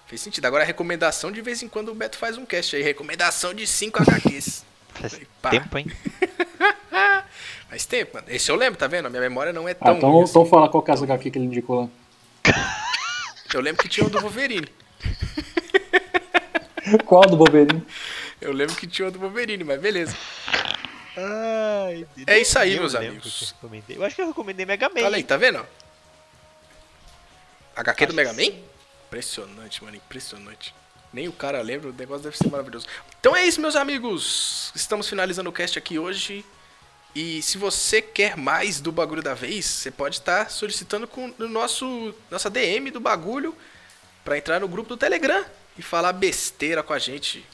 Fez 0.07 0.21
sentido. 0.21 0.45
Agora 0.47 0.65
a 0.65 0.67
recomendação, 0.67 1.31
de 1.31 1.41
vez 1.43 1.63
em 1.63 1.69
quando 1.69 1.91
o 1.91 1.95
Beto 1.95 2.17
faz 2.17 2.39
um 2.39 2.47
cast 2.47 2.75
aí. 2.75 2.83
Recomendação 2.83 3.53
de 3.53 3.67
5 3.67 4.03
HQs. 4.03 4.65
Faz 4.95 5.21
Pá. 5.41 5.51
tempo, 5.51 5.79
hein? 5.79 5.87
Faz 7.71 7.87
tempo, 7.87 8.15
mano. 8.15 8.27
Esse 8.29 8.51
eu 8.51 8.57
lembro, 8.57 8.77
tá 8.79 8.89
vendo? 8.89 9.07
A 9.07 9.09
minha 9.11 9.21
memória 9.23 9.53
não 9.53 9.69
é 9.69 9.73
Ah, 9.73 9.85
tão 9.87 9.97
então, 9.99 10.11
ruim 10.11 10.23
assim. 10.25 10.31
então 10.33 10.47
fala 10.47 10.69
qual 10.69 10.83
que 10.83 10.91
é 10.91 10.95
HQ 10.95 11.31
que 11.31 11.39
ele 11.39 11.45
indicou 11.47 11.83
lá. 11.83 11.89
Eu 13.55 13.61
lembro 13.61 13.83
que 13.83 13.89
tinha 13.89 14.07
o 14.07 14.11
do 14.11 14.21
Wolverine. 14.21 14.69
Qual 17.05 17.23
do 17.23 17.37
Wolverine? 17.37 17.85
Eu 18.41 18.53
lembro 18.53 18.75
que 18.77 18.87
tinha 18.87 19.09
o 19.09 19.11
do 19.11 19.19
Wolverine, 19.19 19.65
mas 19.65 19.81
beleza. 19.81 20.17
Ai, 21.23 22.07
É 22.27 22.39
isso 22.39 22.59
aí, 22.59 22.75
eu 22.75 22.81
meus 22.81 22.95
amigos. 22.95 23.55
que 23.61 23.93
eu. 23.93 23.97
Eu 23.97 24.05
acho 24.05 24.17
que 24.17 24.23
eu 24.23 24.29
recomendei 24.29 24.65
Mega 24.65 24.89
Man. 24.89 25.05
Olha 25.05 25.17
aí, 25.17 25.25
tá 25.25 25.37
vendo? 25.37 25.67
HQ 27.77 28.07
do 28.07 28.15
Mega 28.15 28.33
Man? 28.33 28.53
Impressionante, 29.07 29.83
mano, 29.83 29.97
impressionante. 29.97 30.75
Nem 31.13 31.27
o 31.27 31.33
cara 31.33 31.61
lembra, 31.61 31.89
o 31.91 31.93
negócio 31.93 32.23
deve 32.23 32.37
ser 32.37 32.49
maravilhoso. 32.49 32.87
Então 33.19 33.35
é 33.35 33.45
isso, 33.45 33.61
meus 33.61 33.75
amigos. 33.75 34.71
Estamos 34.75 35.09
finalizando 35.09 35.51
o 35.51 35.53
cast 35.53 35.79
aqui 35.79 35.99
hoje. 35.99 36.45
E 37.15 37.43
se 37.43 37.59
você 37.59 38.01
quer 38.01 38.37
mais 38.37 38.81
do 38.81 38.93
bagulho 38.93 39.23
da 39.23 39.35
vez, 39.35 39.67
você 39.67 39.91
pode 39.91 40.17
estar 40.17 40.49
solicitando 40.49 41.09
com 41.09 41.35
o 41.39 41.49
nosso 41.49 42.15
nossa 42.31 42.49
DM 42.49 42.91
do 42.93 43.01
bagulho 43.01 43.57
pra 44.25 44.39
entrar 44.39 44.61
no 44.61 44.69
grupo 44.69 44.91
do 44.91 44.97
Telegram 44.97 45.45
e 45.77 45.83
falar 45.83 46.13
besteira 46.13 46.85
com 46.85 46.93
a 46.93 46.99
gente. 47.01 47.45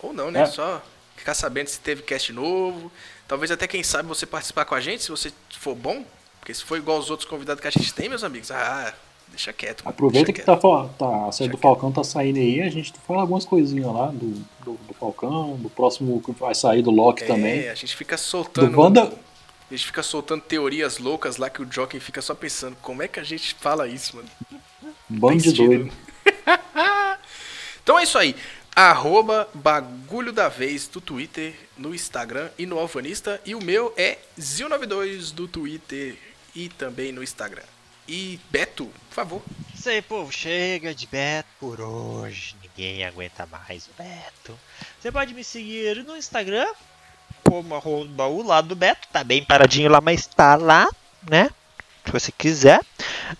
Ou 0.00 0.12
não, 0.12 0.32
né? 0.32 0.42
É. 0.42 0.46
Só 0.46 0.82
ficar 1.16 1.34
sabendo 1.34 1.68
se 1.68 1.78
teve 1.78 2.02
cast 2.02 2.32
novo. 2.32 2.90
Talvez 3.26 3.50
até 3.50 3.66
quem 3.66 3.82
sabe 3.82 4.08
você 4.08 4.26
participar 4.26 4.64
com 4.64 4.74
a 4.74 4.80
gente, 4.80 5.02
se 5.04 5.10
você 5.10 5.32
for 5.58 5.74
bom. 5.74 6.04
Porque 6.40 6.52
se 6.52 6.62
for 6.62 6.76
igual 6.76 6.98
os 6.98 7.08
outros 7.10 7.28
convidados 7.28 7.60
que 7.62 7.68
a 7.68 7.70
gente 7.70 7.92
tem, 7.94 8.08
meus 8.08 8.22
amigos, 8.22 8.50
ah, 8.50 8.92
deixa 9.28 9.50
quieto. 9.52 9.82
mano, 9.82 9.94
Aproveita 9.94 10.26
deixa 10.30 10.42
que 10.44 10.44
quieto. 10.46 10.60
tá, 10.60 10.88
tá, 10.98 11.26
a 11.28 11.32
série 11.32 11.50
do 11.50 11.56
Falcão 11.56 11.90
tá 11.90 12.04
saindo 12.04 12.38
aí, 12.38 12.60
a 12.60 12.68
gente 12.68 12.92
fala 13.06 13.22
algumas 13.22 13.46
coisinhas 13.46 13.86
lá 13.86 14.08
do, 14.08 14.44
do, 14.62 14.72
do 14.86 14.94
Falcão, 15.00 15.56
do 15.56 15.70
próximo 15.70 16.20
que 16.22 16.32
vai 16.32 16.54
sair 16.54 16.82
do 16.82 16.90
Loki 16.90 17.24
É, 17.24 17.26
também. 17.26 17.68
a 17.68 17.74
gente 17.74 17.96
fica 17.96 18.18
soltando. 18.18 18.70
Do 18.72 18.78
Wanda- 18.78 19.04
A 19.70 19.74
gente 19.74 19.86
fica 19.86 20.02
soltando 20.02 20.42
teorias 20.42 20.98
loucas 20.98 21.38
lá 21.38 21.48
que 21.48 21.62
o 21.62 21.64
Joker 21.64 21.98
fica 21.98 22.20
só 22.20 22.34
pensando, 22.34 22.76
como 22.82 23.02
é 23.02 23.08
que 23.08 23.18
a 23.18 23.24
gente 23.24 23.54
fala 23.58 23.88
isso, 23.88 24.16
mano? 24.16 24.28
Bando 25.08 25.42
de 25.42 25.52
doido. 25.52 25.90
Então 27.82 27.98
é 27.98 28.02
isso 28.04 28.16
aí. 28.16 28.34
Arroba 28.76 29.48
bagulho 29.54 30.32
da 30.32 30.48
vez 30.48 30.88
do 30.88 31.00
Twitter, 31.00 31.54
no 31.76 31.94
Instagram 31.94 32.50
e 32.58 32.66
no 32.66 32.78
Alvanista. 32.78 33.40
E 33.44 33.54
o 33.54 33.62
meu 33.62 33.94
é 33.96 34.18
Zil92 34.38 35.32
do 35.32 35.46
Twitter 35.46 36.18
e 36.54 36.68
também 36.68 37.12
no 37.12 37.22
Instagram. 37.22 37.62
E 38.08 38.40
Beto, 38.50 38.86
por 39.08 39.14
favor. 39.14 39.42
Isso 39.74 39.88
aí, 39.88 40.02
povo. 40.02 40.32
Chega 40.32 40.94
de 40.94 41.06
Beto 41.06 41.48
por 41.60 41.80
hoje. 41.80 42.56
Ninguém 42.62 43.04
aguenta 43.04 43.46
mais 43.46 43.86
o 43.86 43.90
Beto. 43.96 44.58
Você 45.00 45.12
pode 45.12 45.32
me 45.34 45.44
seguir 45.44 46.04
no 46.04 46.16
Instagram, 46.16 46.66
como 47.44 47.74
arroba 47.74 48.26
o 48.26 48.42
lado 48.42 48.68
do 48.68 48.76
Beto. 48.76 49.06
Tá 49.12 49.22
bem 49.22 49.44
paradinho 49.44 49.90
lá, 49.90 50.00
mas 50.00 50.26
tá 50.26 50.56
lá, 50.56 50.88
né? 51.30 51.48
Se 52.04 52.12
você 52.12 52.32
quiser. 52.32 52.80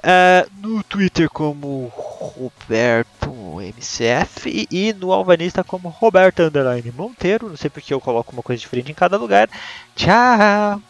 Ah, 0.03 0.47
no 0.61 0.83
Twitter 0.83 1.29
como 1.31 1.93
Roberto 1.95 3.61
MCF 3.61 4.49
e, 4.49 4.69
e 4.71 4.93
no 4.93 5.12
Alvanista 5.12 5.62
como 5.62 5.89
Roberto 5.89 6.43
Underline 6.43 6.93
Monteiro. 6.93 7.49
Não 7.49 7.57
sei 7.57 7.71
porque 7.71 7.93
eu 7.93 8.01
coloco 8.01 8.33
uma 8.33 8.43
coisa 8.43 8.61
diferente 8.61 8.91
em 8.91 8.95
cada 8.95 9.17
lugar. 9.17 9.49
Tchau! 9.95 10.81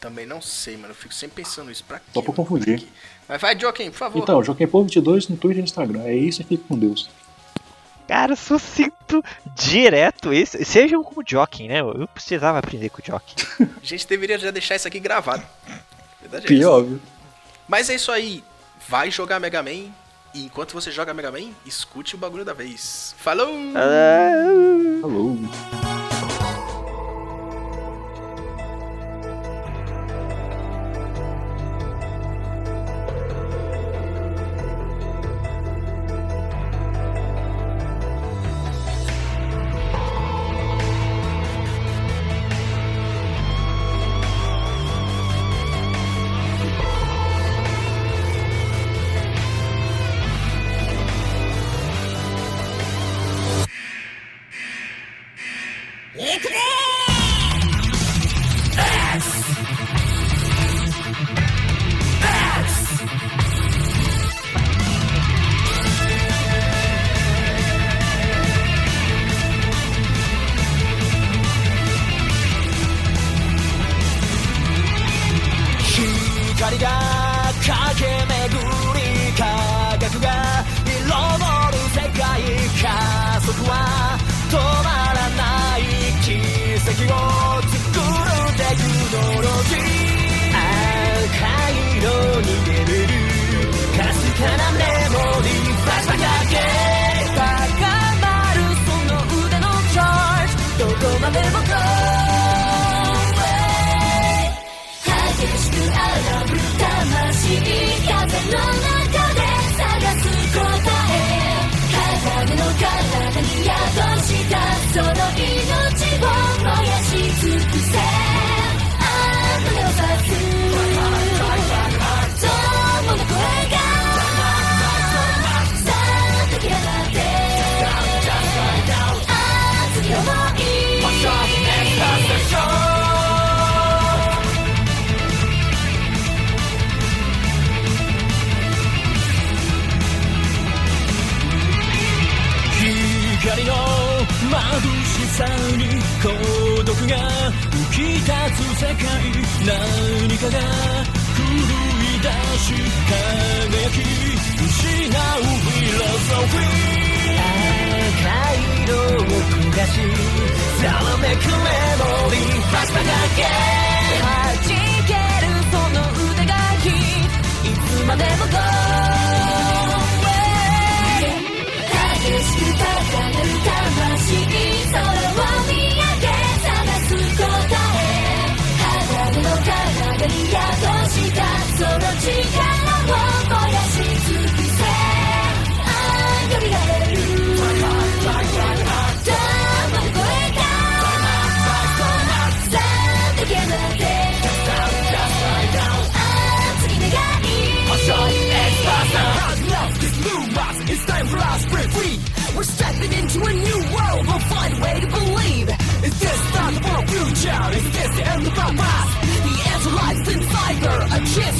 Também 0.00 0.26
não 0.26 0.40
sei, 0.40 0.76
mano. 0.76 0.90
Eu 0.90 0.94
fico 0.94 1.14
sempre 1.14 1.42
pensando 1.42 1.70
isso. 1.70 1.82
Pra 1.84 1.98
quê? 1.98 2.04
Só 2.12 2.22
pra 2.22 2.32
confundir. 2.32 2.86
Mas 3.28 3.40
vai, 3.40 3.58
Joaquim, 3.58 3.90
por 3.90 3.96
favor. 3.96 4.22
Então, 4.22 4.42
Joaquim 4.42 4.66
Povo 4.66 4.84
22 4.84 5.28
no 5.28 5.36
Twitter 5.36 5.58
e 5.58 5.62
no 5.62 5.64
Instagram. 5.64 6.02
É 6.02 6.14
isso 6.14 6.42
e 6.42 6.44
fique 6.44 6.62
com 6.68 6.78
Deus. 6.78 7.08
Cara, 8.06 8.36
sucinto, 8.36 9.22
direto. 9.54 10.32
Esse, 10.32 10.64
sejam 10.64 11.02
como 11.02 11.20
o 11.20 11.24
Jockey, 11.26 11.66
né? 11.68 11.80
Eu 11.80 12.08
precisava 12.08 12.58
aprender 12.58 12.88
com 12.88 13.02
o 13.02 13.04
Jockey. 13.04 13.34
A 13.82 13.84
gente 13.84 14.06
deveria 14.06 14.38
já 14.38 14.50
deixar 14.50 14.76
isso 14.76 14.86
aqui 14.86 15.00
gravado. 15.00 15.42
Verdade 16.20 16.46
é. 16.46 16.48
Pior, 16.48 16.82
viu? 16.82 17.00
Mas 17.68 17.90
é 17.90 17.94
isso 17.94 18.12
aí. 18.12 18.44
Vai 18.88 19.10
jogar 19.10 19.40
Mega 19.40 19.62
Man 19.64 19.90
E 20.32 20.44
enquanto 20.44 20.72
você 20.72 20.92
joga 20.92 21.12
Mega 21.12 21.32
Man, 21.32 21.50
escute 21.64 22.14
o 22.14 22.18
bagulho 22.18 22.44
da 22.44 22.52
vez. 22.52 23.14
Falou! 23.18 23.52
Falou. 25.00 25.38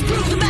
prove 0.07 0.31
the 0.31 0.45